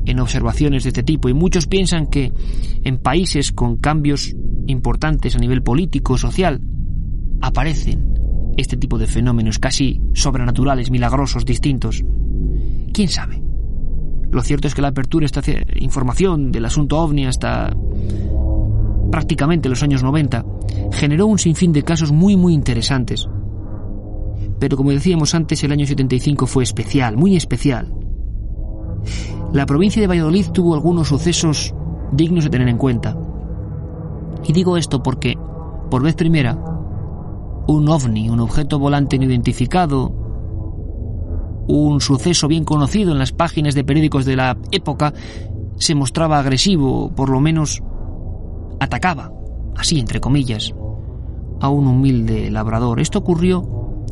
en 0.05 0.21
observaciones 0.21 0.85
de 0.85 0.91
este 0.91 1.03
tipo 1.03 1.29
y 1.29 1.35
muchos 1.35 1.67
piensan 1.67 2.09
que 2.09 2.33
en 2.85 2.99
países 2.99 3.53
con 3.53 3.79
cambios 3.79 4.35
importantes 4.67 5.35
a 5.35 5.39
nivel 5.39 5.63
político, 5.63 6.19
social, 6.19 6.61
aparecen 7.41 8.17
este 8.57 8.77
tipo 8.77 8.99
de 8.99 9.07
fenómenos 9.07 9.59
casi 9.59 10.01
sobrenaturales, 10.15 10.91
milagrosos, 10.91 11.45
distintos. 11.45 12.05
¿Quién 12.93 13.09
sabe? 13.09 13.43
Lo 14.31 14.43
cierto 14.43 14.69
es 14.69 14.75
que 14.75 14.83
la 14.83 14.89
apertura 14.89 15.27
esta 15.27 15.41
información 15.77 16.51
del 16.51 16.65
asunto 16.65 16.99
ovni 16.99 17.27
hasta 17.27 17.75
prácticamente 19.11 19.69
los 19.69 19.83
años 19.83 20.03
90 20.03 20.45
generó 20.93 21.27
un 21.27 21.39
sinfín 21.39 21.73
de 21.73 21.83
casos 21.83 22.13
muy 22.13 22.37
muy 22.37 22.55
interesantes. 22.55 23.29
Pero 24.59 24.77
como 24.77 24.91
decíamos 24.91 25.35
antes, 25.35 25.63
el 25.65 25.73
año 25.73 25.87
75 25.87 26.47
fue 26.47 26.65
especial, 26.65 27.17
muy 27.17 27.37
especial. 27.37 27.93
La 29.53 29.67
provincia 29.67 30.01
de 30.01 30.09
Valladolid 30.09 30.47
tuvo 30.49 30.75
algunos 30.75 31.09
sucesos 31.09 31.75
dignos 32.13 32.45
de 32.45 32.51
tener 32.51 32.69
en 32.69 32.79
cuenta. 32.79 33.17
Y 34.45 34.53
digo 34.53 34.77
esto 34.77 35.03
porque, 35.03 35.35
por 35.91 36.03
vez 36.03 36.15
primera, 36.15 36.59
un 37.67 37.89
ovni, 37.89 38.29
un 38.29 38.41
objeto 38.41 38.79
volante 38.79 39.19
no 39.19 39.25
identificado, 39.25 40.13
un 41.69 42.01
suceso 42.01 42.49
bien 42.49 42.65
conocido 42.65 43.13
en 43.13 43.19
las 43.19 43.33
páginas 43.33 43.75
de 43.75 43.85
periódicos 43.85 44.25
de 44.25 44.37
la 44.37 44.57
época, 44.71 45.13
se 45.77 45.95
mostraba 45.95 46.39
agresivo, 46.39 47.13
por 47.15 47.29
lo 47.29 47.41
menos 47.41 47.83
atacaba, 48.81 49.33
así 49.77 49.99
entre 49.99 50.21
comillas, 50.21 50.75
a 51.61 51.69
un 51.69 51.87
humilde 51.87 52.51
labrador. 52.51 53.01
Esto 53.01 53.19
ocurrió 53.19 54.05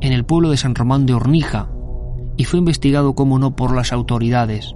en 0.00 0.12
el 0.12 0.24
pueblo 0.24 0.50
de 0.50 0.56
San 0.56 0.74
Román 0.74 1.06
de 1.06 1.14
Hornija 1.14 1.70
y 2.36 2.44
fue 2.44 2.58
investigado, 2.58 3.14
como 3.14 3.38
no, 3.38 3.56
por 3.56 3.74
las 3.74 3.92
autoridades, 3.92 4.74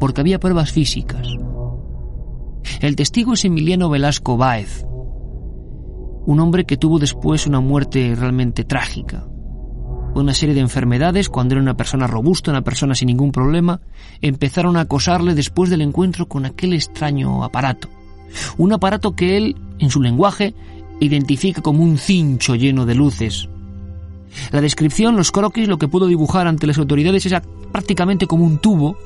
porque 0.00 0.20
había 0.20 0.40
pruebas 0.40 0.72
físicas. 0.72 1.28
El 2.80 2.96
testigo 2.96 3.32
es 3.32 3.44
Emiliano 3.44 3.88
Velasco 3.88 4.36
Báez, 4.36 4.84
un 6.28 6.40
hombre 6.40 6.66
que 6.66 6.76
tuvo 6.76 6.98
después 6.98 7.46
una 7.46 7.60
muerte 7.60 8.14
realmente 8.14 8.62
trágica. 8.62 9.26
Una 10.14 10.34
serie 10.34 10.54
de 10.54 10.60
enfermedades, 10.60 11.30
cuando 11.30 11.54
era 11.54 11.62
una 11.62 11.74
persona 11.74 12.06
robusta, 12.06 12.50
una 12.50 12.60
persona 12.60 12.94
sin 12.94 13.06
ningún 13.06 13.32
problema, 13.32 13.80
empezaron 14.20 14.76
a 14.76 14.82
acosarle 14.82 15.34
después 15.34 15.70
del 15.70 15.80
encuentro 15.80 16.28
con 16.28 16.44
aquel 16.44 16.74
extraño 16.74 17.44
aparato. 17.44 17.88
Un 18.58 18.74
aparato 18.74 19.16
que 19.16 19.38
él, 19.38 19.56
en 19.78 19.88
su 19.88 20.02
lenguaje, 20.02 20.54
identifica 21.00 21.62
como 21.62 21.82
un 21.82 21.96
cincho 21.96 22.56
lleno 22.56 22.84
de 22.84 22.94
luces. 22.94 23.48
La 24.52 24.60
descripción, 24.60 25.16
los 25.16 25.32
croquis, 25.32 25.66
lo 25.66 25.78
que 25.78 25.88
pudo 25.88 26.08
dibujar 26.08 26.46
ante 26.46 26.66
las 26.66 26.76
autoridades 26.76 27.24
era 27.24 27.40
prácticamente 27.72 28.26
como 28.26 28.44
un 28.44 28.58
tubo 28.58 28.98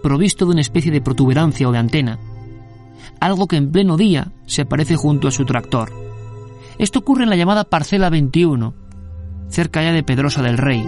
provisto 0.00 0.44
de 0.44 0.52
una 0.52 0.60
especie 0.60 0.92
de 0.92 1.00
protuberancia 1.00 1.68
o 1.68 1.72
de 1.72 1.78
antena, 1.78 2.20
algo 3.18 3.48
que 3.48 3.56
en 3.56 3.72
pleno 3.72 3.96
día 3.96 4.30
se 4.46 4.62
aparece 4.62 4.94
junto 4.94 5.26
a 5.26 5.32
su 5.32 5.44
tractor. 5.44 6.05
Esto 6.78 6.98
ocurre 6.98 7.24
en 7.24 7.30
la 7.30 7.36
llamada 7.36 7.64
Parcela 7.64 8.10
21, 8.10 8.74
cerca 9.48 9.82
ya 9.82 9.92
de 9.92 10.02
Pedrosa 10.02 10.42
del 10.42 10.58
Rey. 10.58 10.84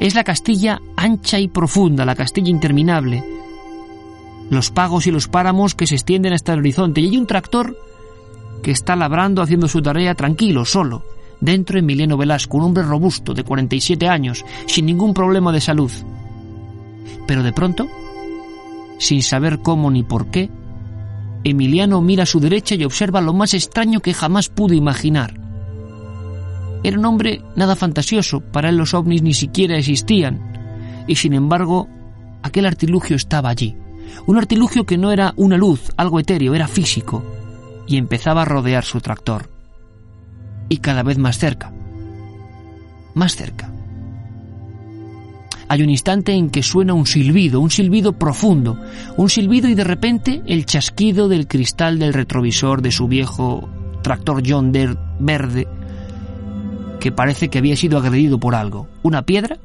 Es 0.00 0.14
la 0.14 0.24
Castilla 0.24 0.80
ancha 0.96 1.38
y 1.38 1.48
profunda, 1.48 2.04
la 2.04 2.14
Castilla 2.14 2.50
interminable. 2.50 3.24
Los 4.50 4.70
pagos 4.70 5.06
y 5.06 5.10
los 5.10 5.28
páramos 5.28 5.74
que 5.74 5.86
se 5.86 5.94
extienden 5.94 6.32
hasta 6.32 6.52
el 6.52 6.60
horizonte. 6.60 7.00
Y 7.00 7.08
hay 7.08 7.18
un 7.18 7.26
tractor 7.26 7.76
que 8.62 8.70
está 8.70 8.96
labrando, 8.96 9.42
haciendo 9.42 9.68
su 9.68 9.82
tarea 9.82 10.14
tranquilo, 10.14 10.64
solo. 10.64 11.02
Dentro 11.40 11.78
Emiliano 11.78 12.16
Velasco, 12.16 12.56
un 12.56 12.64
hombre 12.64 12.82
robusto, 12.82 13.34
de 13.34 13.44
47 13.44 14.08
años, 14.08 14.44
sin 14.66 14.86
ningún 14.86 15.12
problema 15.12 15.52
de 15.52 15.60
salud. 15.60 15.92
Pero 17.26 17.42
de 17.42 17.52
pronto, 17.52 17.88
sin 18.98 19.22
saber 19.22 19.58
cómo 19.58 19.90
ni 19.90 20.02
por 20.02 20.30
qué, 20.30 20.50
Emiliano 21.48 22.00
mira 22.00 22.24
a 22.24 22.26
su 22.26 22.40
derecha 22.40 22.74
y 22.74 22.82
observa 22.82 23.20
lo 23.20 23.32
más 23.32 23.54
extraño 23.54 24.00
que 24.00 24.12
jamás 24.12 24.48
pudo 24.48 24.74
imaginar. 24.74 25.38
Era 26.82 26.98
un 26.98 27.04
hombre 27.04 27.40
nada 27.54 27.76
fantasioso, 27.76 28.40
para 28.40 28.68
él 28.68 28.76
los 28.76 28.94
ovnis 28.94 29.22
ni 29.22 29.32
siquiera 29.32 29.76
existían, 29.76 31.04
y 31.06 31.14
sin 31.14 31.34
embargo, 31.34 31.86
aquel 32.42 32.66
artilugio 32.66 33.14
estaba 33.14 33.48
allí. 33.48 33.76
Un 34.26 34.38
artilugio 34.38 34.86
que 34.86 34.98
no 34.98 35.12
era 35.12 35.34
una 35.36 35.56
luz, 35.56 35.92
algo 35.96 36.18
etéreo, 36.18 36.52
era 36.52 36.66
físico, 36.66 37.22
y 37.86 37.96
empezaba 37.96 38.42
a 38.42 38.46
rodear 38.46 38.84
su 38.84 39.00
tractor. 39.00 39.48
Y 40.68 40.78
cada 40.78 41.04
vez 41.04 41.16
más 41.16 41.38
cerca. 41.38 41.72
Más 43.14 43.36
cerca. 43.36 43.70
Hay 45.68 45.82
un 45.82 45.90
instante 45.90 46.32
en 46.32 46.50
que 46.50 46.62
suena 46.62 46.94
un 46.94 47.06
silbido, 47.06 47.60
un 47.60 47.70
silbido 47.70 48.12
profundo, 48.12 48.78
un 49.16 49.28
silbido 49.28 49.68
y 49.68 49.74
de 49.74 49.84
repente 49.84 50.42
el 50.46 50.66
chasquido 50.66 51.28
del 51.28 51.48
cristal 51.48 51.98
del 51.98 52.14
retrovisor 52.14 52.82
de 52.82 52.92
su 52.92 53.08
viejo 53.08 53.68
tractor 54.02 54.42
John 54.46 54.70
Deere 54.70 54.96
verde, 55.18 55.66
que 57.00 57.10
parece 57.10 57.48
que 57.48 57.58
había 57.58 57.76
sido 57.76 57.98
agredido 57.98 58.38
por 58.38 58.54
algo. 58.54 58.88
¿Una 59.02 59.22
piedra? 59.22 59.58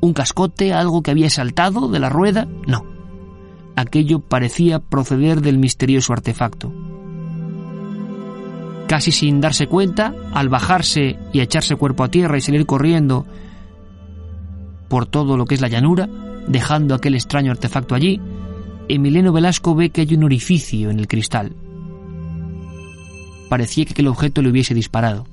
¿Un 0.00 0.12
cascote? 0.12 0.72
¿Algo 0.72 1.02
que 1.02 1.10
había 1.10 1.30
saltado 1.30 1.88
de 1.88 1.98
la 1.98 2.08
rueda? 2.08 2.48
No. 2.66 2.84
Aquello 3.76 4.20
parecía 4.20 4.78
proceder 4.78 5.40
del 5.40 5.58
misterioso 5.58 6.12
artefacto. 6.12 6.72
Casi 8.90 9.12
sin 9.12 9.40
darse 9.40 9.68
cuenta, 9.68 10.12
al 10.32 10.48
bajarse 10.48 11.16
y 11.32 11.38
echarse 11.38 11.76
cuerpo 11.76 12.02
a 12.02 12.08
tierra 12.08 12.36
y 12.36 12.40
salir 12.40 12.66
corriendo 12.66 13.24
por 14.88 15.06
todo 15.06 15.36
lo 15.36 15.44
que 15.44 15.54
es 15.54 15.60
la 15.60 15.68
llanura, 15.68 16.08
dejando 16.48 16.96
aquel 16.96 17.14
extraño 17.14 17.52
artefacto 17.52 17.94
allí, 17.94 18.20
Emiliano 18.88 19.32
Velasco 19.32 19.76
ve 19.76 19.90
que 19.90 20.00
hay 20.00 20.12
un 20.16 20.24
orificio 20.24 20.90
en 20.90 20.98
el 20.98 21.06
cristal. 21.06 21.54
Parecía 23.48 23.84
que 23.84 23.92
aquel 23.92 24.08
objeto 24.08 24.42
le 24.42 24.50
hubiese 24.50 24.74
disparado. 24.74 25.24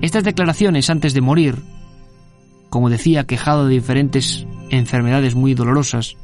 Estas 0.00 0.24
declaraciones 0.24 0.88
antes 0.88 1.12
de 1.12 1.20
morir, 1.20 1.56
como 2.70 2.88
decía, 2.88 3.24
quejado 3.24 3.66
de 3.66 3.74
diferentes 3.74 4.46
enfermedades 4.70 5.34
muy 5.34 5.52
dolorosas, 5.52 6.16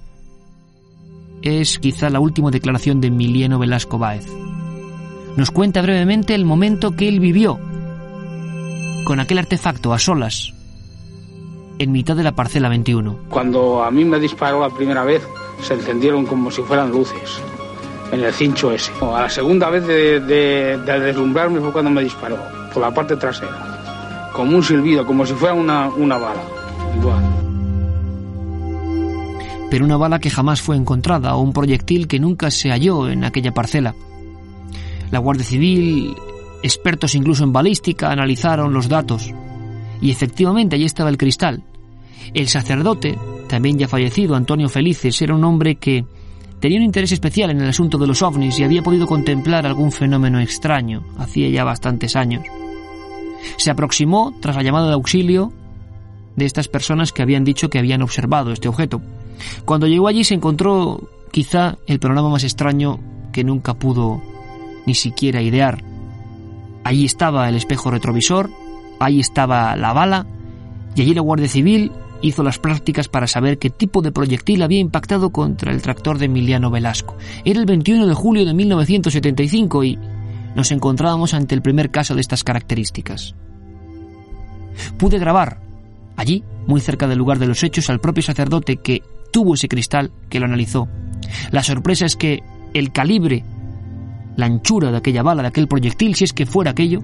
es 1.43 1.79
quizá 1.79 2.09
la 2.09 2.21
última 2.21 2.51
declaración 2.51 3.03
de 3.03 3.09
Emiliano 3.09 3.59
Velasco 3.59 3.99
Báez 3.99 4.27
nos 5.37 5.51
cuenta 5.51 5.83
brevemente 5.83 6.35
el 6.35 6.45
momento 6.45 6.97
que 6.97 7.09
él 7.09 7.21
vivió 7.21 7.59
con 9.05 9.21
aquel 9.21 9.39
artefacto 9.39 9.93
a 9.93 9.99
solas 9.99 10.53
en 11.79 11.93
mitad 11.93 12.17
de 12.17 12.25
la 12.25 12.33
parcela 12.33 12.69
21. 12.69 13.19
Cuando 13.29 13.85
a 13.85 13.91
mí 13.91 14.05
me 14.05 14.19
disparó 14.19 14.61
la 14.61 14.71
primera 14.71 15.05
vez, 15.05 15.23
se 15.63 15.75
encendieron 15.75 16.27
como 16.27 16.51
si 16.51 16.63
fueran 16.63 16.91
luces 16.91 17.41
en 18.13 18.25
el 18.25 18.33
cincho 18.33 18.73
ese. 18.73 18.93
A 19.03 19.23
la 19.23 19.31
segunda 19.31 19.69
vez 19.71 19.87
de, 19.87 20.21
de, 20.21 20.79
deslumbrarme 20.79 21.61
fue 21.61 21.73
cuando 21.73 21.91
me 21.91 22.03
disparó, 22.03 22.39
por 22.73 22.83
la 22.83 22.93
parte 22.93 23.17
trasera, 23.17 24.31
como 24.33 24.57
un 24.57 24.63
silbido, 24.63 25.07
como 25.07 25.27
si 25.27 25.35
fuera 25.35 25.55
una, 25.55 25.89
una 25.89 26.17
bala, 26.17 26.43
igual. 26.97 27.23
Pero 29.71 29.85
una 29.85 29.97
bala 29.97 30.21
que 30.21 30.31
jamás 30.31 30.63
fue 30.63 30.77
encontrada 30.77 31.35
o 31.35 31.41
un 31.41 31.53
proyectil 31.53 32.07
que 32.07 32.21
nunca 32.21 32.51
se 32.51 32.71
halló 32.71 33.09
en 33.09 33.25
aquella 33.25 33.53
parcela. 33.53 33.95
La 35.11 35.19
Guardia 35.19 35.45
Civil, 35.45 36.15
expertos 36.63 37.15
incluso 37.15 37.45
en 37.45 37.53
balística, 37.53 38.11
analizaron 38.11 38.73
los 38.73 38.89
datos. 38.89 39.33
Y 40.01 40.11
efectivamente 40.11 40.77
allí 40.77 40.85
estaba 40.85 41.11
el 41.11 41.19
cristal. 41.19 41.63
El 42.35 42.49
sacerdote, 42.49 43.19
también 43.49 43.79
ya 43.79 43.89
fallecido, 43.89 44.35
Antonio 44.35 44.69
Felices, 44.69 45.21
era 45.23 45.35
un 45.35 45.45
hombre 45.45 45.77
que 45.77 46.05
tenía 46.61 46.79
un 46.79 46.85
interés 46.85 47.13
especial 47.13 47.51
en 47.51 47.61
el 47.61 47.69
asunto 47.69 47.99
de 47.99 48.07
los 48.07 48.23
ovnis 48.23 48.59
y 48.59 48.65
había 48.65 48.83
podido 48.83 49.07
contemplar 49.07 49.67
algún 49.67 49.93
fenómeno 49.93 50.41
extraño 50.41 51.05
hacía 51.19 51.49
ya 51.49 51.65
bastantes 51.65 52.17
años. 52.17 52.45
Se 53.57 53.71
aproximó 53.71 54.35
tras 54.41 54.57
la 54.57 54.63
llamada 54.63 54.89
de 54.89 54.95
auxilio 54.95 55.53
de 56.35 56.45
estas 56.45 56.69
personas 56.69 57.13
que 57.13 57.23
habían 57.23 57.45
dicho 57.45 57.71
que 57.71 57.79
habían 57.79 58.03
observado 58.03 58.53
este 58.53 58.69
objeto. 58.69 59.01
Cuando 59.65 59.87
llegó 59.87 60.09
allí 60.09 60.25
se 60.25 60.35
encontró 60.35 61.09
quizá 61.31 61.79
el 61.87 62.01
panorama 62.01 62.31
más 62.31 62.45
extraño 62.45 62.99
que 63.33 63.45
nunca 63.45 63.75
pudo 63.75 64.23
ni 64.87 64.95
siquiera 64.95 65.43
idear. 65.43 65.83
Allí 66.85 67.05
estaba 67.05 67.49
el 67.49 67.57
espejo 67.57 67.91
retrovisor, 67.91 68.51
ahí 69.01 69.21
estaba 69.21 69.75
la 69.77 69.93
bala, 69.93 70.27
y 70.95 71.03
allí 71.03 71.15
la 71.15 71.21
Guardia 71.21 71.49
Civil 71.49 71.93
hizo 72.23 72.43
las 72.43 72.59
prácticas 72.59 73.09
para 73.09 73.27
saber 73.27 73.59
qué 73.59 73.71
tipo 73.71 74.03
de 74.03 74.13
proyectil 74.13 74.63
había 74.63 74.79
impactado 74.79 75.31
contra 75.31 75.73
el 75.73 75.83
tractor 75.83 76.19
de 76.19 76.27
Emiliano 76.27 76.71
Velasco. 76.71 77.17
Era 77.45 77.61
el 77.61 77.67
21 77.67 78.07
de 78.07 78.15
julio 78.15 78.45
de 78.45 78.55
1975 78.55 79.85
y 79.85 79.99
nos 80.55 80.73
encontrábamos 80.73 81.35
ante 81.35 81.55
el 81.55 81.63
primer 81.63 81.91
caso 81.91 82.15
de 82.15 82.21
estas 82.21 82.43
características. 82.43 83.35
Pude 84.99 85.19
grabar, 85.19 85.61
allí, 86.17 86.45
muy 86.67 86.81
cerca 86.81 87.07
del 87.07 87.19
lugar 87.19 87.39
de 87.39 87.47
los 87.47 87.63
hechos, 87.63 87.91
al 87.91 88.01
propio 88.01 88.23
sacerdote 88.23 88.77
que 88.77 89.03
tuvo 89.31 89.55
ese 89.55 89.69
cristal, 89.69 90.13
que 90.29 90.41
lo 90.41 90.47
analizó. 90.47 90.89
La 91.51 91.63
sorpresa 91.63 92.07
es 92.07 92.17
que 92.17 92.43
el 92.75 92.93
calibre 92.93 93.45
la 94.37 94.47
anchura 94.47 94.91
de 94.91 94.99
aquella 94.99 95.23
bala, 95.23 95.43
de 95.43 95.49
aquel 95.49 95.69
proyectil, 95.69 96.15
si 96.15 96.25
es 96.25 96.33
que 96.33 96.47
fuera 96.47 96.73
aquello, 96.73 97.01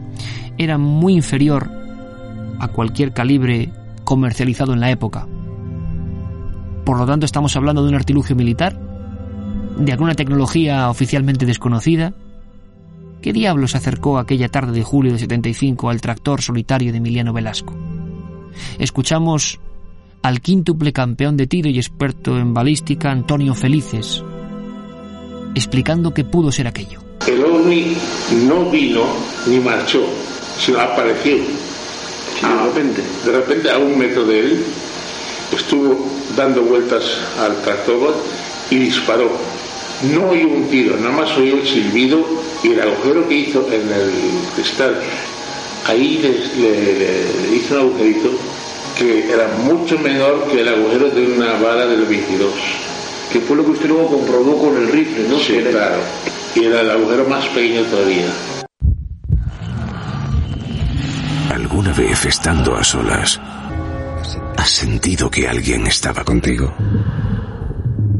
era 0.58 0.78
muy 0.78 1.14
inferior 1.14 1.70
a 2.58 2.68
cualquier 2.68 3.12
calibre 3.12 3.72
comercializado 4.04 4.72
en 4.72 4.80
la 4.80 4.90
época. 4.90 5.26
Por 6.84 6.98
lo 6.98 7.06
tanto, 7.06 7.26
estamos 7.26 7.56
hablando 7.56 7.82
de 7.82 7.88
un 7.88 7.94
artilugio 7.94 8.36
militar, 8.36 8.78
de 9.78 9.92
alguna 9.92 10.14
tecnología 10.14 10.90
oficialmente 10.90 11.46
desconocida. 11.46 12.12
¿Qué 13.20 13.32
diablos 13.32 13.74
acercó 13.74 14.18
aquella 14.18 14.48
tarde 14.48 14.72
de 14.72 14.82
julio 14.82 15.12
de 15.12 15.18
75 15.18 15.90
al 15.90 16.00
tractor 16.00 16.42
solitario 16.42 16.90
de 16.92 16.98
Emiliano 16.98 17.32
Velasco? 17.32 17.74
Escuchamos 18.78 19.60
al 20.22 20.40
quíntuple 20.40 20.92
campeón 20.92 21.36
de 21.36 21.46
tiro 21.46 21.68
y 21.68 21.78
experto 21.78 22.38
en 22.38 22.52
balística 22.52 23.10
Antonio 23.10 23.54
Felices, 23.54 24.24
explicando 25.54 26.12
qué 26.12 26.24
pudo 26.24 26.52
ser 26.52 26.66
aquello. 26.66 27.11
El 27.26 27.44
ovni 27.44 27.96
no 28.46 28.68
vino 28.68 29.04
ni 29.46 29.60
marchó, 29.60 30.04
sino 30.58 30.80
apareció. 30.80 31.36
de 31.36 32.64
repente. 32.64 33.02
De 33.24 33.32
repente, 33.32 33.70
a 33.70 33.78
un 33.78 33.96
metro 33.96 34.24
de 34.24 34.40
él, 34.40 34.64
estuvo 35.52 36.04
dando 36.36 36.62
vueltas 36.62 37.04
al 37.38 37.62
tractor 37.62 38.14
y 38.70 38.76
disparó. 38.76 39.30
No 40.12 40.30
oyó 40.30 40.48
un 40.48 40.68
tiro, 40.68 40.96
nada 40.96 41.12
más 41.12 41.36
oyó 41.38 41.58
el 41.58 41.66
silbido 41.66 42.26
y 42.64 42.72
el 42.72 42.80
agujero 42.80 43.28
que 43.28 43.34
hizo 43.34 43.68
en 43.70 43.92
el 43.92 44.10
cristal. 44.56 45.00
Ahí 45.86 46.18
le, 46.20 47.56
hizo 47.56 47.74
un 47.74 47.80
agujerito 47.80 48.30
que 48.98 49.32
era 49.32 49.46
mucho 49.64 49.96
menor 49.98 50.48
que 50.50 50.60
el 50.60 50.68
agujero 50.68 51.08
de 51.10 51.26
una 51.26 51.52
bala 51.54 51.86
del 51.86 52.02
22. 52.02 52.50
Que 53.32 53.40
fue 53.40 53.56
lo 53.56 53.64
que 53.64 53.70
usted 53.70 53.88
luego 53.88 54.08
comprobó 54.08 54.58
con 54.58 54.76
el 54.76 54.88
rifle, 54.88 55.28
¿no? 55.28 55.38
Sí, 55.38 55.58
claro 55.70 56.21
y 56.54 56.64
era 56.64 56.80
el 56.80 56.90
agujero 56.90 57.26
más 57.28 57.46
pequeño 57.48 57.82
todavía. 57.84 58.26
¿Alguna 61.50 61.92
vez 61.92 62.24
estando 62.26 62.76
a 62.76 62.84
solas, 62.84 63.40
has 64.56 64.70
sentido 64.70 65.30
que 65.30 65.48
alguien 65.48 65.86
estaba 65.86 66.24
contigo? 66.24 66.74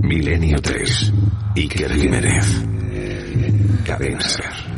Milenio 0.02 0.60
3, 0.60 1.12
Iker 1.56 1.94
Jiménez. 1.94 2.46
Cadena 3.84 4.20
Ser. 4.20 4.71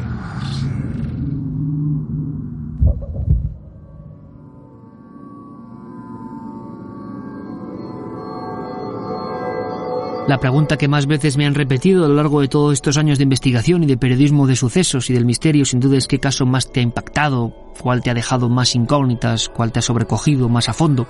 La 10.26 10.40
pregunta 10.40 10.78
que 10.78 10.88
más 10.88 11.06
veces 11.06 11.36
me 11.36 11.44
han 11.44 11.54
repetido 11.54 12.06
a 12.06 12.08
lo 12.08 12.14
largo 12.14 12.40
de 12.40 12.48
todos 12.48 12.72
estos 12.72 12.96
años 12.96 13.18
de 13.18 13.24
investigación 13.24 13.82
y 13.82 13.86
de 13.86 13.98
periodismo 13.98 14.46
de 14.46 14.56
sucesos 14.56 15.10
y 15.10 15.12
del 15.12 15.26
misterio 15.26 15.66
sin 15.66 15.80
duda 15.80 15.98
es 15.98 16.06
qué 16.06 16.18
caso 16.18 16.46
más 16.46 16.72
te 16.72 16.80
ha 16.80 16.82
impactado, 16.82 17.54
cuál 17.78 18.02
te 18.02 18.08
ha 18.08 18.14
dejado 18.14 18.48
más 18.48 18.74
incógnitas, 18.74 19.50
cuál 19.50 19.70
te 19.70 19.80
ha 19.80 19.82
sobrecogido 19.82 20.48
más 20.48 20.70
a 20.70 20.72
fondo. 20.72 21.06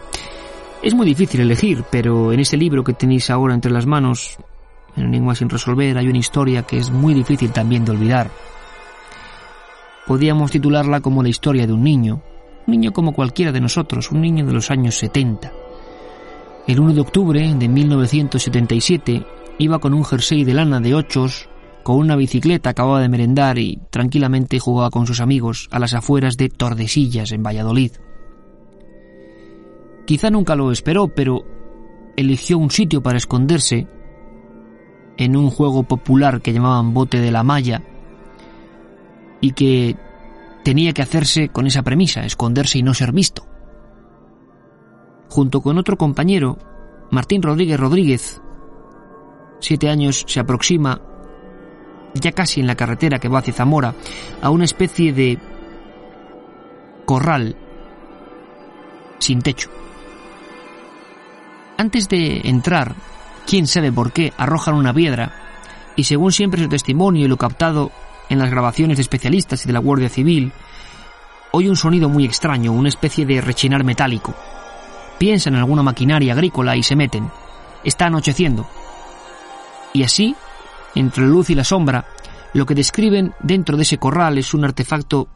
Es 0.82 0.94
muy 0.94 1.06
difícil 1.06 1.40
elegir, 1.40 1.84
pero 1.92 2.32
en 2.32 2.40
ese 2.40 2.56
libro 2.56 2.82
que 2.82 2.92
tenéis 2.92 3.30
ahora 3.30 3.54
entre 3.54 3.70
las 3.70 3.86
manos, 3.86 4.36
en 4.96 5.04
Enigma 5.04 5.36
sin 5.36 5.48
resolver, 5.48 5.96
hay 5.96 6.08
una 6.08 6.18
historia 6.18 6.64
que 6.64 6.78
es 6.78 6.90
muy 6.90 7.14
difícil 7.14 7.52
también 7.52 7.84
de 7.84 7.92
olvidar. 7.92 8.32
Podríamos 10.08 10.50
titularla 10.50 11.00
como 11.00 11.22
la 11.22 11.28
historia 11.28 11.68
de 11.68 11.72
un 11.72 11.84
niño, 11.84 12.20
un 12.66 12.72
niño 12.72 12.92
como 12.92 13.12
cualquiera 13.12 13.52
de 13.52 13.60
nosotros, 13.60 14.10
un 14.10 14.22
niño 14.22 14.44
de 14.44 14.54
los 14.54 14.72
años 14.72 14.96
70 14.96 15.63
el 16.66 16.80
1 16.80 16.94
de 16.94 17.00
octubre 17.00 17.54
de 17.54 17.68
1977 17.68 19.26
iba 19.58 19.78
con 19.78 19.92
un 19.92 20.04
jersey 20.04 20.44
de 20.44 20.54
lana 20.54 20.80
de 20.80 20.94
ochos, 20.94 21.48
con 21.82 21.96
una 21.96 22.16
bicicleta, 22.16 22.70
acababa 22.70 23.00
de 23.00 23.10
merendar 23.10 23.58
y 23.58 23.80
tranquilamente 23.90 24.58
jugaba 24.58 24.90
con 24.90 25.06
sus 25.06 25.20
amigos 25.20 25.68
a 25.70 25.78
las 25.78 25.92
afueras 25.92 26.38
de 26.38 26.48
Tordesillas, 26.48 27.32
en 27.32 27.42
Valladolid. 27.42 27.92
Quizá 30.06 30.30
nunca 30.30 30.56
lo 30.56 30.72
esperó, 30.72 31.08
pero 31.08 31.44
eligió 32.16 32.56
un 32.56 32.70
sitio 32.70 33.02
para 33.02 33.18
esconderse 33.18 33.86
en 35.18 35.36
un 35.36 35.50
juego 35.50 35.82
popular 35.82 36.40
que 36.40 36.54
llamaban 36.54 36.94
bote 36.94 37.20
de 37.20 37.30
la 37.30 37.42
malla 37.42 37.82
y 39.42 39.52
que 39.52 39.96
tenía 40.62 40.94
que 40.94 41.02
hacerse 41.02 41.50
con 41.50 41.66
esa 41.66 41.82
premisa, 41.82 42.24
esconderse 42.24 42.78
y 42.78 42.82
no 42.82 42.94
ser 42.94 43.12
visto 43.12 43.53
junto 45.34 45.62
con 45.62 45.78
otro 45.78 45.96
compañero, 45.96 46.58
Martín 47.10 47.42
Rodríguez 47.42 47.80
Rodríguez. 47.80 48.40
Siete 49.58 49.90
años 49.90 50.24
se 50.28 50.38
aproxima, 50.38 51.00
ya 52.14 52.30
casi 52.30 52.60
en 52.60 52.68
la 52.68 52.76
carretera 52.76 53.18
que 53.18 53.28
va 53.28 53.40
hacia 53.40 53.52
Zamora, 53.52 53.96
a 54.40 54.50
una 54.50 54.64
especie 54.64 55.12
de 55.12 55.40
corral 57.04 57.56
sin 59.18 59.42
techo. 59.42 59.70
Antes 61.78 62.08
de 62.08 62.42
entrar, 62.44 62.94
quién 63.44 63.66
sabe 63.66 63.90
por 63.90 64.12
qué, 64.12 64.32
arrojan 64.38 64.76
una 64.76 64.94
piedra 64.94 65.32
y 65.96 66.04
según 66.04 66.30
siempre 66.30 66.62
su 66.62 66.68
testimonio 66.68 67.24
y 67.24 67.28
lo 67.28 67.38
captado 67.38 67.90
en 68.28 68.38
las 68.38 68.52
grabaciones 68.52 68.98
de 68.98 69.02
especialistas 69.02 69.64
y 69.64 69.66
de 69.66 69.72
la 69.72 69.80
Guardia 69.80 70.08
Civil, 70.08 70.52
oye 71.50 71.68
un 71.68 71.76
sonido 71.76 72.08
muy 72.08 72.24
extraño, 72.24 72.70
una 72.70 72.88
especie 72.88 73.26
de 73.26 73.40
rechinar 73.40 73.82
metálico. 73.82 74.32
Piensan 75.18 75.54
en 75.54 75.60
alguna 75.60 75.82
maquinaria 75.82 76.32
agrícola 76.32 76.76
y 76.76 76.82
se 76.82 76.96
meten. 76.96 77.30
Está 77.84 78.06
anocheciendo. 78.06 78.66
Y 79.92 80.02
así, 80.02 80.34
entre 80.94 81.22
la 81.22 81.28
luz 81.28 81.50
y 81.50 81.54
la 81.54 81.64
sombra, 81.64 82.06
lo 82.52 82.66
que 82.66 82.74
describen 82.74 83.34
dentro 83.40 83.76
de 83.76 83.82
ese 83.82 83.98
corral 83.98 84.38
es 84.38 84.54
un 84.54 84.64
artefacto 84.64 85.28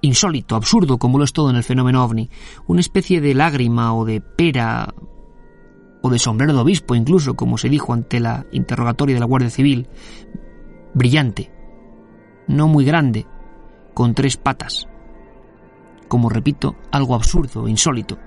insólito, 0.00 0.56
absurdo, 0.56 0.98
como 0.98 1.18
lo 1.18 1.24
es 1.24 1.32
todo 1.32 1.50
en 1.50 1.56
el 1.56 1.64
fenómeno 1.64 2.04
ovni. 2.04 2.30
Una 2.66 2.80
especie 2.80 3.20
de 3.20 3.34
lágrima 3.34 3.94
o 3.94 4.04
de 4.04 4.20
pera 4.20 4.94
o 6.02 6.10
de 6.10 6.18
sombrero 6.18 6.52
de 6.52 6.60
obispo, 6.60 6.94
incluso, 6.94 7.34
como 7.34 7.58
se 7.58 7.68
dijo 7.68 7.92
ante 7.92 8.20
la 8.20 8.46
interrogatoria 8.52 9.14
de 9.14 9.20
la 9.20 9.26
Guardia 9.26 9.50
Civil. 9.50 9.88
Brillante, 10.94 11.50
no 12.46 12.68
muy 12.68 12.84
grande, 12.84 13.26
con 13.94 14.14
tres 14.14 14.36
patas. 14.36 14.88
Como 16.08 16.28
repito, 16.28 16.76
algo 16.92 17.14
absurdo, 17.14 17.66
insólito. 17.66 18.18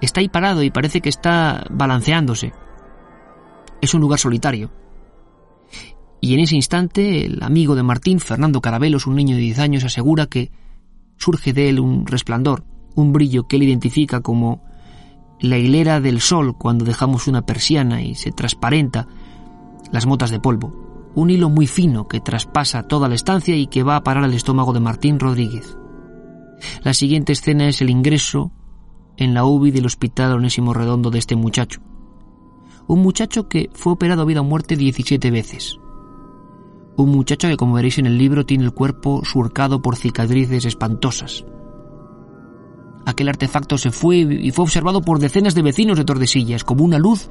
Está 0.00 0.20
ahí 0.20 0.28
parado 0.28 0.62
y 0.62 0.70
parece 0.70 1.00
que 1.00 1.08
está 1.08 1.66
balanceándose. 1.70 2.52
Es 3.80 3.94
un 3.94 4.00
lugar 4.00 4.18
solitario. 4.18 4.70
Y 6.20 6.34
en 6.34 6.40
ese 6.40 6.56
instante 6.56 7.26
el 7.26 7.42
amigo 7.42 7.74
de 7.74 7.82
Martín, 7.82 8.20
Fernando 8.20 8.60
Carabelos, 8.60 9.06
un 9.06 9.16
niño 9.16 9.36
de 9.36 9.42
10 9.42 9.58
años, 9.60 9.84
asegura 9.84 10.26
que 10.26 10.50
surge 11.16 11.52
de 11.52 11.68
él 11.68 11.80
un 11.80 12.06
resplandor, 12.06 12.64
un 12.94 13.12
brillo 13.12 13.46
que 13.46 13.56
él 13.56 13.64
identifica 13.64 14.20
como 14.20 14.62
la 15.40 15.58
hilera 15.58 16.00
del 16.00 16.20
sol 16.20 16.56
cuando 16.56 16.84
dejamos 16.84 17.28
una 17.28 17.42
persiana 17.42 18.02
y 18.02 18.14
se 18.14 18.32
transparenta 18.32 19.06
las 19.92 20.06
motas 20.06 20.30
de 20.30 20.40
polvo, 20.40 21.10
un 21.14 21.30
hilo 21.30 21.48
muy 21.48 21.66
fino 21.66 22.08
que 22.08 22.20
traspasa 22.20 22.82
toda 22.82 23.08
la 23.08 23.14
estancia 23.14 23.56
y 23.56 23.68
que 23.68 23.82
va 23.82 23.96
a 23.96 24.02
parar 24.02 24.24
al 24.24 24.34
estómago 24.34 24.72
de 24.72 24.80
Martín 24.80 25.18
Rodríguez. 25.18 25.76
La 26.82 26.94
siguiente 26.94 27.32
escena 27.32 27.68
es 27.68 27.80
el 27.80 27.90
ingreso 27.90 28.52
en 29.18 29.34
la 29.34 29.44
UBI 29.44 29.72
del 29.72 29.86
Hospital 29.86 30.32
Onésimo 30.32 30.72
Redondo 30.72 31.10
de 31.10 31.18
este 31.18 31.36
muchacho. 31.36 31.80
Un 32.86 33.02
muchacho 33.02 33.48
que 33.48 33.68
fue 33.74 33.92
operado 33.92 34.22
a 34.22 34.24
vida 34.24 34.40
o 34.40 34.44
muerte 34.44 34.76
17 34.76 35.30
veces. 35.30 35.78
Un 36.96 37.10
muchacho 37.10 37.48
que, 37.48 37.56
como 37.56 37.74
veréis 37.74 37.98
en 37.98 38.06
el 38.06 38.16
libro, 38.16 38.46
tiene 38.46 38.64
el 38.64 38.72
cuerpo 38.72 39.22
surcado 39.24 39.82
por 39.82 39.96
cicatrices 39.96 40.64
espantosas. 40.64 41.44
Aquel 43.04 43.28
artefacto 43.28 43.76
se 43.76 43.90
fue 43.90 44.18
y 44.18 44.50
fue 44.52 44.64
observado 44.64 45.02
por 45.02 45.18
decenas 45.18 45.54
de 45.54 45.62
vecinos 45.62 45.98
de 45.98 46.04
Tordesillas 46.04 46.64
como 46.64 46.84
una 46.84 46.98
luz 46.98 47.30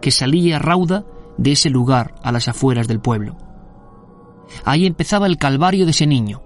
que 0.00 0.10
salía 0.10 0.58
rauda 0.58 1.04
de 1.36 1.52
ese 1.52 1.70
lugar 1.70 2.14
a 2.22 2.32
las 2.32 2.48
afueras 2.48 2.88
del 2.88 3.00
pueblo. 3.00 3.36
Ahí 4.64 4.86
empezaba 4.86 5.26
el 5.26 5.38
calvario 5.38 5.84
de 5.84 5.90
ese 5.90 6.06
niño. 6.06 6.42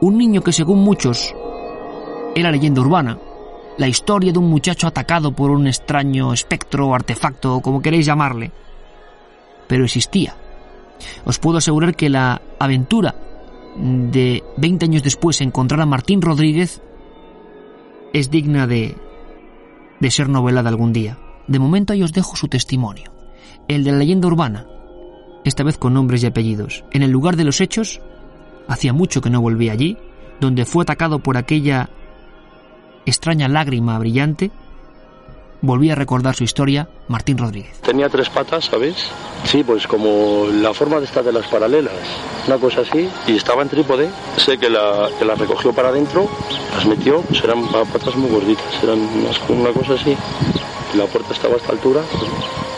Un 0.00 0.18
niño 0.18 0.42
que 0.42 0.52
según 0.52 0.80
muchos 0.80 1.34
era 2.34 2.50
leyenda 2.50 2.80
urbana, 2.80 3.18
la 3.80 3.88
historia 3.88 4.30
de 4.30 4.38
un 4.38 4.50
muchacho 4.50 4.86
atacado 4.86 5.32
por 5.32 5.50
un 5.50 5.66
extraño 5.66 6.34
espectro 6.34 6.88
o 6.88 6.94
artefacto 6.94 7.56
o 7.56 7.62
como 7.62 7.80
queréis 7.80 8.04
llamarle. 8.04 8.52
Pero 9.66 9.86
existía. 9.86 10.36
Os 11.24 11.38
puedo 11.38 11.56
asegurar 11.56 11.96
que 11.96 12.10
la 12.10 12.42
aventura 12.58 13.14
de 13.78 14.44
20 14.58 14.84
años 14.84 15.02
después 15.02 15.40
encontrar 15.40 15.80
a 15.80 15.86
Martín 15.86 16.20
Rodríguez 16.20 16.82
es 18.12 18.30
digna 18.30 18.66
de, 18.66 18.98
de 19.98 20.10
ser 20.10 20.28
novelada 20.28 20.68
algún 20.68 20.92
día. 20.92 21.16
De 21.46 21.58
momento 21.58 21.94
ahí 21.94 22.02
os 22.02 22.12
dejo 22.12 22.36
su 22.36 22.48
testimonio, 22.48 23.14
el 23.66 23.82
de 23.82 23.92
la 23.92 23.98
leyenda 23.98 24.28
urbana, 24.28 24.66
esta 25.46 25.64
vez 25.64 25.78
con 25.78 25.94
nombres 25.94 26.22
y 26.22 26.26
apellidos. 26.26 26.84
En 26.92 27.02
el 27.02 27.10
lugar 27.10 27.36
de 27.36 27.44
los 27.44 27.62
hechos, 27.62 28.02
hacía 28.68 28.92
mucho 28.92 29.22
que 29.22 29.30
no 29.30 29.40
volvía 29.40 29.72
allí, 29.72 29.96
donde 30.38 30.66
fue 30.66 30.82
atacado 30.82 31.20
por 31.20 31.38
aquella 31.38 31.88
extraña 33.06 33.48
lágrima 33.48 33.98
brillante, 33.98 34.50
volví 35.62 35.90
a 35.90 35.94
recordar 35.94 36.34
su 36.34 36.44
historia 36.44 36.88
Martín 37.08 37.38
Rodríguez. 37.38 37.80
Tenía 37.80 38.08
tres 38.08 38.28
patas, 38.30 38.66
¿sabes? 38.66 38.96
Sí, 39.44 39.62
pues 39.64 39.86
como 39.86 40.46
la 40.50 40.72
forma 40.74 40.98
de 40.98 41.06
estas 41.06 41.24
de 41.24 41.32
las 41.32 41.46
paralelas, 41.46 41.94
una 42.46 42.58
cosa 42.58 42.82
así, 42.82 43.08
y 43.26 43.36
estaba 43.36 43.62
en 43.62 43.68
trípode. 43.68 44.08
Sé 44.36 44.58
que 44.58 44.70
la, 44.70 45.08
que 45.18 45.24
la 45.24 45.34
recogió 45.34 45.72
para 45.72 45.88
adentro, 45.88 46.28
las 46.74 46.86
metió, 46.86 47.22
pues 47.22 47.42
eran 47.44 47.66
patas 47.68 48.16
muy 48.16 48.30
gorditas, 48.30 48.82
eran 48.82 48.98
una 49.48 49.70
cosa 49.70 49.94
así. 49.94 50.16
La 50.96 51.04
puerta 51.06 51.32
estaba 51.32 51.54
a 51.54 51.56
esta 51.58 51.72
altura 51.72 52.00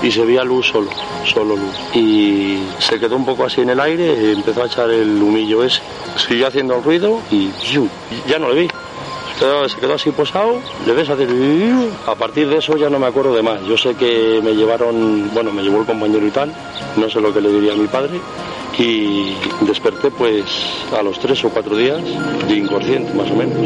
y 0.02 0.10
se 0.10 0.24
veía 0.24 0.44
luz 0.44 0.66
solo, 0.66 0.90
solo 1.24 1.56
luz. 1.56 1.74
Y 1.94 2.62
se 2.78 2.98
quedó 3.00 3.16
un 3.16 3.24
poco 3.24 3.44
así 3.44 3.62
en 3.62 3.70
el 3.70 3.80
aire, 3.80 4.32
empezó 4.32 4.62
a 4.62 4.66
echar 4.66 4.90
el 4.90 5.22
humillo 5.22 5.64
ese. 5.64 5.80
Siguió 6.16 6.48
haciendo 6.48 6.76
el 6.76 6.82
ruido 6.82 7.20
y 7.30 7.50
ya 8.28 8.38
no 8.38 8.50
le 8.50 8.62
vi 8.62 8.68
se 9.68 9.80
quedó 9.80 9.94
así 9.94 10.10
posado, 10.10 10.60
le 10.86 10.92
ves 10.92 11.08
hacer... 11.08 11.28
A 12.06 12.14
partir 12.14 12.48
de 12.48 12.58
eso 12.58 12.76
ya 12.76 12.88
no 12.88 12.98
me 12.98 13.06
acuerdo 13.06 13.34
de 13.34 13.42
más. 13.42 13.60
Yo 13.66 13.76
sé 13.76 13.94
que 13.94 14.40
me 14.42 14.54
llevaron, 14.54 15.30
bueno, 15.32 15.52
me 15.52 15.62
llevó 15.62 15.80
el 15.80 15.86
compañero 15.86 16.26
y 16.26 16.30
tal, 16.30 16.52
no 16.96 17.08
sé 17.08 17.20
lo 17.20 17.32
que 17.32 17.40
le 17.40 17.50
diría 17.50 17.72
a 17.72 17.76
mi 17.76 17.86
padre, 17.86 18.20
y 18.78 19.34
desperté 19.66 20.10
pues 20.10 20.44
a 20.96 21.02
los 21.02 21.18
tres 21.18 21.44
o 21.44 21.50
cuatro 21.50 21.76
días 21.76 22.00
de 22.48 22.56
inconsciente, 22.56 23.12
más 23.14 23.30
o 23.30 23.36
menos. 23.36 23.58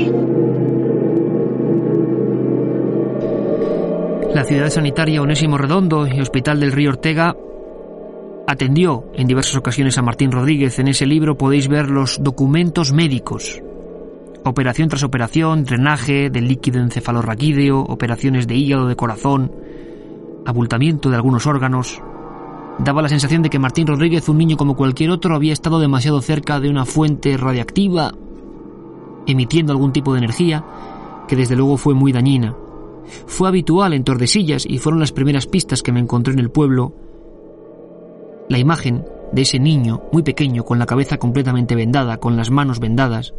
La 4.34 4.44
ciudad 4.44 4.70
sanitaria 4.70 5.22
Onésimo 5.22 5.56
Redondo 5.56 6.06
y 6.06 6.20
Hospital 6.20 6.60
del 6.60 6.72
Río 6.72 6.90
Ortega 6.90 7.34
atendió 8.46 9.04
en 9.14 9.26
diversas 9.26 9.56
ocasiones 9.56 9.96
a 9.98 10.02
Martín 10.02 10.30
Rodríguez. 10.30 10.78
En 10.78 10.88
ese 10.88 11.06
libro 11.06 11.36
podéis 11.36 11.68
ver 11.68 11.88
los 11.88 12.22
documentos 12.22 12.92
médicos 12.92 13.62
operación 14.50 14.88
tras 14.88 15.02
operación, 15.02 15.64
drenaje 15.64 16.30
del 16.30 16.48
líquido 16.48 16.80
encefalorraquídeo, 16.80 17.80
operaciones 17.80 18.46
de 18.46 18.56
hígado, 18.56 18.86
de 18.86 18.96
corazón, 18.96 19.52
abultamiento 20.44 21.10
de 21.10 21.16
algunos 21.16 21.46
órganos. 21.46 22.02
Daba 22.78 23.02
la 23.02 23.08
sensación 23.08 23.42
de 23.42 23.50
que 23.50 23.58
Martín 23.58 23.86
Rodríguez, 23.86 24.28
un 24.28 24.38
niño 24.38 24.56
como 24.56 24.76
cualquier 24.76 25.10
otro, 25.10 25.34
había 25.34 25.52
estado 25.52 25.78
demasiado 25.78 26.20
cerca 26.20 26.60
de 26.60 26.68
una 26.68 26.84
fuente 26.84 27.36
radiactiva, 27.36 28.12
emitiendo 29.26 29.72
algún 29.72 29.92
tipo 29.92 30.12
de 30.12 30.18
energía, 30.18 30.64
que 31.26 31.36
desde 31.36 31.56
luego 31.56 31.76
fue 31.76 31.94
muy 31.94 32.12
dañina. 32.12 32.54
Fue 33.26 33.48
habitual 33.48 33.92
en 33.92 34.04
Tordesillas 34.04 34.66
y 34.66 34.78
fueron 34.78 35.00
las 35.00 35.12
primeras 35.12 35.46
pistas 35.46 35.82
que 35.82 35.92
me 35.92 36.00
encontré 36.00 36.32
en 36.32 36.40
el 36.40 36.50
pueblo. 36.50 36.92
La 38.48 38.58
imagen 38.58 39.04
de 39.32 39.42
ese 39.42 39.58
niño 39.58 40.02
muy 40.12 40.22
pequeño, 40.22 40.64
con 40.64 40.78
la 40.78 40.86
cabeza 40.86 41.18
completamente 41.18 41.74
vendada, 41.74 42.18
con 42.18 42.36
las 42.36 42.50
manos 42.50 42.78
vendadas, 42.78 43.34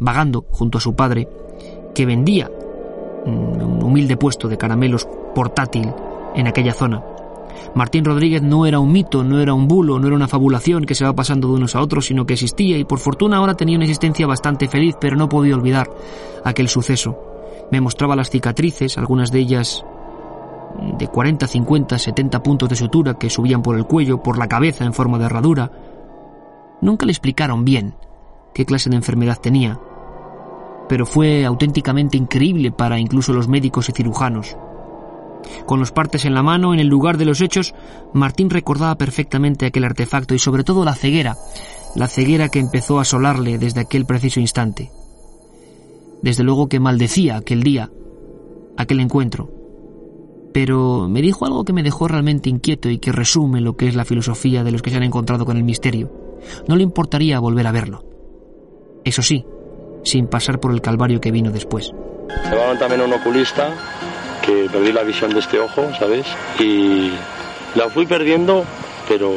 vagando 0.00 0.46
junto 0.50 0.78
a 0.78 0.80
su 0.80 0.94
padre, 0.94 1.28
que 1.94 2.06
vendía 2.06 2.50
un 3.24 3.82
humilde 3.82 4.16
puesto 4.16 4.48
de 4.48 4.58
caramelos 4.58 5.06
portátil 5.34 5.92
en 6.34 6.46
aquella 6.46 6.72
zona. 6.72 7.02
Martín 7.74 8.04
Rodríguez 8.04 8.42
no 8.42 8.66
era 8.66 8.80
un 8.80 8.92
mito, 8.92 9.22
no 9.22 9.40
era 9.40 9.54
un 9.54 9.68
bulo, 9.68 9.98
no 9.98 10.06
era 10.06 10.16
una 10.16 10.28
fabulación 10.28 10.84
que 10.84 10.94
se 10.94 11.04
va 11.04 11.14
pasando 11.14 11.48
de 11.48 11.54
unos 11.54 11.76
a 11.76 11.80
otros, 11.80 12.06
sino 12.06 12.26
que 12.26 12.34
existía 12.34 12.76
y 12.78 12.84
por 12.84 12.98
fortuna 12.98 13.36
ahora 13.36 13.54
tenía 13.54 13.76
una 13.76 13.84
existencia 13.84 14.26
bastante 14.26 14.68
feliz, 14.68 14.96
pero 15.00 15.16
no 15.16 15.28
podía 15.28 15.54
olvidar 15.54 15.88
aquel 16.44 16.68
suceso. 16.68 17.18
Me 17.70 17.80
mostraba 17.80 18.16
las 18.16 18.30
cicatrices, 18.30 18.98
algunas 18.98 19.30
de 19.30 19.38
ellas 19.40 19.84
de 20.98 21.08
40, 21.08 21.46
50, 21.46 21.98
70 21.98 22.42
puntos 22.42 22.68
de 22.68 22.76
sutura 22.76 23.14
que 23.14 23.30
subían 23.30 23.62
por 23.62 23.76
el 23.76 23.86
cuello, 23.86 24.22
por 24.22 24.38
la 24.38 24.48
cabeza 24.48 24.84
en 24.84 24.92
forma 24.94 25.18
de 25.18 25.26
herradura. 25.26 25.70
Nunca 26.80 27.06
le 27.06 27.12
explicaron 27.12 27.64
bien 27.64 27.94
qué 28.54 28.64
clase 28.64 28.90
de 28.90 28.96
enfermedad 28.96 29.38
tenía, 29.40 29.78
pero 30.90 31.06
fue 31.06 31.44
auténticamente 31.44 32.16
increíble 32.16 32.72
para 32.72 32.98
incluso 32.98 33.32
los 33.32 33.46
médicos 33.46 33.88
y 33.88 33.92
cirujanos. 33.92 34.56
Con 35.64 35.78
los 35.78 35.92
partes 35.92 36.24
en 36.24 36.34
la 36.34 36.42
mano, 36.42 36.74
en 36.74 36.80
el 36.80 36.88
lugar 36.88 37.16
de 37.16 37.24
los 37.24 37.40
hechos, 37.40 37.74
Martín 38.12 38.50
recordaba 38.50 38.96
perfectamente 38.96 39.66
aquel 39.66 39.84
artefacto 39.84 40.34
y 40.34 40.40
sobre 40.40 40.64
todo 40.64 40.84
la 40.84 40.96
ceguera, 40.96 41.36
la 41.94 42.08
ceguera 42.08 42.48
que 42.48 42.58
empezó 42.58 42.98
a 42.98 43.02
asolarle 43.02 43.56
desde 43.56 43.82
aquel 43.82 44.04
preciso 44.04 44.40
instante. 44.40 44.90
Desde 46.22 46.42
luego 46.42 46.68
que 46.68 46.80
maldecía 46.80 47.36
aquel 47.36 47.62
día, 47.62 47.88
aquel 48.76 48.98
encuentro. 48.98 49.48
Pero 50.52 51.08
me 51.08 51.22
dijo 51.22 51.46
algo 51.46 51.64
que 51.64 51.72
me 51.72 51.84
dejó 51.84 52.08
realmente 52.08 52.50
inquieto 52.50 52.90
y 52.90 52.98
que 52.98 53.12
resume 53.12 53.60
lo 53.60 53.76
que 53.76 53.86
es 53.86 53.94
la 53.94 54.04
filosofía 54.04 54.64
de 54.64 54.72
los 54.72 54.82
que 54.82 54.90
se 54.90 54.96
han 54.96 55.04
encontrado 55.04 55.46
con 55.46 55.56
el 55.56 55.62
misterio. 55.62 56.10
No 56.66 56.74
le 56.74 56.82
importaría 56.82 57.38
volver 57.38 57.68
a 57.68 57.72
verlo. 57.72 58.04
Eso 59.04 59.22
sí, 59.22 59.44
sin 60.04 60.26
pasar 60.26 60.60
por 60.60 60.72
el 60.72 60.80
calvario 60.80 61.20
que 61.20 61.30
vino 61.30 61.50
después. 61.50 61.92
Llevaban 62.50 62.78
también 62.78 63.00
a 63.02 63.04
un 63.04 63.12
oculista 63.12 63.74
que 64.44 64.68
perdí 64.70 64.92
la 64.92 65.02
visión 65.02 65.32
de 65.32 65.40
este 65.40 65.58
ojo, 65.58 65.90
¿sabes? 65.98 66.26
Y 66.58 67.10
la 67.74 67.88
fui 67.90 68.06
perdiendo, 68.06 68.64
pero 69.08 69.34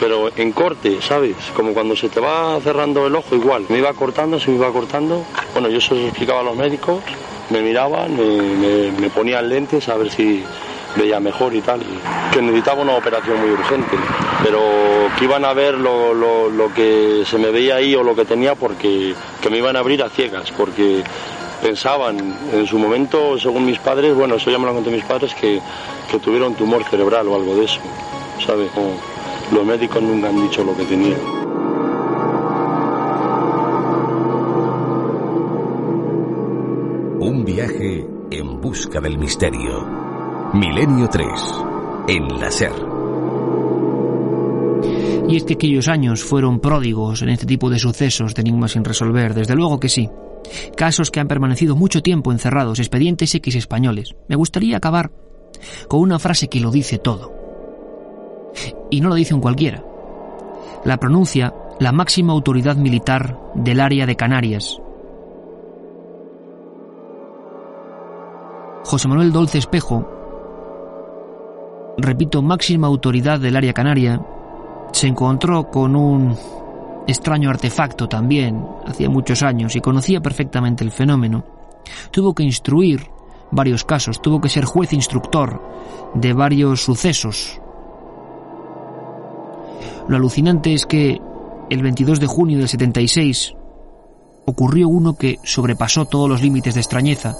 pero 0.00 0.30
en 0.36 0.50
corte, 0.50 1.00
¿sabes? 1.00 1.36
Como 1.54 1.72
cuando 1.72 1.94
se 1.94 2.08
te 2.08 2.18
va 2.18 2.58
cerrando 2.60 3.06
el 3.06 3.14
ojo 3.14 3.36
igual. 3.36 3.66
Me 3.68 3.78
iba 3.78 3.92
cortando, 3.92 4.40
se 4.40 4.50
me 4.50 4.56
iba 4.56 4.72
cortando. 4.72 5.24
Bueno, 5.52 5.68
yo 5.68 5.80
se 5.80 5.94
lo 5.94 6.00
explicaba 6.00 6.40
a 6.40 6.42
los 6.42 6.56
médicos, 6.56 7.00
me 7.50 7.60
miraban, 7.60 8.16
me, 8.16 8.90
me 8.90 9.10
ponían 9.10 9.48
lentes 9.48 9.88
a 9.88 9.96
ver 9.96 10.10
si 10.10 10.42
veía 10.96 11.20
mejor 11.20 11.54
y 11.54 11.60
tal, 11.60 11.80
que 12.32 12.42
necesitaba 12.42 12.82
una 12.82 12.94
operación 12.94 13.40
muy 13.40 13.50
urgente, 13.50 13.96
pero 14.42 14.60
que 15.18 15.24
iban 15.24 15.44
a 15.44 15.52
ver 15.52 15.74
lo, 15.74 16.14
lo, 16.14 16.74
que 16.74 17.22
se 17.26 17.38
me 17.38 17.50
veía 17.50 17.76
ahí 17.76 17.94
o 17.94 18.02
lo 18.02 18.14
que 18.14 18.24
tenía 18.24 18.54
porque 18.54 19.14
que 19.40 19.50
me 19.50 19.58
iban 19.58 19.76
a 19.76 19.80
abrir 19.80 20.02
a 20.02 20.08
ciegas, 20.08 20.50
porque 20.52 21.02
pensaban 21.62 22.36
en 22.52 22.66
su 22.66 22.78
momento, 22.78 23.38
según 23.38 23.64
mis 23.64 23.78
padres, 23.78 24.14
bueno, 24.14 24.36
eso 24.36 24.50
ya 24.50 24.58
me 24.58 24.66
lo 24.66 24.74
conté 24.74 24.90
mis 24.90 25.04
padres, 25.04 25.34
que, 25.34 25.60
que 26.10 26.18
tuvieron 26.18 26.54
tumor 26.54 26.84
cerebral 26.84 27.28
o 27.28 27.36
algo 27.36 27.56
de 27.56 27.64
eso, 27.64 27.80
¿sabes? 28.44 28.70
los 29.52 29.64
médicos 29.64 30.02
nunca 30.02 30.28
han 30.28 30.42
dicho 30.42 30.64
lo 30.64 30.76
que 30.76 30.84
tenía. 30.84 31.16
Un 37.20 37.44
viaje 37.44 38.06
en 38.30 38.60
busca 38.60 39.00
del 39.00 39.18
misterio. 39.18 40.11
Milenio 40.54 41.08
3, 41.08 41.26
en 42.08 42.28
la 42.38 42.50
SER. 42.50 42.72
Y 45.26 45.36
es 45.36 45.44
que 45.44 45.54
aquellos 45.54 45.88
años 45.88 46.22
fueron 46.22 46.60
pródigos 46.60 47.22
en 47.22 47.30
este 47.30 47.46
tipo 47.46 47.70
de 47.70 47.78
sucesos 47.78 48.34
de 48.34 48.42
enigmas 48.42 48.72
sin 48.72 48.84
resolver, 48.84 49.32
desde 49.32 49.54
luego 49.54 49.80
que 49.80 49.88
sí. 49.88 50.10
Casos 50.76 51.10
que 51.10 51.20
han 51.20 51.28
permanecido 51.28 51.74
mucho 51.74 52.02
tiempo 52.02 52.32
encerrados, 52.32 52.80
expedientes 52.80 53.34
X 53.34 53.54
españoles. 53.54 54.14
Me 54.28 54.36
gustaría 54.36 54.76
acabar 54.76 55.10
con 55.88 56.00
una 56.00 56.18
frase 56.18 56.48
que 56.48 56.60
lo 56.60 56.70
dice 56.70 56.98
todo. 56.98 57.32
Y 58.90 59.00
no 59.00 59.08
lo 59.08 59.14
dice 59.14 59.32
un 59.32 59.40
cualquiera. 59.40 59.82
La 60.84 60.98
pronuncia 60.98 61.54
la 61.80 61.92
máxima 61.92 62.34
autoridad 62.34 62.76
militar 62.76 63.40
del 63.54 63.80
área 63.80 64.04
de 64.04 64.16
Canarias. 64.16 64.78
José 68.84 69.08
Manuel 69.08 69.32
Dolce 69.32 69.56
Espejo 69.56 70.21
repito, 71.98 72.42
máxima 72.42 72.86
autoridad 72.86 73.40
del 73.40 73.56
área 73.56 73.72
canaria, 73.72 74.20
se 74.92 75.06
encontró 75.06 75.70
con 75.70 75.96
un 75.96 76.36
extraño 77.06 77.50
artefacto 77.50 78.08
también, 78.08 78.64
hacía 78.86 79.08
muchos 79.08 79.42
años, 79.42 79.74
y 79.76 79.80
conocía 79.80 80.20
perfectamente 80.20 80.84
el 80.84 80.90
fenómeno. 80.90 81.44
Tuvo 82.10 82.34
que 82.34 82.42
instruir 82.42 83.06
varios 83.50 83.84
casos, 83.84 84.20
tuvo 84.22 84.40
que 84.40 84.48
ser 84.48 84.64
juez 84.64 84.92
instructor 84.92 85.60
de 86.14 86.32
varios 86.32 86.82
sucesos. 86.82 87.60
Lo 90.08 90.16
alucinante 90.16 90.74
es 90.74 90.86
que 90.86 91.20
el 91.70 91.82
22 91.82 92.20
de 92.20 92.26
junio 92.26 92.58
del 92.58 92.68
76 92.68 93.54
ocurrió 94.46 94.88
uno 94.88 95.14
que 95.14 95.38
sobrepasó 95.44 96.06
todos 96.06 96.28
los 96.28 96.42
límites 96.42 96.74
de 96.74 96.80
extrañeza. 96.80 97.36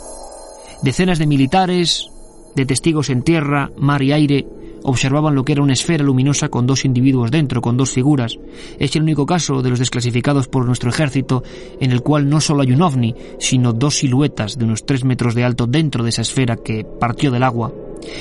Decenas 0.82 1.18
de 1.18 1.26
militares, 1.26 2.11
de 2.54 2.66
testigos 2.66 3.10
en 3.10 3.22
tierra, 3.22 3.70
mar 3.76 4.02
y 4.02 4.12
aire 4.12 4.46
observaban 4.84 5.34
lo 5.34 5.44
que 5.44 5.52
era 5.52 5.62
una 5.62 5.72
esfera 5.72 6.04
luminosa 6.04 6.48
con 6.48 6.66
dos 6.66 6.84
individuos 6.84 7.30
dentro, 7.30 7.60
con 7.60 7.76
dos 7.76 7.90
figuras. 7.90 8.38
Es 8.78 8.94
el 8.96 9.02
único 9.02 9.26
caso 9.26 9.62
de 9.62 9.70
los 9.70 9.78
desclasificados 9.78 10.48
por 10.48 10.66
nuestro 10.66 10.90
ejército 10.90 11.42
en 11.80 11.92
el 11.92 12.02
cual 12.02 12.28
no 12.28 12.40
solo 12.40 12.62
hay 12.62 12.72
un 12.72 12.82
ovni, 12.82 13.14
sino 13.38 13.72
dos 13.72 13.98
siluetas 13.98 14.58
de 14.58 14.64
unos 14.64 14.84
tres 14.84 15.04
metros 15.04 15.34
de 15.34 15.44
alto 15.44 15.66
dentro 15.66 16.02
de 16.02 16.10
esa 16.10 16.22
esfera 16.22 16.56
que 16.56 16.84
partió 16.84 17.30
del 17.30 17.42
agua. 17.42 17.72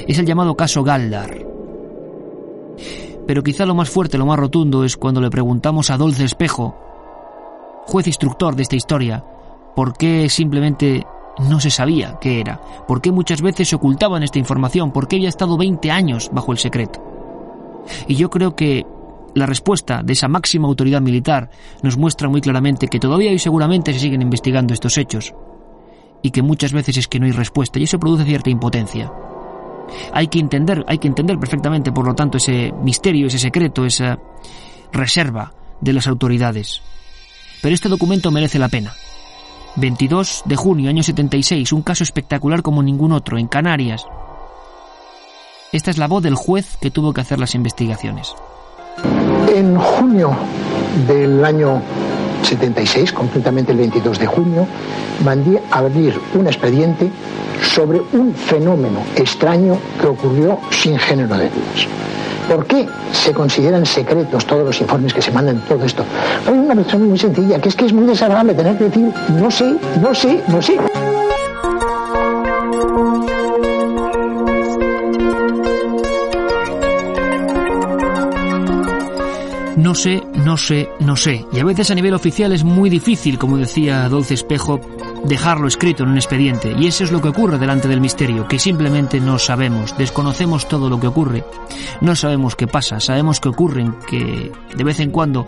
Es 0.07 0.19
el 0.19 0.25
llamado 0.25 0.55
caso 0.55 0.83
Galdar. 0.83 1.45
Pero 3.27 3.43
quizá 3.43 3.65
lo 3.65 3.75
más 3.75 3.89
fuerte, 3.89 4.17
lo 4.17 4.25
más 4.25 4.39
rotundo 4.39 4.83
es 4.83 4.97
cuando 4.97 5.21
le 5.21 5.29
preguntamos 5.29 5.89
a 5.89 5.97
Dolce 5.97 6.25
Espejo, 6.25 6.75
juez 7.85 8.07
instructor 8.07 8.55
de 8.55 8.63
esta 8.63 8.75
historia, 8.75 9.23
por 9.75 9.93
qué 9.93 10.27
simplemente 10.29 11.05
no 11.39 11.59
se 11.59 11.69
sabía 11.69 12.17
qué 12.19 12.39
era, 12.39 12.61
por 12.87 13.01
qué 13.01 13.11
muchas 13.11 13.41
veces 13.41 13.69
se 13.69 13.75
ocultaban 13.75 14.23
esta 14.23 14.39
información, 14.39 14.91
por 14.91 15.07
qué 15.07 15.17
había 15.17 15.29
estado 15.29 15.57
20 15.57 15.91
años 15.91 16.29
bajo 16.31 16.51
el 16.51 16.57
secreto. 16.57 17.01
Y 18.07 18.15
yo 18.15 18.29
creo 18.29 18.55
que 18.55 18.85
la 19.33 19.45
respuesta 19.45 20.01
de 20.03 20.13
esa 20.13 20.27
máxima 20.27 20.67
autoridad 20.67 21.01
militar 21.01 21.49
nos 21.81 21.97
muestra 21.97 22.29
muy 22.29 22.41
claramente 22.41 22.87
que 22.87 22.99
todavía 22.99 23.31
y 23.31 23.39
seguramente 23.39 23.93
se 23.93 23.99
siguen 23.99 24.21
investigando 24.21 24.73
estos 24.73 24.97
hechos 24.97 25.33
y 26.21 26.31
que 26.31 26.41
muchas 26.41 26.73
veces 26.73 26.97
es 26.97 27.07
que 27.07 27.19
no 27.19 27.25
hay 27.25 27.31
respuesta 27.31 27.79
y 27.79 27.83
eso 27.83 27.99
produce 27.99 28.25
cierta 28.25 28.49
impotencia. 28.49 29.11
Hay 30.13 30.27
que 30.27 30.39
entender, 30.39 30.85
hay 30.87 30.99
que 30.99 31.07
entender 31.07 31.37
perfectamente, 31.37 31.91
por 31.91 32.05
lo 32.05 32.13
tanto, 32.13 32.37
ese 32.37 32.71
misterio, 32.81 33.27
ese 33.27 33.39
secreto, 33.39 33.85
esa 33.85 34.19
reserva 34.91 35.53
de 35.81 35.93
las 35.93 36.07
autoridades. 36.07 36.81
Pero 37.61 37.73
este 37.73 37.89
documento 37.89 38.31
merece 38.31 38.59
la 38.59 38.69
pena. 38.69 38.93
22 39.75 40.43
de 40.45 40.55
junio, 40.55 40.89
año 40.89 41.03
76, 41.03 41.71
un 41.71 41.81
caso 41.81 42.03
espectacular 42.03 42.61
como 42.61 42.83
ningún 42.83 43.11
otro, 43.11 43.37
en 43.37 43.47
Canarias. 43.47 44.05
Esta 45.71 45.91
es 45.91 45.97
la 45.97 46.07
voz 46.07 46.21
del 46.23 46.35
juez 46.35 46.77
que 46.81 46.91
tuvo 46.91 47.13
que 47.13 47.21
hacer 47.21 47.39
las 47.39 47.55
investigaciones. 47.55 48.33
En 49.55 49.77
junio 49.77 50.35
del 51.07 51.43
año 51.45 51.81
76, 52.43 53.13
concretamente 53.13 53.71
el 53.71 53.77
22 53.77 54.19
de 54.19 54.27
junio, 54.27 54.67
mandé 55.23 55.61
abrir 55.71 56.19
un 56.33 56.47
expediente 56.47 57.09
sobre 57.61 58.01
un 58.13 58.33
fenómeno 58.33 58.99
extraño 59.15 59.77
que 59.99 60.07
ocurrió 60.07 60.59
sin 60.71 60.97
género 60.97 61.37
de 61.37 61.49
dudas. 61.49 61.87
¿Por 62.47 62.65
qué 62.65 62.87
se 63.11 63.33
consideran 63.33 63.85
secretos 63.85 64.45
todos 64.45 64.65
los 64.65 64.81
informes 64.81 65.13
que 65.13 65.21
se 65.21 65.31
mandan, 65.31 65.59
todo 65.67 65.83
esto? 65.85 66.03
Hay 66.47 66.53
una 66.53 66.73
razón 66.73 67.07
muy 67.07 67.17
sencilla, 67.17 67.59
que 67.59 67.69
es 67.69 67.75
que 67.75 67.85
es 67.85 67.93
muy 67.93 68.05
desagradable 68.05 68.53
tener 68.53 68.77
que 68.77 68.85
decir, 68.85 69.11
no 69.39 69.51
sé, 69.51 69.75
no 70.01 70.13
sé, 70.13 70.41
no 70.47 70.61
sé. 70.61 70.77
No 79.81 79.95
sé, 79.95 80.21
no 80.35 80.57
sé, 80.57 80.89
no 80.99 81.15
sé. 81.15 81.43
Y 81.51 81.59
a 81.59 81.65
veces 81.65 81.89
a 81.89 81.95
nivel 81.95 82.13
oficial 82.13 82.51
es 82.51 82.63
muy 82.63 82.87
difícil, 82.87 83.39
como 83.39 83.57
decía 83.57 84.07
Dulce 84.09 84.35
Espejo, 84.35 84.79
dejarlo 85.25 85.67
escrito 85.67 86.03
en 86.03 86.09
un 86.09 86.17
expediente. 86.17 86.75
Y 86.77 86.85
eso 86.85 87.03
es 87.03 87.11
lo 87.11 87.19
que 87.19 87.29
ocurre 87.29 87.57
delante 87.57 87.87
del 87.87 87.99
misterio, 87.99 88.47
que 88.47 88.59
simplemente 88.59 89.19
no 89.19 89.39
sabemos, 89.39 89.97
desconocemos 89.97 90.67
todo 90.67 90.87
lo 90.87 90.99
que 90.99 91.07
ocurre. 91.07 91.43
No 91.99 92.15
sabemos 92.15 92.55
qué 92.55 92.67
pasa, 92.67 92.99
sabemos 92.99 93.39
que 93.39 93.49
ocurren, 93.49 93.95
que 94.07 94.51
de 94.75 94.83
vez 94.83 94.99
en 94.99 95.09
cuando 95.09 95.47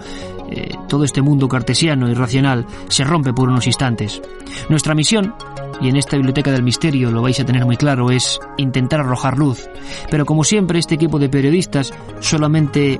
eh, 0.50 0.72
todo 0.90 1.04
este 1.04 1.22
mundo 1.22 1.48
cartesiano 1.48 2.10
y 2.10 2.16
racional 2.16 2.66
se 2.88 3.04
rompe 3.04 3.34
por 3.34 3.50
unos 3.50 3.68
instantes. 3.68 4.20
Nuestra 4.68 4.96
misión, 4.96 5.36
y 5.80 5.90
en 5.90 5.96
esta 5.96 6.18
biblioteca 6.18 6.52
del 6.52 6.64
misterio 6.64 7.12
lo 7.12 7.22
vais 7.22 7.40
a 7.40 7.46
tener 7.46 7.66
muy 7.66 7.78
claro, 7.78 8.10
es 8.10 8.40
intentar 8.58 9.02
arrojar 9.02 9.38
luz. 9.38 9.70
Pero 10.10 10.26
como 10.26 10.44
siempre, 10.44 10.80
este 10.80 10.96
equipo 10.96 11.20
de 11.20 11.30
periodistas 11.30 11.94
solamente 12.20 13.00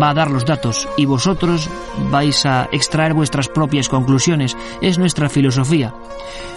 va 0.00 0.10
a 0.10 0.14
dar 0.14 0.30
los 0.30 0.44
datos 0.44 0.88
y 0.96 1.06
vosotros 1.06 1.68
vais 2.10 2.44
a 2.46 2.68
extraer 2.72 3.14
vuestras 3.14 3.48
propias 3.48 3.88
conclusiones. 3.88 4.56
Es 4.80 4.98
nuestra 4.98 5.28
filosofía. 5.28 5.94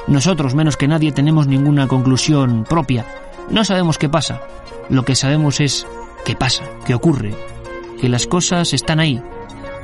Nosotros, 0.08 0.56
menos 0.56 0.78
que 0.78 0.88
nadie, 0.88 1.12
tenemos 1.12 1.48
ninguna 1.48 1.88
conclusión 1.88 2.66
propia. 2.68 3.06
No 3.50 3.64
sabemos 3.64 3.98
qué 3.98 4.10
pasa. 4.10 4.42
Lo 4.90 5.04
que 5.04 5.16
sabemos 5.16 5.60
es 5.60 5.88
qué 6.26 6.36
pasa, 6.36 6.64
qué 6.86 6.94
ocurre, 6.94 7.36
que 8.00 8.10
las 8.10 8.28
cosas 8.28 8.74
están 8.74 9.00
ahí 9.00 9.22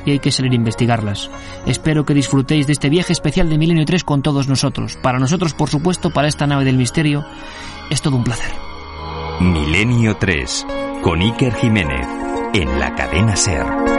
y 0.06 0.12
hay 0.12 0.20
que 0.20 0.32
salir 0.32 0.52
a 0.52 0.56
investigarlas. 0.56 1.30
Espero 1.66 2.06
que 2.06 2.14
disfrutéis 2.14 2.68
de 2.68 2.74
este 2.74 2.90
viaje 2.90 3.14
especial 3.14 3.50
de 3.50 3.58
Milenio 3.58 3.86
3 3.86 4.04
con 4.04 4.22
todos 4.22 4.48
nosotros. 4.48 4.98
Para 5.02 5.20
nosotros, 5.20 5.54
por 5.54 5.70
supuesto, 5.70 6.10
para 6.12 6.28
esta 6.28 6.48
nave 6.48 6.66
del 6.66 6.78
misterio, 6.78 7.26
es 7.90 8.02
todo 8.02 8.16
un 8.18 8.24
placer. 8.24 8.52
Milenio 9.40 10.18
3 10.18 10.66
con 11.02 11.22
Iker 11.22 11.54
Jiménez 11.56 12.18
en 12.54 12.80
la 12.80 12.95
cadena 12.95 13.36
Ser. 13.36 13.99